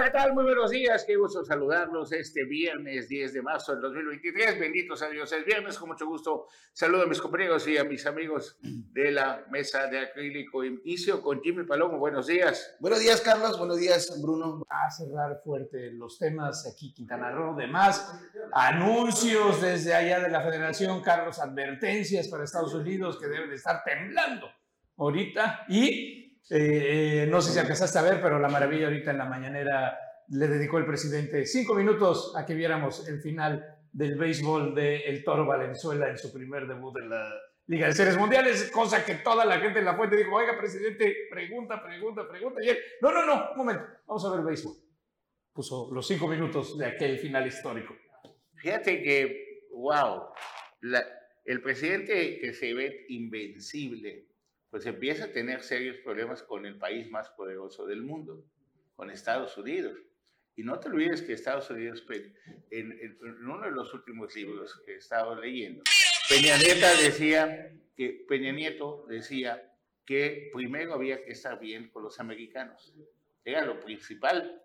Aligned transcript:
Hola, 0.00 0.10
¿qué 0.10 0.18
tal? 0.18 0.32
Muy 0.32 0.44
buenos 0.44 0.70
días. 0.70 1.04
Qué 1.06 1.14
gusto 1.14 1.44
saludarlos 1.44 2.10
este 2.12 2.46
viernes 2.46 3.06
10 3.06 3.34
de 3.34 3.42
marzo 3.42 3.72
del 3.72 3.82
2023. 3.82 4.58
Benditos 4.58 5.02
a 5.02 5.10
Dios. 5.10 5.30
Es 5.30 5.44
viernes, 5.44 5.76
con 5.76 5.90
mucho 5.90 6.06
gusto. 6.06 6.46
Saludo 6.72 7.02
a 7.02 7.06
mis 7.06 7.20
compañeros 7.20 7.68
y 7.68 7.76
a 7.76 7.84
mis 7.84 8.06
amigos 8.06 8.58
de 8.62 9.10
la 9.10 9.44
mesa 9.50 9.88
de 9.88 9.98
acrílico. 9.98 10.64
Inicio 10.64 11.20
con 11.20 11.42
Jimmy 11.42 11.64
Palomo. 11.64 11.98
Buenos 11.98 12.28
días. 12.28 12.76
Buenos 12.80 13.00
días, 13.00 13.20
Carlos. 13.20 13.58
Buenos 13.58 13.78
días, 13.78 14.18
Bruno. 14.22 14.62
A 14.70 14.90
cerrar 14.90 15.38
fuerte 15.44 15.90
los 15.92 16.18
temas 16.18 16.66
aquí, 16.66 16.94
Quintana 16.94 17.30
Roo, 17.30 17.54
demás. 17.54 18.10
Anuncios 18.54 19.60
desde 19.60 19.92
allá 19.92 20.20
de 20.20 20.30
la 20.30 20.40
Federación, 20.40 21.02
Carlos, 21.02 21.38
advertencias 21.38 22.26
para 22.28 22.44
Estados 22.44 22.72
Unidos 22.72 23.18
que 23.20 23.26
deben 23.26 23.50
de 23.50 23.56
estar 23.56 23.82
temblando 23.84 24.48
ahorita. 24.96 25.66
Y 25.68 26.19
eh, 26.50 27.26
no 27.30 27.40
sé 27.40 27.52
si 27.52 27.58
alcanzaste 27.58 27.98
a 27.98 28.02
ver, 28.02 28.20
pero 28.20 28.38
la 28.38 28.48
maravilla 28.48 28.86
ahorita 28.86 29.12
en 29.12 29.18
la 29.18 29.24
mañanera 29.24 29.96
le 30.28 30.48
dedicó 30.48 30.78
el 30.78 30.86
presidente 30.86 31.46
cinco 31.46 31.74
minutos 31.74 32.34
a 32.36 32.44
que 32.44 32.54
viéramos 32.54 33.08
el 33.08 33.20
final 33.20 33.64
del 33.92 34.16
béisbol 34.16 34.74
del 34.74 35.02
el 35.02 35.24
Toro 35.24 35.46
Valenzuela 35.46 36.08
en 36.08 36.18
su 36.18 36.32
primer 36.32 36.66
debut 36.66 36.96
en 36.98 37.10
la 37.10 37.32
Liga 37.66 37.86
de 37.86 37.92
Series 37.92 38.16
Mundiales, 38.16 38.68
cosa 38.72 39.04
que 39.04 39.14
toda 39.14 39.44
la 39.44 39.60
gente 39.60 39.78
en 39.78 39.84
la 39.84 39.94
fuente 39.94 40.16
dijo, 40.16 40.34
oiga, 40.34 40.58
presidente, 40.58 41.28
pregunta, 41.30 41.80
pregunta, 41.80 42.28
pregunta. 42.28 42.60
Y 42.64 42.68
él, 42.68 42.78
no, 43.00 43.12
no, 43.12 43.24
no, 43.24 43.52
un 43.52 43.58
momento, 43.58 43.84
vamos 44.08 44.24
a 44.24 44.30
ver 44.34 44.44
béisbol. 44.44 44.74
Puso 45.52 45.88
los 45.92 46.04
cinco 46.04 46.26
minutos 46.26 46.76
de 46.76 46.86
aquel 46.86 47.18
final 47.20 47.46
histórico. 47.46 47.94
Fíjate 48.56 49.00
que, 49.02 49.68
wow, 49.70 50.32
el 51.44 51.62
presidente 51.62 52.40
que 52.40 52.52
se 52.52 52.74
ve 52.74 53.06
invencible, 53.08 54.29
pues 54.70 54.86
empieza 54.86 55.24
a 55.24 55.32
tener 55.32 55.62
serios 55.62 55.96
problemas 55.98 56.42
con 56.42 56.64
el 56.64 56.78
país 56.78 57.10
más 57.10 57.28
poderoso 57.30 57.86
del 57.86 58.02
mundo, 58.02 58.44
con 58.94 59.10
Estados 59.10 59.58
Unidos. 59.58 59.98
Y 60.56 60.62
no 60.62 60.78
te 60.78 60.88
olvides 60.88 61.22
que 61.22 61.32
Estados 61.32 61.70
Unidos, 61.70 62.04
en, 62.70 63.18
uno 63.42 63.62
de 63.62 63.70
los 63.70 63.92
últimos 63.94 64.34
libros 64.34 64.80
que 64.84 64.92
he 64.92 64.96
estado 64.96 65.34
leyendo, 65.34 65.82
Peña 66.28 66.56
Nieto 66.58 66.86
decía 67.02 67.72
que 67.96 68.24
Peña 68.28 68.52
Nieto 68.52 69.06
decía 69.08 69.70
que 70.04 70.50
primero 70.52 70.94
había 70.94 71.24
que 71.24 71.32
estar 71.32 71.58
bien 71.58 71.88
con 71.90 72.02
los 72.02 72.20
americanos. 72.20 72.94
Era 73.44 73.64
lo 73.64 73.80
principal, 73.80 74.62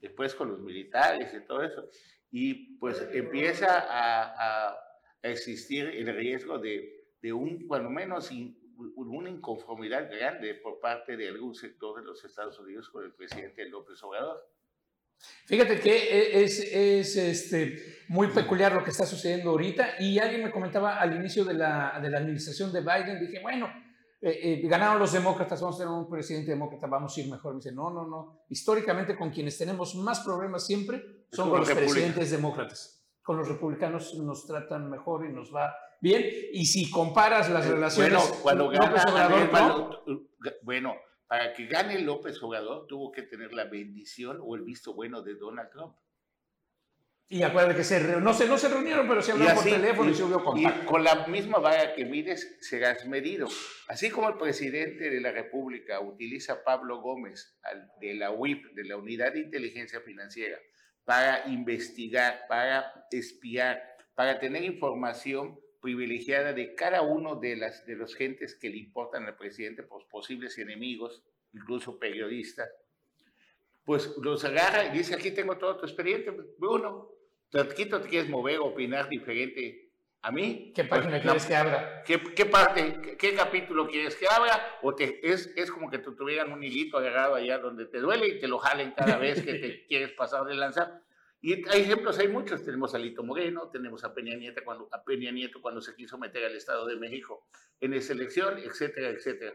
después 0.00 0.34
con 0.34 0.50
los 0.50 0.60
militares 0.60 1.32
y 1.34 1.46
todo 1.46 1.62
eso. 1.62 1.88
Y 2.30 2.76
pues 2.78 3.08
empieza 3.12 3.86
a, 3.88 4.78
existir 5.22 5.86
el 5.86 6.14
riesgo 6.14 6.58
de, 6.58 7.32
un, 7.32 7.66
cuando 7.66 7.90
menos, 7.90 8.30
una 8.96 9.28
inconformidad 9.28 10.08
grande 10.10 10.54
por 10.54 10.80
parte 10.80 11.16
de 11.16 11.28
algún 11.28 11.54
sector 11.54 12.00
de 12.00 12.06
los 12.06 12.24
Estados 12.24 12.58
Unidos 12.58 12.88
con 12.90 13.04
el 13.04 13.12
presidente 13.12 13.68
López 13.68 14.02
Obrador. 14.02 14.48
Fíjate 15.46 15.80
que 15.80 15.90
e, 15.90 16.44
es, 16.44 16.60
es 16.60 17.16
este, 17.16 18.04
muy 18.08 18.28
peculiar 18.28 18.72
lo 18.72 18.84
que 18.84 18.90
está 18.90 19.04
sucediendo 19.04 19.50
ahorita 19.50 20.00
y 20.00 20.18
alguien 20.18 20.44
me 20.44 20.50
comentaba 20.50 21.00
al 21.00 21.16
inicio 21.16 21.44
de 21.44 21.54
la, 21.54 21.98
de 22.00 22.08
la 22.08 22.18
administración 22.18 22.72
de 22.72 22.80
Biden, 22.80 23.18
dije, 23.18 23.40
bueno, 23.40 23.68
eh, 24.20 24.60
eh, 24.62 24.68
ganaron 24.68 24.98
los 24.98 25.12
demócratas, 25.12 25.60
vamos 25.60 25.76
a 25.76 25.78
tener 25.78 25.94
un 25.94 26.08
presidente 26.08 26.50
demócrata, 26.50 26.86
vamos 26.86 27.16
a 27.16 27.20
ir 27.20 27.30
mejor. 27.30 27.54
Me 27.54 27.58
dice, 27.58 27.72
no, 27.72 27.90
no, 27.90 28.06
no, 28.06 28.44
históricamente 28.48 29.16
con 29.16 29.30
quienes 29.30 29.56
tenemos 29.56 29.94
más 29.94 30.20
problemas 30.20 30.66
siempre 30.66 31.26
son 31.32 31.50
con 31.50 31.60
los 31.60 31.70
presidentes 31.70 32.30
demócratas. 32.30 32.97
Con 33.28 33.36
los 33.36 33.46
republicanos 33.46 34.14
nos 34.14 34.46
tratan 34.46 34.88
mejor 34.88 35.26
y 35.26 35.28
nos 35.30 35.54
va 35.54 35.76
Bien, 36.00 36.24
y 36.50 36.64
si 36.64 36.90
comparas 36.90 37.50
las 37.50 37.68
relaciones. 37.68 38.14
Bueno, 38.14 38.40
cuando 38.40 38.72
López 38.72 39.04
Obrador, 39.04 40.24
bueno, 40.62 40.96
para 41.26 41.52
que 41.52 41.66
gane 41.66 41.98
López 42.00 42.42
Obrador 42.42 42.86
tuvo 42.86 43.12
que 43.12 43.20
tener 43.20 43.52
la 43.52 43.66
bendición 43.66 44.38
o 44.42 44.56
el 44.56 44.62
visto 44.62 44.94
bueno 44.94 45.20
de 45.20 45.34
Donald 45.34 45.68
Trump. 45.68 45.94
Y 47.28 47.42
acuérdate 47.42 47.76
que 47.76 47.84
se 47.84 48.00
no, 48.18 48.32
se, 48.32 48.48
no 48.48 48.56
se 48.56 48.70
reunieron, 48.70 49.06
pero 49.06 49.20
se 49.20 49.32
hablaron 49.32 49.56
por 49.56 49.64
teléfono 49.64 50.10
y, 50.10 50.14
se 50.14 50.24
hubo 50.24 50.42
contacto. 50.42 50.82
Y 50.82 50.86
con 50.86 51.04
la 51.04 51.26
misma 51.26 51.58
vara 51.58 51.94
que 51.94 52.06
mides, 52.06 52.56
serás 52.62 53.04
medido. 53.06 53.46
Así 53.88 54.08
como 54.08 54.30
el 54.30 54.38
presidente 54.38 55.10
de 55.10 55.20
la 55.20 55.32
República 55.32 56.00
utiliza 56.00 56.54
a 56.54 56.64
Pablo 56.64 57.02
Gómez 57.02 57.60
de 58.00 58.14
la 58.14 58.30
UIP, 58.30 58.72
de 58.72 58.84
la 58.84 58.96
Unidad 58.96 59.34
de 59.34 59.40
Inteligencia 59.40 60.00
Financiera, 60.00 60.56
para 61.08 61.48
investigar, 61.48 62.44
para 62.50 63.06
espiar, 63.10 63.82
para 64.14 64.38
tener 64.38 64.62
información 64.62 65.58
privilegiada 65.80 66.52
de 66.52 66.74
cada 66.74 67.00
uno 67.00 67.36
de 67.36 67.56
las 67.56 67.86
de 67.86 67.96
los 67.96 68.14
gentes 68.14 68.54
que 68.54 68.68
le 68.68 68.76
importan 68.76 69.24
al 69.24 69.38
presidente, 69.38 69.84
pues 69.84 70.04
posibles 70.04 70.58
enemigos, 70.58 71.22
incluso 71.54 71.98
periodistas, 71.98 72.68
pues 73.86 74.18
los 74.18 74.44
agarra 74.44 74.84
y 74.84 74.98
dice, 74.98 75.14
aquí 75.14 75.30
tengo 75.30 75.56
todo 75.56 75.78
tu 75.78 75.86
expediente, 75.86 76.30
Bruno, 76.58 77.08
aquí 77.54 77.86
te 77.86 78.00
quieres 78.02 78.28
mover, 78.28 78.58
opinar 78.58 79.08
diferente 79.08 79.87
a 80.22 80.32
mí. 80.32 80.72
¿Qué 80.74 80.84
página 80.84 81.12
pues, 81.12 81.22
quieres 81.22 81.46
que 81.46 81.56
abra? 81.56 82.02
¿Qué, 82.04 82.20
qué 82.34 82.46
parte, 82.46 83.16
qué, 83.18 83.34
capítulo 83.34 83.88
quieres 83.88 84.16
que 84.16 84.26
abra? 84.28 84.78
O 84.82 84.94
te, 84.94 85.20
es, 85.28 85.52
es 85.56 85.70
como 85.70 85.90
que 85.90 85.98
te 85.98 86.10
tuvieran 86.12 86.52
un 86.52 86.62
hilito 86.62 86.98
agarrado 86.98 87.34
allá 87.34 87.58
donde 87.58 87.86
te 87.86 87.98
duele 87.98 88.28
y 88.28 88.38
te 88.38 88.48
lo 88.48 88.58
jalen 88.58 88.92
cada 88.92 89.16
vez 89.18 89.42
que 89.42 89.54
te 89.54 89.86
quieres 89.86 90.12
pasar 90.12 90.44
de 90.44 90.54
lanzar. 90.54 91.02
Y 91.40 91.68
hay 91.68 91.82
ejemplos, 91.82 92.18
hay 92.18 92.28
muchos. 92.28 92.64
Tenemos 92.64 92.94
a 92.94 92.98
Lito 92.98 93.22
Moreno, 93.22 93.70
tenemos 93.70 94.02
a 94.04 94.12
Peña, 94.12 94.36
Nieto 94.36 94.62
cuando, 94.64 94.88
a 94.90 95.04
Peña 95.04 95.30
Nieto 95.30 95.62
cuando 95.62 95.80
se 95.80 95.94
quiso 95.94 96.18
meter 96.18 96.44
al 96.44 96.56
Estado 96.56 96.86
de 96.86 96.96
México 96.96 97.46
en 97.80 97.94
esa 97.94 98.12
elección, 98.12 98.58
etcétera, 98.58 99.10
etcétera. 99.10 99.54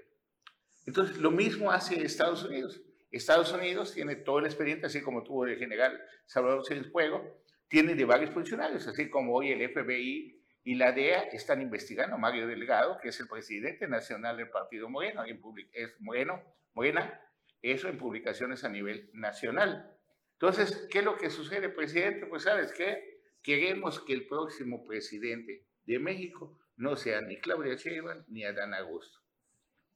Entonces, 0.85 1.18
lo 1.18 1.31
mismo 1.31 1.72
hace 1.72 2.01
Estados 2.03 2.44
Unidos. 2.44 2.81
Estados 3.12 3.51
Unidos 3.53 3.94
tiene 3.94 4.16
todo 4.16 4.40
el 4.40 4.45
expediente, 4.45 4.88
así 4.88 5.01
como 5.01 5.24
tuvo 5.24 5.45
el 5.45 5.57
general 5.57 6.01
Salvador 6.25 6.63
Fuego, 6.91 7.44
tiene 7.68 7.95
de 7.95 8.06
varios 8.06 8.31
funcionarios, 8.31 8.88
así 8.88 9.09
como 9.09 9.35
hoy 9.35 9.51
el 9.51 9.69
FBI 9.69 10.43
y 10.63 10.75
la 10.75 10.94
DEA 10.94 11.24
están 11.34 11.62
investigando 11.62 12.16
a 12.16 12.19
Mario 12.19 12.47
Delgado, 12.47 12.97
que 13.01 13.09
es 13.09 13.19
el 13.19 13.28
presidente 13.28 13.88
nacional 13.88 14.38
del 14.38 14.50
Partido 14.50 14.90
Moreno, 14.90 15.24
es 15.74 16.00
Moreno, 16.00 16.41
Morena, 16.74 17.22
eso 17.62 17.90
en 17.90 17.97
publicaciones 17.97 18.63
a 18.63 18.69
nivel 18.69 19.09
nacional. 19.13 19.94
Entonces, 20.34 20.88
¿qué 20.90 21.00
es 21.00 21.06
lo 21.06 21.18
que 21.18 21.29
sucede, 21.29 21.69
presidente? 21.69 22.25
Pues 22.28 22.44
sabes 22.44 22.72
qué? 22.74 23.22
Queremos 23.41 24.00
que 24.00 24.13
el 24.13 24.28
próximo 24.28 24.85
presidente 24.85 25.66
de 25.85 26.00
México 26.00 26.57
no 26.78 26.95
sea 26.95 27.22
ni 27.22 27.38
Claudia 27.40 27.75
Sheinbaum 27.75 28.24
ni 28.28 28.45
Adán 28.45 28.74
Augusto. 28.74 29.19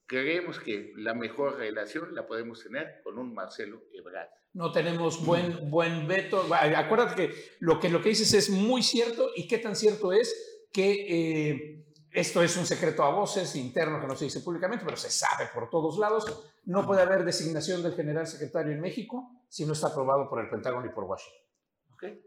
Creemos 0.05 0.59
que 0.59 0.93
la 0.95 1.13
mejor 1.13 1.57
relación 1.57 2.13
la 2.15 2.27
podemos 2.27 2.63
tener 2.63 3.01
con 3.03 3.17
un 3.17 3.33
Marcelo 3.33 3.83
Ebrard. 3.93 4.29
No 4.53 4.71
tenemos 4.71 5.25
buen, 5.25 5.69
buen 5.69 6.07
veto. 6.07 6.47
Acuérdate 6.53 7.15
que 7.15 7.35
lo, 7.59 7.79
que 7.79 7.89
lo 7.89 8.01
que 8.01 8.09
dices 8.09 8.33
es 8.33 8.49
muy 8.49 8.83
cierto 8.83 9.31
y 9.35 9.47
qué 9.47 9.57
tan 9.57 9.75
cierto 9.75 10.13
es 10.13 10.56
que 10.71 11.49
eh, 11.49 11.85
esto 12.11 12.41
es 12.41 12.55
un 12.57 12.65
secreto 12.65 13.03
a 13.03 13.11
voces 13.11 13.55
interno 13.55 13.99
que 13.99 14.07
no 14.07 14.15
se 14.15 14.25
dice 14.25 14.41
públicamente, 14.41 14.85
pero 14.85 14.97
se 14.97 15.09
sabe 15.09 15.49
por 15.53 15.69
todos 15.69 15.97
lados. 15.97 16.51
No 16.65 16.85
puede 16.85 17.01
haber 17.01 17.23
designación 17.23 17.83
del 17.83 17.95
general 17.95 18.27
secretario 18.27 18.73
en 18.73 18.81
México 18.81 19.45
si 19.49 19.65
no 19.65 19.73
está 19.73 19.87
aprobado 19.87 20.29
por 20.29 20.39
el 20.39 20.49
Pentágono 20.49 20.85
y 20.85 20.89
por 20.89 21.05
Washington. 21.05 21.41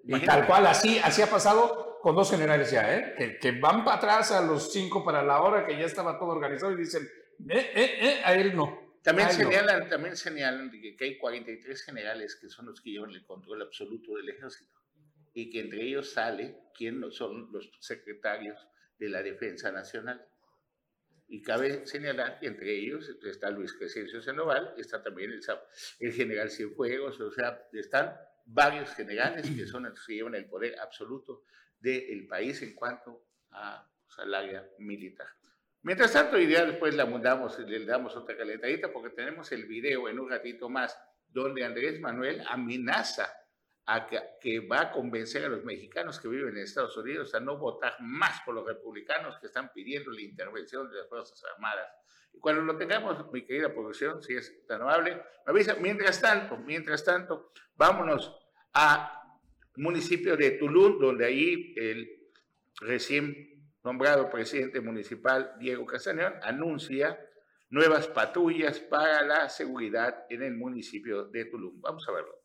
Y 0.05 0.25
tal 0.25 0.47
cual, 0.47 0.67
así, 0.67 0.99
así 0.99 1.23
ha 1.23 1.31
pasado 1.31 1.99
con 2.03 2.17
dos 2.17 2.31
generales 2.31 2.71
ya, 2.71 2.97
¿eh? 2.97 3.15
que, 3.17 3.39
que, 3.39 3.61
van 3.61 3.85
para 3.85 3.99
atrás 3.99 4.33
a 4.33 4.41
los 4.41 4.73
cinco 4.73 5.05
para 5.05 5.23
la 5.23 5.43
hora 5.43 5.65
que 5.65 5.79
ya 5.79 5.85
estaba 5.85 6.19
todo 6.19 6.31
organizado 6.31 6.73
y 6.73 6.77
dicen, 6.77 7.09
eh, 7.49 7.73
eh, 7.75 7.99
eh, 8.01 8.23
a 8.25 8.35
él 8.35 8.55
no. 8.55 8.79
También 9.03 9.31
señalan, 9.31 9.89
también 9.89 10.17
señalan 10.17 10.71
que 10.71 11.05
hay 11.05 11.19
43 11.19 11.83
generales 11.83 12.37
que 12.41 12.51
son 12.51 12.67
los 12.67 12.81
que 12.83 12.91
llevan 12.91 13.11
el 13.11 13.25
control 13.25 13.63
absoluto 13.63 14.15
del 14.17 14.29
ejército 14.29 14.79
y 15.33 15.51
que 15.51 15.61
entre 15.61 15.83
ellos 15.83 16.13
sale 16.13 16.59
quién 16.75 17.03
son 17.13 17.51
los 17.53 17.71
secretarios 17.81 18.59
de 18.99 19.09
la 19.09 19.23
Defensa 19.23 19.71
Nacional. 19.71 20.27
Y 21.29 21.43
cabe 21.43 21.87
señalar 21.87 22.41
que 22.41 22.49
entre 22.49 22.77
ellos 22.77 23.09
está 23.23 23.51
Luis 23.51 23.73
Crescencio 23.75 24.21
Sandoval, 24.21 24.75
está 24.77 25.03
también 25.03 25.31
el, 25.31 25.41
el 26.01 26.13
general 26.13 26.51
Cienfuegos, 26.51 27.21
o 27.21 27.31
sea, 27.31 27.69
están 27.73 28.17
varios 28.45 28.93
generales 28.95 29.49
que 29.49 29.67
son 29.67 29.85
los 29.85 30.05
que 30.05 30.15
llevan 30.15 30.35
el 30.35 30.47
poder 30.47 30.79
absoluto 30.81 31.45
del 31.79 32.27
país 32.27 32.61
en 32.63 32.75
cuanto 32.75 33.27
a, 33.51 33.89
pues, 34.05 34.19
al 34.19 34.35
área 34.35 34.69
militar. 34.79 35.29
Mientras 35.83 36.13
tanto, 36.13 36.39
ya 36.39 36.67
después 36.67 36.95
la 36.95 37.07
mudamos, 37.07 37.59
le 37.61 37.85
damos 37.87 38.15
otra 38.17 38.37
calentadita 38.37 38.93
porque 38.93 39.11
tenemos 39.11 39.51
el 39.53 39.67
video 39.67 40.09
en 40.09 40.19
un 40.19 40.29
ratito 40.29 40.69
más 40.69 40.99
donde 41.29 41.65
Andrés 41.65 42.01
Manuel 42.01 42.43
amenaza 42.49 43.33
que, 44.41 44.61
va 44.61 44.83
a 44.83 44.93
convencer 44.93 45.45
a 45.45 45.49
los 45.49 45.65
mexicanos 45.65 46.21
que 46.21 46.29
viven 46.29 46.57
en 46.57 46.63
Estados 46.63 46.97
Unidos 46.97 47.35
a 47.35 47.41
no 47.41 47.57
votar 47.57 47.97
más 48.01 48.41
por 48.43 48.55
los 48.55 48.67
republicanos 48.67 49.39
que 49.39 49.47
están 49.47 49.73
pidiendo 49.73 50.11
la 50.13 50.21
intervención 50.21 50.89
de 50.91 50.99
las 50.99 51.09
Fuerzas 51.09 51.43
Armadas. 51.55 51.89
Y 52.33 52.39
cuando 52.39 52.63
lo 52.63 52.77
tengamos, 52.77 53.31
mi 53.33 53.45
querida 53.45 53.73
producción, 53.73 54.23
si 54.23 54.37
es 54.37 54.65
tan 54.67 54.83
amable, 54.83 55.17
me 55.17 55.23
avisa. 55.53 55.75
Mientras 55.75 56.21
tanto, 56.21 56.57
mientras 56.59 57.05
tanto, 57.05 57.53
vámonos 57.75 58.37
a 58.73 59.39
municipio 59.77 60.37
de 60.37 60.53
Tulum, 60.53 61.01
donde 61.01 61.27
ahí 61.27 61.75
el 61.77 62.09
recién 62.81 63.51
nombrado 63.83 64.31
presidente 64.31 64.81
municipal, 64.81 65.55
Diego 65.59 65.85
Castañón, 65.87 66.35
anuncia 66.43 67.19
nuevas 67.71 68.07
patrullas 68.07 68.79
para 68.79 69.23
la 69.23 69.49
seguridad 69.49 70.27
en 70.29 70.43
el 70.43 70.55
municipio 70.55 71.25
de 71.25 71.47
Tulum. 71.47 71.81
Vamos 71.81 72.09
a 72.09 72.13
verlo. 72.13 72.40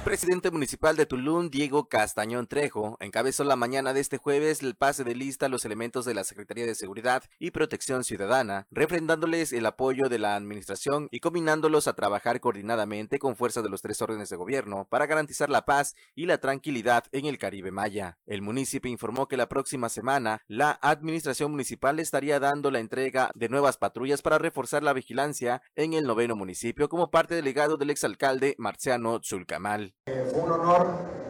El 0.00 0.04
presidente 0.04 0.50
municipal 0.50 0.96
de 0.96 1.04
Tulum, 1.04 1.50
Diego 1.50 1.86
Castañón 1.86 2.46
Trejo, 2.46 2.96
encabezó 3.00 3.44
la 3.44 3.54
mañana 3.54 3.92
de 3.92 4.00
este 4.00 4.16
jueves 4.16 4.62
el 4.62 4.74
pase 4.74 5.04
de 5.04 5.14
lista 5.14 5.46
a 5.46 5.48
los 5.50 5.66
elementos 5.66 6.06
de 6.06 6.14
la 6.14 6.24
Secretaría 6.24 6.64
de 6.64 6.74
Seguridad 6.74 7.22
y 7.38 7.50
Protección 7.50 8.02
Ciudadana, 8.02 8.66
refrendándoles 8.70 9.52
el 9.52 9.66
apoyo 9.66 10.08
de 10.08 10.18
la 10.18 10.36
administración 10.36 11.08
y 11.10 11.20
combinándolos 11.20 11.86
a 11.86 11.92
trabajar 11.92 12.40
coordinadamente 12.40 13.18
con 13.18 13.36
fuerza 13.36 13.60
de 13.60 13.68
los 13.68 13.82
tres 13.82 14.00
órdenes 14.00 14.30
de 14.30 14.36
gobierno 14.36 14.86
para 14.88 15.06
garantizar 15.06 15.50
la 15.50 15.66
paz 15.66 15.94
y 16.14 16.24
la 16.24 16.38
tranquilidad 16.38 17.04
en 17.12 17.26
el 17.26 17.36
Caribe 17.36 17.70
Maya. 17.70 18.18
El 18.24 18.40
municipio 18.40 18.90
informó 18.90 19.28
que 19.28 19.36
la 19.36 19.50
próxima 19.50 19.90
semana 19.90 20.40
la 20.48 20.78
administración 20.80 21.50
municipal 21.50 22.00
estaría 22.00 22.40
dando 22.40 22.70
la 22.70 22.80
entrega 22.80 23.30
de 23.34 23.50
nuevas 23.50 23.76
patrullas 23.76 24.22
para 24.22 24.38
reforzar 24.38 24.82
la 24.82 24.94
vigilancia 24.94 25.60
en 25.76 25.92
el 25.92 26.04
noveno 26.04 26.36
municipio 26.36 26.88
como 26.88 27.10
parte 27.10 27.34
del 27.34 27.44
legado 27.44 27.76
del 27.76 27.90
exalcalde 27.90 28.54
Marciano 28.58 29.20
Zulcamal. 29.22 29.89
Eh, 30.06 30.28
fue 30.32 30.42
un 30.42 30.52
honor 30.52 30.86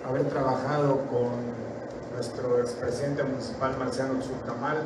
haber 0.08 0.24
trabajado 0.28 0.98
con 1.10 1.30
nuestro 2.14 2.60
expresidente 2.60 3.22
municipal 3.22 3.76
Marciano 3.78 4.20
Zulcamal, 4.22 4.78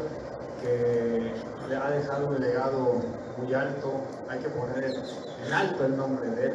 que 0.60 1.32
le 1.68 1.76
ha 1.76 1.90
dejado 1.90 2.28
un 2.28 2.40
legado 2.40 3.02
muy 3.38 3.54
alto. 3.54 3.92
Hay 4.28 4.38
que 4.38 4.48
poner 4.48 4.84
en 4.84 5.52
alto 5.52 5.84
el 5.84 5.96
nombre 5.96 6.30
de 6.30 6.46
él. 6.46 6.54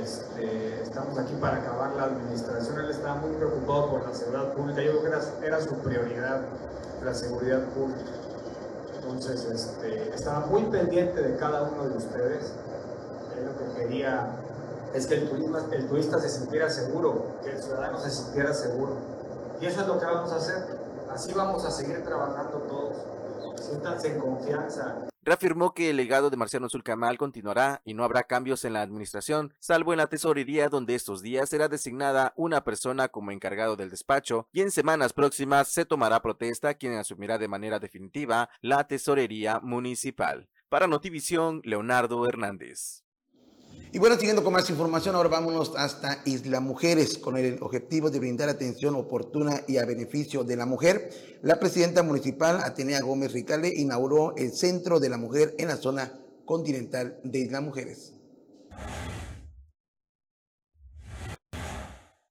Este, 0.00 0.82
estamos 0.82 1.18
aquí 1.18 1.34
para 1.40 1.58
acabar 1.58 1.92
la 1.96 2.04
administración. 2.04 2.78
Él 2.80 2.90
estaba 2.90 3.16
muy 3.16 3.32
preocupado 3.32 3.90
por 3.90 4.06
la 4.08 4.14
seguridad 4.14 4.52
pública. 4.54 4.82
Yo 4.82 5.00
creo 5.00 5.20
que 5.40 5.46
era, 5.46 5.60
su 5.60 5.74
prioridad 5.76 6.42
la 7.04 7.14
seguridad 7.14 7.62
pública. 7.74 8.10
Entonces, 8.96 9.44
este, 9.44 10.14
estaba 10.14 10.46
muy 10.46 10.62
pendiente 10.64 11.20
de 11.20 11.36
cada 11.36 11.62
uno 11.62 11.88
de 11.88 11.96
ustedes. 11.96 12.52
Él 13.36 13.46
lo 13.46 13.58
que 13.58 13.80
quería 13.80 14.41
es 14.94 15.06
que 15.06 15.14
el, 15.14 15.88
turista 15.88 16.18
se 16.18 16.28
sintiera 16.28 16.68
seguro, 16.68 17.38
que 17.42 17.50
el 17.50 17.62
ciudadano 17.62 17.98
se 17.98 18.10
sintiera 18.10 18.52
seguro. 18.52 18.96
Y 19.60 19.66
eso 19.66 19.80
es 19.80 19.86
lo 19.86 19.98
que 19.98 20.06
vamos 20.06 20.32
a 20.32 20.36
hacer. 20.36 20.78
Así 21.10 21.32
vamos 21.32 21.64
a 21.64 21.70
seguir 21.70 22.02
trabajando 22.02 22.58
todos. 22.68 22.96
Siéntanse 23.60 24.08
en 24.08 24.20
confianza. 24.20 25.08
Reafirmó 25.24 25.72
que 25.72 25.90
el 25.90 25.96
legado 25.96 26.30
de 26.30 26.36
Marciano 26.36 26.68
Zulcamal 26.68 27.16
continuará 27.16 27.80
y 27.84 27.94
no 27.94 28.02
habrá 28.02 28.24
cambios 28.24 28.64
en 28.64 28.72
la 28.72 28.82
administración, 28.82 29.54
salvo 29.60 29.92
en 29.92 29.98
la 29.98 30.08
tesorería 30.08 30.68
donde 30.68 30.96
estos 30.96 31.22
días 31.22 31.48
será 31.48 31.68
designada 31.68 32.32
una 32.36 32.64
persona 32.64 33.08
como 33.08 33.30
encargado 33.30 33.76
del 33.76 33.90
despacho 33.90 34.48
y 34.52 34.62
en 34.62 34.72
semanas 34.72 35.12
próximas 35.12 35.68
se 35.68 35.84
tomará 35.84 36.20
protesta 36.22 36.74
quien 36.74 36.98
asumirá 36.98 37.38
de 37.38 37.46
manera 37.46 37.78
definitiva 37.78 38.50
la 38.62 38.88
tesorería 38.88 39.60
municipal. 39.60 40.48
Para 40.68 40.88
Notivisión, 40.88 41.60
Leonardo 41.62 42.26
Hernández. 42.26 43.04
Y 43.94 43.98
bueno, 43.98 44.16
siguiendo 44.16 44.42
con 44.42 44.54
más 44.54 44.70
información, 44.70 45.14
ahora 45.14 45.28
vámonos 45.28 45.74
hasta 45.76 46.22
Isla 46.24 46.60
Mujeres 46.60 47.18
con 47.18 47.36
el 47.36 47.58
objetivo 47.60 48.08
de 48.08 48.20
brindar 48.20 48.48
atención 48.48 48.94
oportuna 48.94 49.64
y 49.68 49.76
a 49.76 49.84
beneficio 49.84 50.44
de 50.44 50.56
la 50.56 50.64
mujer. 50.64 51.10
La 51.42 51.60
presidenta 51.60 52.02
municipal, 52.02 52.62
Atenea 52.64 53.02
Gómez 53.02 53.34
Ricale, 53.34 53.68
inauguró 53.68 54.34
el 54.36 54.52
Centro 54.52 54.98
de 54.98 55.10
la 55.10 55.18
Mujer 55.18 55.54
en 55.58 55.68
la 55.68 55.76
zona 55.76 56.18
continental 56.46 57.18
de 57.22 57.40
Isla 57.40 57.60
Mujeres. 57.60 58.14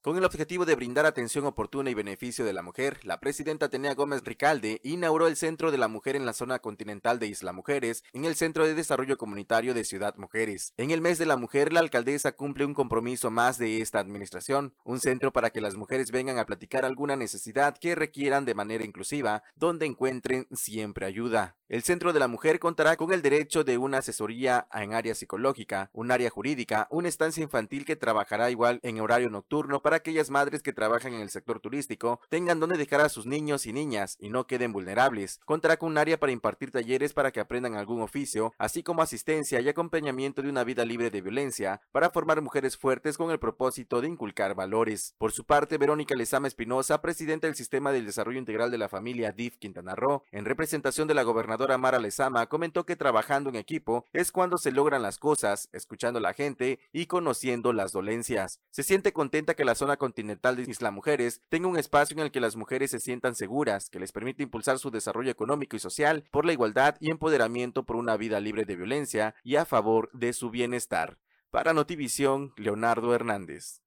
Con 0.01 0.17
el 0.17 0.25
objetivo 0.25 0.65
de 0.65 0.73
brindar 0.73 1.05
atención 1.05 1.45
oportuna 1.45 1.91
y 1.91 1.93
beneficio 1.93 2.43
de 2.43 2.53
la 2.53 2.63
mujer, 2.63 2.97
la 3.03 3.19
presidenta 3.19 3.69
Tenea 3.69 3.93
Gómez 3.93 4.23
Ricalde 4.23 4.81
inauguró 4.83 5.27
el 5.27 5.35
Centro 5.35 5.69
de 5.69 5.77
la 5.77 5.87
Mujer 5.87 6.15
en 6.15 6.25
la 6.25 6.33
zona 6.33 6.57
continental 6.57 7.19
de 7.19 7.27
Isla 7.27 7.53
Mujeres, 7.53 8.03
en 8.11 8.25
el 8.25 8.33
Centro 8.33 8.65
de 8.65 8.73
Desarrollo 8.73 9.19
Comunitario 9.19 9.75
de 9.75 9.83
Ciudad 9.83 10.15
Mujeres. 10.17 10.73
En 10.77 10.89
el 10.89 11.01
mes 11.01 11.19
de 11.19 11.27
la 11.27 11.37
mujer, 11.37 11.71
la 11.71 11.81
alcaldesa 11.81 12.31
cumple 12.31 12.65
un 12.65 12.73
compromiso 12.73 13.29
más 13.29 13.59
de 13.59 13.79
esta 13.79 13.99
administración, 13.99 14.73
un 14.85 14.99
centro 14.99 15.31
para 15.31 15.51
que 15.51 15.61
las 15.61 15.75
mujeres 15.75 16.09
vengan 16.09 16.39
a 16.39 16.47
platicar 16.47 16.83
alguna 16.83 17.15
necesidad 17.15 17.77
que 17.77 17.93
requieran 17.93 18.43
de 18.43 18.55
manera 18.55 18.83
inclusiva, 18.83 19.43
donde 19.55 19.85
encuentren 19.85 20.47
siempre 20.51 21.05
ayuda. 21.05 21.57
El 21.69 21.83
Centro 21.83 22.11
de 22.11 22.19
la 22.19 22.27
Mujer 22.27 22.59
contará 22.59 22.97
con 22.97 23.13
el 23.13 23.21
derecho 23.21 23.63
de 23.63 23.77
una 23.77 23.99
asesoría 23.99 24.67
en 24.73 24.93
área 24.93 25.15
psicológica, 25.15 25.89
un 25.93 26.11
área 26.11 26.29
jurídica, 26.29 26.87
una 26.91 27.07
estancia 27.07 27.43
infantil 27.43 27.85
que 27.85 27.95
trabajará 27.95 28.51
igual 28.51 28.79
en 28.83 28.99
horario 28.99 29.29
nocturno 29.29 29.81
para 29.81 29.90
aquellas 29.97 30.29
madres 30.29 30.61
que 30.61 30.73
trabajan 30.73 31.13
en 31.13 31.21
el 31.21 31.29
sector 31.29 31.59
turístico 31.59 32.19
tengan 32.29 32.59
donde 32.59 32.77
dejar 32.77 33.01
a 33.01 33.09
sus 33.09 33.25
niños 33.25 33.65
y 33.65 33.73
niñas 33.73 34.17
y 34.19 34.29
no 34.29 34.47
queden 34.47 34.73
vulnerables. 34.73 35.39
Contará 35.45 35.77
con 35.77 35.91
un 35.91 35.97
área 35.97 36.19
para 36.19 36.31
impartir 36.31 36.71
talleres 36.71 37.13
para 37.13 37.31
que 37.31 37.39
aprendan 37.39 37.75
algún 37.75 38.01
oficio, 38.01 38.53
así 38.57 38.83
como 38.83 39.01
asistencia 39.01 39.59
y 39.61 39.69
acompañamiento 39.69 40.41
de 40.41 40.49
una 40.49 40.63
vida 40.63 40.85
libre 40.85 41.09
de 41.09 41.21
violencia 41.21 41.81
para 41.91 42.09
formar 42.09 42.41
mujeres 42.41 42.77
fuertes 42.77 43.17
con 43.17 43.31
el 43.31 43.39
propósito 43.39 44.01
de 44.01 44.07
inculcar 44.07 44.55
valores. 44.55 45.15
Por 45.17 45.31
su 45.31 45.45
parte, 45.45 45.77
Verónica 45.77 46.15
Lezama 46.15 46.47
Espinosa, 46.47 47.01
presidenta 47.01 47.47
del 47.47 47.55
Sistema 47.55 47.91
del 47.91 48.05
Desarrollo 48.05 48.39
Integral 48.39 48.71
de 48.71 48.77
la 48.77 48.89
Familia 48.89 49.31
DIF 49.31 49.57
Quintana 49.57 49.95
Roo, 49.95 50.23
en 50.31 50.45
representación 50.45 51.07
de 51.07 51.13
la 51.13 51.23
gobernadora 51.23 51.77
Mara 51.77 51.99
Lezama 51.99 52.47
comentó 52.47 52.85
que 52.85 52.95
trabajando 52.95 53.49
en 53.49 53.55
equipo 53.55 54.05
es 54.13 54.31
cuando 54.31 54.57
se 54.57 54.71
logran 54.71 55.01
las 55.01 55.17
cosas, 55.17 55.69
escuchando 55.71 56.19
a 56.19 56.21
la 56.21 56.33
gente 56.33 56.79
y 56.91 57.05
conociendo 57.05 57.73
las 57.73 57.91
dolencias. 57.91 58.59
Se 58.69 58.83
siente 58.83 59.13
contenta 59.13 59.53
que 59.53 59.65
la 59.65 59.75
zona 59.81 59.97
continental 59.97 60.55
de 60.55 60.61
Isla 60.61 60.91
Mujeres 60.91 61.41
tenga 61.49 61.67
un 61.67 61.75
espacio 61.75 62.15
en 62.15 62.21
el 62.21 62.29
que 62.29 62.39
las 62.39 62.55
mujeres 62.55 62.91
se 62.91 62.99
sientan 62.99 63.33
seguras, 63.33 63.89
que 63.89 63.99
les 63.99 64.11
permite 64.11 64.43
impulsar 64.43 64.77
su 64.77 64.91
desarrollo 64.91 65.31
económico 65.31 65.75
y 65.75 65.79
social 65.79 66.23
por 66.29 66.45
la 66.45 66.53
igualdad 66.53 66.97
y 66.99 67.09
empoderamiento 67.09 67.81
por 67.83 67.95
una 67.95 68.15
vida 68.15 68.39
libre 68.39 68.63
de 68.63 68.75
violencia 68.75 69.33
y 69.43 69.55
a 69.55 69.65
favor 69.65 70.11
de 70.13 70.33
su 70.33 70.51
bienestar. 70.51 71.17
Para 71.49 71.73
Notivisión, 71.73 72.53
Leonardo 72.57 73.15
Hernández. 73.15 73.81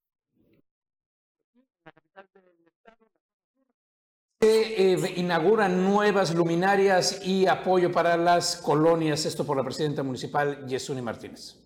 Se 4.41 4.93
eh, 4.93 5.13
inauguran 5.15 5.81
nuevas 5.81 6.35
luminarias 6.35 7.25
y 7.25 7.47
apoyo 7.47 7.89
para 7.89 8.17
las 8.17 8.57
colonias, 8.57 9.25
esto 9.25 9.45
por 9.45 9.55
la 9.55 9.63
presidenta 9.63 10.03
municipal 10.03 10.67
Yesuni 10.67 11.01
Martínez. 11.01 11.64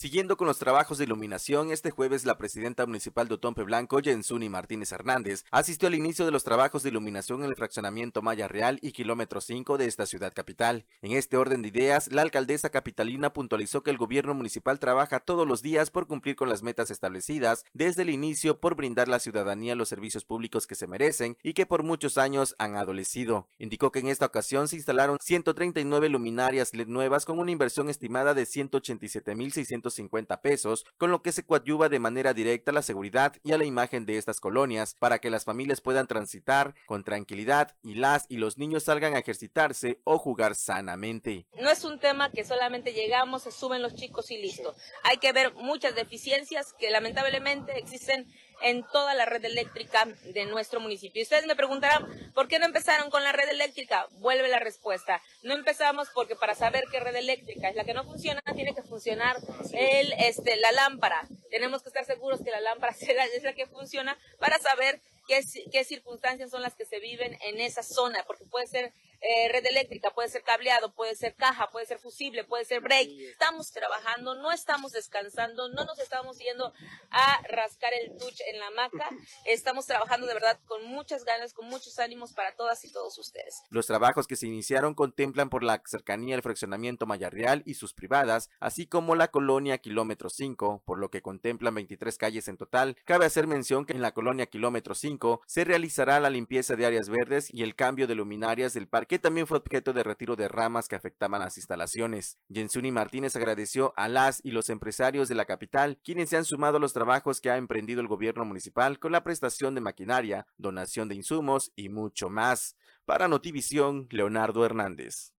Siguiendo 0.00 0.36
con 0.36 0.46
los 0.46 0.60
trabajos 0.60 0.98
de 0.98 1.06
iluminación, 1.06 1.72
este 1.72 1.90
jueves 1.90 2.24
la 2.24 2.38
presidenta 2.38 2.86
municipal 2.86 3.26
de 3.26 3.34
Otompe 3.34 3.64
Blanco, 3.64 3.98
Jensuni 4.00 4.48
Martínez 4.48 4.92
Hernández, 4.92 5.44
asistió 5.50 5.88
al 5.88 5.96
inicio 5.96 6.24
de 6.24 6.30
los 6.30 6.44
trabajos 6.44 6.84
de 6.84 6.90
iluminación 6.90 7.42
en 7.42 7.48
el 7.50 7.56
fraccionamiento 7.56 8.22
Maya 8.22 8.46
Real 8.46 8.78
y 8.80 8.92
kilómetro 8.92 9.40
5 9.40 9.76
de 9.76 9.86
esta 9.86 10.06
ciudad 10.06 10.32
capital. 10.32 10.86
En 11.02 11.10
este 11.10 11.36
orden 11.36 11.62
de 11.62 11.68
ideas, 11.70 12.12
la 12.12 12.22
alcaldesa 12.22 12.70
capitalina 12.70 13.32
puntualizó 13.32 13.82
que 13.82 13.90
el 13.90 13.96
gobierno 13.96 14.34
municipal 14.34 14.78
trabaja 14.78 15.18
todos 15.18 15.48
los 15.48 15.62
días 15.62 15.90
por 15.90 16.06
cumplir 16.06 16.36
con 16.36 16.48
las 16.48 16.62
metas 16.62 16.92
establecidas 16.92 17.64
desde 17.72 18.02
el 18.02 18.10
inicio 18.10 18.60
por 18.60 18.76
brindar 18.76 19.08
a 19.08 19.10
la 19.10 19.18
ciudadanía 19.18 19.74
los 19.74 19.88
servicios 19.88 20.24
públicos 20.24 20.68
que 20.68 20.76
se 20.76 20.86
merecen 20.86 21.36
y 21.42 21.54
que 21.54 21.66
por 21.66 21.82
muchos 21.82 22.18
años 22.18 22.54
han 22.60 22.76
adolecido. 22.76 23.48
Indicó 23.58 23.90
que 23.90 23.98
en 23.98 24.06
esta 24.06 24.26
ocasión 24.26 24.68
se 24.68 24.76
instalaron 24.76 25.18
139 25.20 26.08
luminarias 26.08 26.72
LED 26.72 26.86
nuevas 26.86 27.24
con 27.24 27.40
una 27.40 27.50
inversión 27.50 27.90
estimada 27.90 28.32
de 28.32 28.44
187.600 28.44 29.87
50 29.94 30.40
pesos, 30.40 30.84
con 30.96 31.10
lo 31.10 31.22
que 31.22 31.32
se 31.32 31.44
coadyuva 31.44 31.88
de 31.88 31.98
manera 31.98 32.34
directa 32.34 32.70
a 32.70 32.74
la 32.74 32.82
seguridad 32.82 33.34
y 33.42 33.52
a 33.52 33.58
la 33.58 33.64
imagen 33.64 34.06
de 34.06 34.18
estas 34.18 34.40
colonias 34.40 34.94
para 34.98 35.18
que 35.18 35.30
las 35.30 35.44
familias 35.44 35.80
puedan 35.80 36.06
transitar 36.06 36.74
con 36.86 37.04
tranquilidad 37.04 37.76
y 37.82 37.94
las 37.94 38.26
y 38.28 38.36
los 38.36 38.58
niños 38.58 38.84
salgan 38.84 39.14
a 39.14 39.18
ejercitarse 39.18 40.00
o 40.04 40.18
jugar 40.18 40.54
sanamente. 40.54 41.46
No 41.60 41.70
es 41.70 41.84
un 41.84 41.98
tema 41.98 42.30
que 42.30 42.44
solamente 42.44 42.92
llegamos, 42.92 43.42
se 43.42 43.52
suben 43.52 43.82
los 43.82 43.94
chicos 43.94 44.30
y 44.30 44.38
listo. 44.38 44.74
Hay 45.04 45.18
que 45.18 45.32
ver 45.32 45.54
muchas 45.54 45.94
deficiencias 45.94 46.72
que 46.78 46.90
lamentablemente 46.90 47.78
existen 47.78 48.26
en 48.62 48.84
toda 48.92 49.14
la 49.14 49.24
red 49.24 49.44
eléctrica 49.44 50.06
de 50.24 50.46
nuestro 50.46 50.80
municipio. 50.80 51.22
Ustedes 51.22 51.46
me 51.46 51.56
preguntarán, 51.56 52.06
¿por 52.34 52.48
qué 52.48 52.58
no 52.58 52.66
empezaron 52.66 53.10
con 53.10 53.22
la 53.22 53.32
red 53.32 53.48
eléctrica? 53.48 54.06
Vuelve 54.18 54.48
la 54.48 54.58
respuesta. 54.58 55.22
No 55.42 55.54
empezamos 55.54 56.08
porque 56.14 56.36
para 56.36 56.54
saber 56.54 56.84
qué 56.90 57.00
red 57.00 57.16
eléctrica 57.16 57.68
es 57.68 57.76
la 57.76 57.84
que 57.84 57.94
no 57.94 58.04
funciona, 58.04 58.42
tiene 58.54 58.74
que 58.74 58.82
funcionar 58.82 59.36
el, 59.72 60.12
este, 60.14 60.56
la 60.56 60.72
lámpara. 60.72 61.26
Tenemos 61.50 61.82
que 61.82 61.88
estar 61.88 62.04
seguros 62.04 62.40
que 62.42 62.50
la 62.50 62.60
lámpara 62.60 62.94
es 63.34 63.42
la 63.42 63.52
que 63.54 63.66
funciona 63.66 64.18
para 64.38 64.58
saber 64.58 65.00
qué 65.28 65.84
circunstancias 65.84 66.50
son 66.50 66.62
las 66.62 66.74
que 66.74 66.86
se 66.86 67.00
viven 67.00 67.36
en 67.42 67.60
esa 67.60 67.82
zona, 67.82 68.24
porque 68.26 68.44
puede 68.46 68.66
ser 68.66 68.92
eh, 69.20 69.48
red 69.50 69.66
eléctrica, 69.66 70.10
puede 70.10 70.28
ser 70.28 70.42
cableado, 70.42 70.92
puede 70.94 71.14
ser 71.16 71.34
caja, 71.34 71.68
puede 71.70 71.86
ser 71.86 71.98
fusible, 71.98 72.44
puede 72.44 72.64
ser 72.64 72.80
break. 72.80 73.08
Estamos 73.32 73.72
trabajando, 73.72 74.34
no 74.36 74.52
estamos 74.52 74.92
descansando, 74.92 75.68
no 75.70 75.84
nos 75.84 75.98
estamos 75.98 76.38
yendo 76.38 76.72
a 77.10 77.40
rascar 77.48 77.92
el 77.94 78.16
touch 78.16 78.40
en 78.52 78.60
la 78.60 78.70
maca. 78.70 79.08
Estamos 79.44 79.86
trabajando 79.86 80.26
de 80.26 80.34
verdad 80.34 80.58
con 80.66 80.84
muchas 80.84 81.24
ganas, 81.24 81.52
con 81.52 81.68
muchos 81.68 81.98
ánimos 81.98 82.32
para 82.32 82.54
todas 82.54 82.84
y 82.84 82.92
todos 82.92 83.18
ustedes. 83.18 83.62
Los 83.70 83.86
trabajos 83.86 84.26
que 84.26 84.36
se 84.36 84.46
iniciaron 84.46 84.94
contemplan 84.94 85.48
por 85.48 85.62
la 85.62 85.82
cercanía 85.84 86.36
al 86.36 86.42
fraccionamiento 86.42 87.06
Mayarreal 87.06 87.62
y 87.64 87.74
sus 87.74 87.94
privadas, 87.94 88.50
así 88.60 88.86
como 88.86 89.14
la 89.14 89.28
colonia 89.28 89.78
Kilómetro 89.78 90.28
5, 90.30 90.82
por 90.84 90.98
lo 90.98 91.10
que 91.10 91.22
contemplan 91.22 91.74
23 91.74 92.16
calles 92.18 92.48
en 92.48 92.56
total. 92.56 92.96
Cabe 93.04 93.26
hacer 93.26 93.46
mención 93.46 93.86
que 93.86 93.92
en 93.92 94.02
la 94.02 94.12
colonia 94.12 94.46
Kilómetro 94.46 94.94
5 94.94 95.42
se 95.46 95.64
realizará 95.64 96.20
la 96.20 96.30
limpieza 96.30 96.76
de 96.76 96.86
áreas 96.86 97.08
verdes 97.08 97.52
y 97.52 97.62
el 97.62 97.74
cambio 97.74 98.06
de 98.06 98.14
luminarias 98.14 98.74
del 98.74 98.88
parque 98.88 99.07
que 99.08 99.18
también 99.18 99.46
fue 99.46 99.58
objeto 99.58 99.92
de 99.92 100.02
retiro 100.02 100.36
de 100.36 100.48
ramas 100.48 100.86
que 100.86 100.94
afectaban 100.94 101.40
las 101.40 101.56
instalaciones. 101.56 102.38
Jensuni 102.52 102.92
Martínez 102.92 103.34
agradeció 103.34 103.94
a 103.96 104.06
las 104.06 104.40
y 104.44 104.50
los 104.50 104.68
empresarios 104.68 105.28
de 105.28 105.34
la 105.34 105.46
capital, 105.46 105.98
quienes 106.04 106.28
se 106.28 106.36
han 106.36 106.44
sumado 106.44 106.76
a 106.76 106.80
los 106.80 106.92
trabajos 106.92 107.40
que 107.40 107.50
ha 107.50 107.56
emprendido 107.56 108.00
el 108.00 108.06
gobierno 108.06 108.44
municipal 108.44 108.98
con 108.98 109.10
la 109.12 109.24
prestación 109.24 109.74
de 109.74 109.80
maquinaria, 109.80 110.46
donación 110.58 111.08
de 111.08 111.14
insumos 111.14 111.72
y 111.74 111.88
mucho 111.88 112.28
más. 112.28 112.76
Para 113.06 113.26
Notivisión, 113.26 114.06
Leonardo 114.10 114.64
Hernández. 114.64 115.32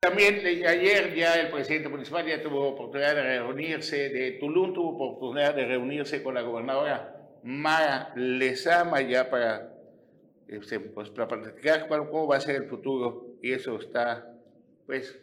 También 0.00 0.44
ayer 0.66 1.14
ya 1.14 1.34
el 1.34 1.50
presidente 1.50 1.88
municipal 1.88 2.26
ya 2.26 2.42
tuvo 2.42 2.68
oportunidad 2.68 3.14
de 3.14 3.22
reunirse, 3.22 4.08
de 4.10 4.32
Tulum 4.32 4.74
tuvo 4.74 4.96
oportunidad 4.96 5.54
de 5.54 5.64
reunirse 5.64 6.22
con 6.22 6.34
la 6.34 6.42
gobernadora 6.42 7.16
Mara 7.44 8.12
Lezama 8.14 9.00
ya 9.00 9.30
para, 9.30 9.72
este, 10.52 10.80
pues, 10.80 11.10
para 11.10 11.28
platicar 11.28 11.88
cómo 11.88 12.26
va 12.26 12.36
a 12.36 12.40
ser 12.40 12.56
el 12.56 12.68
futuro 12.68 13.36
y 13.42 13.52
eso 13.52 13.76
está 13.76 14.28
pues 14.86 15.18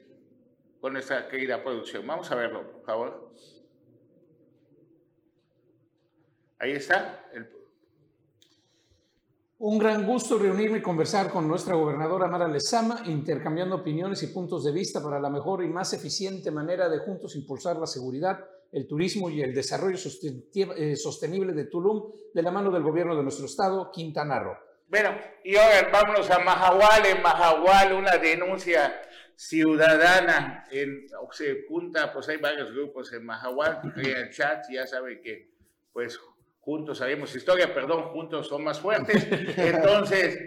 con 0.81 0.93
nuestra 0.93 1.27
querida 1.27 1.61
producción. 1.61 2.05
Vamos 2.07 2.31
a 2.31 2.35
verlo, 2.35 2.71
por 2.71 2.83
favor. 2.83 3.31
Ahí 6.59 6.71
está 6.71 7.29
el, 7.33 7.47
un 9.61 9.77
gran 9.77 10.05
gusto 10.05 10.37
reunirme 10.37 10.77
y 10.77 10.81
conversar 10.81 11.29
con 11.29 11.45
nuestra 11.45 11.75
gobernadora 11.75 12.27
Mara 12.27 12.47
Lezama, 12.47 13.03
intercambiando 13.07 13.75
opiniones 13.75 14.23
y 14.23 14.27
puntos 14.27 14.63
de 14.63 14.71
vista 14.71 15.03
para 15.03 15.19
la 15.19 15.29
mejor 15.29 15.65
y 15.65 15.67
más 15.67 15.91
eficiente 15.91 16.49
manera 16.49 16.87
de 16.87 16.99
juntos 16.99 17.35
impulsar 17.35 17.75
la 17.75 17.85
seguridad, 17.85 18.39
el 18.71 18.87
turismo 18.87 19.29
y 19.29 19.41
el 19.41 19.53
desarrollo 19.53 19.97
eh, 19.97 20.95
sostenible 20.95 21.51
de 21.51 21.65
Tulum 21.65 22.09
de 22.33 22.41
la 22.41 22.51
mano 22.51 22.71
del 22.71 22.83
gobierno 22.83 23.17
de 23.17 23.23
nuestro 23.23 23.47
estado, 23.47 23.91
Quintana 23.91 24.39
Roo. 24.39 24.68
Bueno, 24.89 25.15
y 25.43 25.55
ahora 25.55 25.87
vámonos 25.91 26.29
a 26.31 26.39
Mahahual. 26.39 27.05
En 27.05 27.21
Mahahual, 27.21 27.93
una 27.93 28.17
denuncia 28.17 29.01
ciudadana 29.35 30.65
en, 30.71 31.07
se 31.31 31.65
junta, 31.67 32.11
pues 32.11 32.27
hay 32.27 32.37
varios 32.37 32.73
grupos 32.73 33.13
en 33.13 33.23
Mahahual 33.25 33.81
crean 33.95 34.31
chat, 34.31 34.65
ya 34.69 34.85
saben 34.85 35.21
que 35.21 35.47
pues 35.93 36.19
juntos 36.59 36.97
sabemos 36.97 37.33
historia, 37.35 37.73
perdón, 37.73 38.05
juntos 38.09 38.47
son 38.47 38.63
más 38.63 38.79
fuertes. 38.79 39.27
Entonces, 39.57 40.39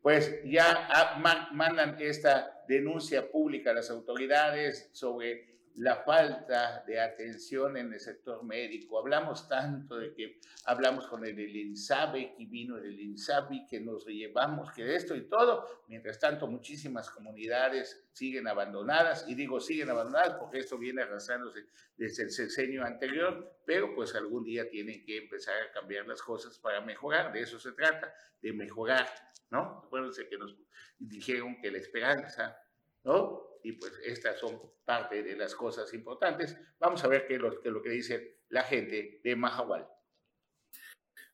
pues 0.00 0.40
ya 0.44 1.14
mandan 1.52 1.96
esta 2.00 2.64
denuncia 2.66 3.30
pública 3.30 3.70
a 3.70 3.74
las 3.74 3.90
autoridades 3.90 4.88
sobre 4.92 5.49
la 5.80 5.96
falta 5.96 6.84
de 6.86 7.00
atención 7.00 7.74
en 7.78 7.94
el 7.94 8.00
sector 8.00 8.44
médico. 8.44 8.98
Hablamos 8.98 9.48
tanto 9.48 9.96
de 9.96 10.12
que 10.12 10.38
hablamos 10.66 11.06
con 11.06 11.24
el, 11.24 11.38
INSABE, 11.38 12.34
que 12.36 12.44
vino 12.44 12.76
el 12.76 13.00
INSABI, 13.00 13.66
que 13.66 13.80
nos 13.80 14.04
llevamos, 14.04 14.70
que 14.72 14.94
esto 14.94 15.16
y 15.16 15.26
todo. 15.26 15.84
Mientras 15.88 16.18
tanto, 16.18 16.46
muchísimas 16.46 17.10
comunidades 17.10 18.10
siguen 18.12 18.46
abandonadas, 18.46 19.24
y 19.26 19.34
digo 19.34 19.58
siguen 19.58 19.88
abandonadas 19.88 20.36
porque 20.38 20.58
esto 20.58 20.76
viene 20.76 21.00
arrastrándose 21.00 21.64
desde 21.96 22.24
el 22.24 22.30
sexenio 22.30 22.84
anterior, 22.84 23.62
pero 23.64 23.94
pues 23.94 24.14
algún 24.14 24.44
día 24.44 24.68
tienen 24.68 25.02
que 25.02 25.16
empezar 25.16 25.54
a 25.62 25.72
cambiar 25.72 26.06
las 26.06 26.20
cosas 26.20 26.58
para 26.58 26.82
mejorar. 26.82 27.32
De 27.32 27.40
eso 27.40 27.58
se 27.58 27.72
trata, 27.72 28.12
de 28.42 28.52
mejorar, 28.52 29.08
¿no? 29.48 29.82
Acuérdense 29.86 30.28
que 30.28 30.36
nos 30.36 30.54
dijeron 30.98 31.58
que 31.58 31.70
la 31.70 31.78
esperanza, 31.78 32.54
¿no? 33.02 33.49
Y 33.62 33.72
pues 33.72 33.92
estas 34.04 34.38
son 34.38 34.60
parte 34.84 35.22
de 35.22 35.36
las 35.36 35.54
cosas 35.54 35.92
importantes. 35.94 36.56
Vamos 36.78 37.04
a 37.04 37.08
ver 37.08 37.26
qué 37.26 37.36
es 37.36 37.40
lo, 37.40 37.82
que 37.82 37.90
dice 37.90 38.40
la 38.48 38.62
gente 38.64 39.20
de 39.22 39.36
Mahahual. 39.36 39.88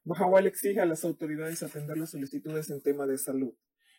Mahahual 0.05 0.47
exige 0.47 0.81
a 0.81 0.87
las 0.87 1.05
autoridades 1.05 1.63
atender 1.63 1.97
las 1.97 2.11
solicitudes 2.11 2.71
en 2.71 2.83
tema 2.83 3.07
de 3.07 3.19
salud, 3.19 3.55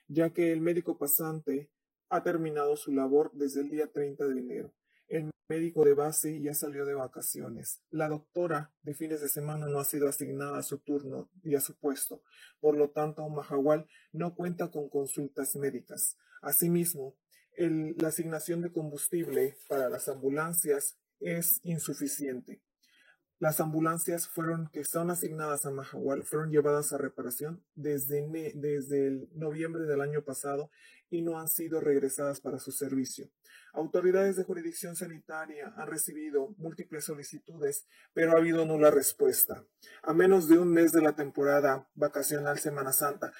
ya 0.07 0.29
que 0.29 0.53
el 0.53 0.61
médico 0.61 0.97
pasante 0.97 1.69
ha 2.09 2.23
terminado 2.23 2.77
su 2.77 2.93
labor 2.93 3.31
desde 3.33 3.61
el 3.61 3.69
día 3.69 3.91
30 3.91 4.25
de 4.25 4.39
enero. 4.39 4.73
El 5.07 5.31
médico 5.49 5.85
de 5.85 5.93
base 5.93 6.41
ya 6.41 6.53
salió 6.53 6.85
de 6.85 6.93
vacaciones. 6.93 7.81
La 7.89 8.09
doctora 8.09 8.73
de 8.81 8.93
fines 8.93 9.21
de 9.21 9.29
semana 9.29 9.67
no 9.67 9.79
ha 9.79 9.85
sido 9.85 10.07
asignada 10.09 10.57
a 10.57 10.63
su 10.63 10.79
turno 10.79 11.29
y 11.43 11.55
a 11.55 11.61
su 11.61 11.77
puesto. 11.77 12.21
Por 12.59 12.77
lo 12.77 12.89
tanto, 12.89 13.27
Mahahual 13.29 13.87
no 14.11 14.35
cuenta 14.35 14.69
con 14.69 14.89
consultas 14.89 15.55
médicas. 15.55 16.17
Asimismo, 16.41 17.15
la 17.57 18.09
asignación 18.09 18.61
de 18.61 18.71
combustible 18.71 19.57
para 19.67 19.89
las 19.89 20.07
ambulancias 20.07 20.97
es 21.19 21.59
insuficiente. 21.63 22.61
Las 23.39 23.59
ambulancias 23.59 24.27
fueron, 24.27 24.67
que 24.73 24.83
son 24.83 25.11
asignadas 25.11 25.65
a 25.67 25.71
Mahahual 25.71 26.23
fueron 26.23 26.49
llevadas 26.49 26.91
a 26.91 26.97
reparación 26.97 27.63
desde, 27.75 28.23
desde 28.55 29.07
el 29.07 29.29
noviembre 29.33 29.85
del 29.85 30.01
año 30.01 30.23
pasado 30.23 30.71
y 31.09 31.21
no 31.21 31.39
han 31.39 31.47
sido 31.47 31.79
regresadas 31.79 32.41
para 32.41 32.57
su 32.57 32.71
servicio. 32.71 33.29
Autoridades 33.73 34.37
de 34.37 34.43
jurisdicción 34.43 34.95
sanitaria 34.95 35.71
han 35.77 35.87
recibido 35.87 36.55
múltiples 36.57 37.05
solicitudes, 37.05 37.85
pero 38.11 38.31
ha 38.31 38.39
habido 38.39 38.65
nula 38.65 38.89
respuesta. 38.89 39.63
A 40.01 40.13
menos 40.13 40.47
de 40.47 40.57
un 40.57 40.73
mes 40.73 40.91
de 40.91 41.01
la 41.01 41.15
temporada 41.15 41.87
vacacional 41.93 42.57
Semana 42.57 42.91
Santa, 42.91 43.33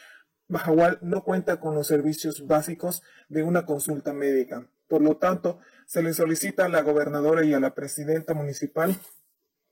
Mahahual 0.48 1.00
no 1.02 1.24
cuenta 1.24 1.60
con 1.60 1.76
los 1.76 1.88
servicios 1.88 2.48
básicos 2.48 3.04
de 3.28 3.44
una 3.44 3.66
consulta 3.66 4.14
médica. 4.14 4.68
Por 4.88 5.02
lo 5.02 5.18
tanto, 5.18 5.60
se 5.86 6.02
le 6.02 6.14
solicita 6.14 6.66
a 6.66 6.70
la 6.70 6.82
gobernadora 6.82 7.44
y 7.44 7.54
a 7.54 7.60
la 7.60 7.74
presidenta 7.74 8.34
municipal 8.34 8.96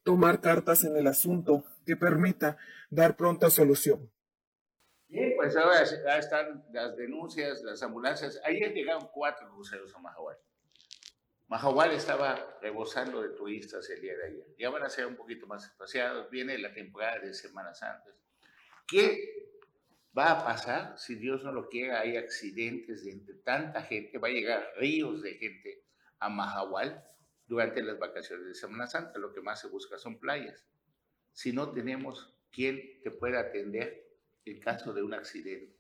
tomar 0.04 0.42
cartas 0.42 0.84
en 0.84 0.98
el 0.98 1.08
asunto 1.08 1.64
que 1.86 1.96
permita 1.96 2.58
dar 2.90 3.16
pronta 3.16 3.50
solución. 3.50 4.12
Bien, 5.08 5.34
pues 5.38 5.56
ahora 5.56 5.82
están 6.18 6.66
las 6.74 6.96
denuncias, 6.98 7.62
las 7.64 7.82
ambulancias. 7.82 8.42
Ayer 8.44 8.74
llegaron 8.74 9.08
cuatro 9.14 9.50
cruceros 9.50 9.96
a 9.96 10.00
Mahahual. 10.00 10.38
Mahahual 11.48 11.92
estaba 11.92 12.58
rebosando 12.62 13.22
de 13.22 13.30
turistas 13.30 13.90
el 13.90 14.02
día 14.02 14.18
de 14.18 14.26
ayer. 14.26 14.46
Ya 14.58 14.70
van 14.72 14.84
a 14.84 14.90
ser 14.90 15.06
un 15.06 15.16
poquito 15.16 15.48
más 15.48 15.64
espaciados. 15.64 16.30
Viene 16.30 16.58
la 16.58 16.74
temporada 16.74 17.20
de 17.20 17.34
Semanas 17.34 17.80
Santas. 17.80 18.16
¿Qué 18.88 19.45
va 20.18 20.32
a 20.32 20.46
pasar, 20.46 20.98
si 20.98 21.16
Dios 21.16 21.44
no 21.44 21.52
lo 21.52 21.68
quiera, 21.68 22.00
hay 22.00 22.18
accidentes 22.18 23.04
de 23.04 23.12
entre 23.12 23.36
tanta 23.36 23.82
gente, 23.82 24.18
va 24.18 24.30
a 24.30 24.32
llegar 24.32 24.72
ríos 24.78 25.22
de 25.22 25.34
gente 25.36 25.84
a 26.20 26.30
Mahahual 26.30 27.04
durante 27.48 27.84
las 27.84 28.00
vacaciones 28.00 28.48
de 28.48 28.56
Semana 28.56 28.88
Santa. 28.88 29.20
Lo 29.20 29.34
que 29.34 29.42
más 29.42 29.60
se 29.60 29.68
busca 29.68 29.98
son 29.98 30.18
playas. 30.20 30.66
Si 31.34 31.52
no 31.52 31.72
tenemos 31.72 32.34
quien 32.50 33.02
te 33.04 33.12
pueda 33.12 33.42
atender 33.42 34.08
en 34.46 34.60
caso 34.62 34.94
de 34.94 35.04
un 35.04 35.14
accidente. 35.14 35.76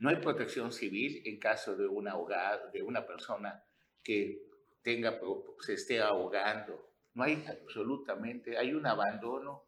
No 0.00 0.08
hay 0.08 0.16
protección 0.16 0.72
civil 0.72 1.22
en 1.24 1.38
caso 1.38 1.76
de 1.76 1.86
una 1.86 2.12
ahogada, 2.12 2.68
de 2.72 2.82
una 2.82 3.06
persona 3.06 3.62
que 4.02 4.42
tenga, 4.82 5.20
se 5.60 5.74
esté 5.74 6.00
ahogando. 6.00 6.90
No 7.14 7.22
hay 7.22 7.44
absolutamente, 7.46 8.56
hay 8.56 8.72
un 8.72 8.86
abandono 8.86 9.62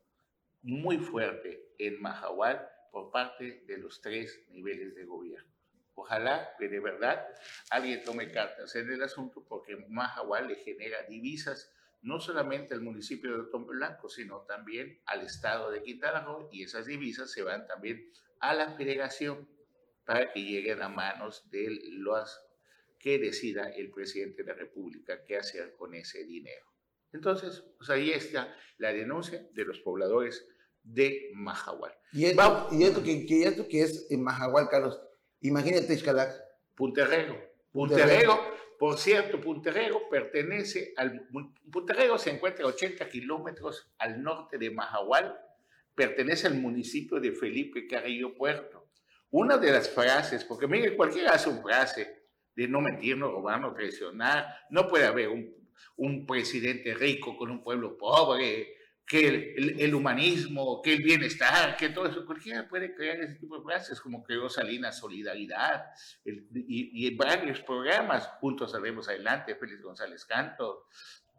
muy 0.63 0.99
fuerte 0.99 1.75
en 1.79 2.01
Mahahual 2.01 2.72
por 2.93 3.11
parte 3.11 3.65
de 3.67 3.79
los 3.79 4.01
tres 4.01 4.45
niveles 4.51 4.95
de 4.95 5.05
gobierno. 5.05 5.51
Ojalá 5.95 6.55
que 6.59 6.69
de 6.69 6.79
verdad 6.79 7.27
alguien 7.71 8.05
tome 8.05 8.31
cartas 8.31 8.77
en 8.77 8.93
el 8.93 9.03
asunto 9.03 9.45
porque 9.49 9.77
Mahahual 9.89 10.49
le 10.49 10.57
genera 10.57 11.03
divisas 11.05 11.73
no 12.03 12.21
solamente 12.21 12.75
al 12.75 12.81
municipio 12.81 13.33
de 13.33 13.41
Otompe 13.43 13.73
Blanco, 13.73 14.09
sino 14.09 14.43
también 14.43 15.01
al 15.07 15.23
estado 15.23 15.71
de 15.71 15.83
Quintana 15.83 16.21
Roo 16.21 16.49
y 16.53 16.65
esas 16.65 16.87
divisas 16.87 17.31
se 17.31 17.43
van 17.43 17.67
también 17.67 18.11
a 18.41 18.55
la 18.55 18.73
federación 18.73 19.49
para 20.05 20.33
que 20.33 20.43
lleguen 20.43 20.83
a 20.83 20.89
manos 20.89 21.49
de 21.51 21.79
los 21.93 22.41
que 22.99 23.19
decida 23.19 23.71
el 23.71 23.91
presidente 23.91 24.43
de 24.43 24.49
la 24.49 24.55
República 24.55 25.25
qué 25.25 25.37
hacer 25.37 25.75
con 25.77 25.95
ese 25.95 26.25
dinero. 26.25 26.67
Entonces, 27.13 27.65
pues 27.77 27.91
ahí 27.91 28.11
está 28.11 28.57
la 28.79 28.93
denuncia 28.93 29.47
de 29.53 29.65
los 29.65 29.81
pobladores 29.81 30.49
de 30.83 31.31
Mahahual. 31.35 31.93
Y 32.13 32.27
esto, 32.27 32.69
y 32.73 32.83
esto, 32.83 33.03
que, 33.03 33.25
que, 33.27 33.45
esto 33.45 33.67
que 33.69 33.83
es 33.83 34.07
en 34.11 34.23
Mahahual, 34.23 34.69
Carlos, 34.69 35.01
imagínate, 35.41 35.97
Xcalac. 35.97 36.33
Punterrego. 36.75 37.37
Punterrego, 37.71 38.39
por 38.79 38.99
cierto, 38.99 39.41
Punterrego 39.41 40.09
pertenece 40.11 40.93
al... 40.97 41.27
Punterrego 41.71 42.19
se 42.19 42.31
encuentra 42.31 42.65
a 42.65 42.69
80 42.69 43.09
kilómetros 43.09 43.91
al 43.99 44.23
norte 44.23 44.59
de 44.59 44.71
Mahahual, 44.71 45.39
pertenece 45.95 46.47
al 46.47 46.55
municipio 46.55 47.21
de 47.21 47.33
Felipe 47.33 47.87
Carrillo 47.87 48.35
Puerto. 48.35 48.89
Una 49.31 49.57
de 49.57 49.73
las 49.73 49.89
frases, 49.89 50.45
porque 50.45 50.67
mire, 50.67 50.95
cualquiera 50.95 51.33
hace 51.33 51.49
una 51.49 51.63
frase 51.63 52.23
de 52.55 52.69
no 52.69 52.83
mentir, 52.83 53.17
no 53.17 53.31
robar, 53.31 53.61
no 53.61 53.73
traicionar, 53.73 54.47
no 54.69 54.87
puede 54.87 55.07
haber 55.07 55.29
un, 55.29 55.55
un 55.97 56.27
presidente 56.27 56.93
rico 56.95 57.37
con 57.37 57.51
un 57.51 57.63
pueblo 57.63 57.97
pobre, 57.97 58.75
que 59.13 59.55
el, 59.59 59.95
humanismo, 59.95 60.81
que 60.81 60.95
el 60.95 61.03
bienestar, 61.03 61.77
que 61.77 61.91
todo 61.91 62.07
eso, 62.07 62.25
cualquiera 62.25 62.67
puede 62.67 62.95
crear 62.95 63.21
ese 63.21 63.35
tipo 63.35 63.59
de 63.59 63.63
frases, 63.63 64.01
como 64.01 64.23
creó 64.23 64.49
Salinas 64.49 65.01
Solidaridad 65.01 65.85
y, 66.25 67.07
y, 67.07 67.15
varios 67.15 67.61
programas, 67.61 68.27
juntos 68.41 68.73
salimos 68.73 69.11
adelante, 69.11 69.55
Félix 69.55 69.83
González 69.83 70.25
Canto, 70.25 70.87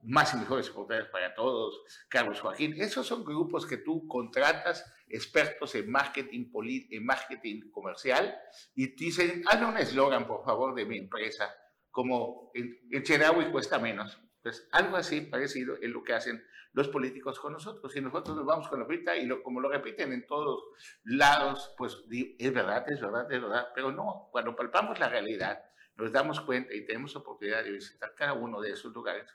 más 0.03 0.35
y 0.35 0.37
mejores 0.37 0.69
oportunidades 0.69 1.09
para 1.09 1.33
todos, 1.33 1.81
Carlos 2.09 2.39
Joaquín. 2.41 2.79
Esos 2.79 3.07
son 3.07 3.25
grupos 3.25 3.65
que 3.65 3.77
tú 3.77 4.07
contratas 4.07 4.85
expertos 5.07 5.73
en 5.73 5.89
marketing, 5.89 6.51
en 6.91 7.03
marketing 7.03 7.71
comercial 7.71 8.37
y 8.75 8.89
te 8.89 9.05
dicen, 9.05 9.41
hazme 9.47 9.65
un 9.65 9.77
eslogan, 9.79 10.27
por 10.27 10.45
favor, 10.45 10.75
de 10.75 10.85
mi 10.85 10.99
empresa, 10.99 11.51
como 11.89 12.51
en, 12.53 12.77
en 12.91 13.51
cuesta 13.51 13.79
menos. 13.79 14.19
Pues 14.43 14.67
algo 14.73 14.95
así 14.95 15.21
parecido 15.21 15.75
es 15.81 15.89
lo 15.89 16.03
que 16.03 16.13
hacen 16.13 16.43
los 16.73 16.89
políticos 16.89 17.39
con 17.39 17.53
nosotros. 17.53 17.95
Y 17.95 18.01
nosotros 18.01 18.35
nos 18.35 18.45
vamos 18.45 18.67
con 18.67 18.79
la 18.79 18.85
frita 18.85 19.15
y 19.15 19.25
lo, 19.25 19.41
como 19.41 19.61
lo 19.61 19.69
repiten 19.69 20.11
en 20.11 20.25
todos 20.25 20.63
lados, 21.03 21.73
pues 21.77 21.97
es 22.09 22.53
verdad, 22.53 22.83
es 22.89 22.99
verdad, 22.99 23.31
es 23.31 23.41
verdad. 23.41 23.67
Pero 23.73 23.91
no, 23.91 24.29
cuando 24.31 24.55
palpamos 24.55 24.99
la 24.99 25.09
realidad, 25.09 25.63
nos 25.95 26.11
damos 26.11 26.41
cuenta 26.41 26.73
y 26.73 26.85
tenemos 26.85 27.15
oportunidad 27.15 27.63
de 27.63 27.71
visitar 27.71 28.13
cada 28.15 28.33
uno 28.33 28.59
de 28.59 28.71
esos 28.71 28.93
lugares, 28.93 29.29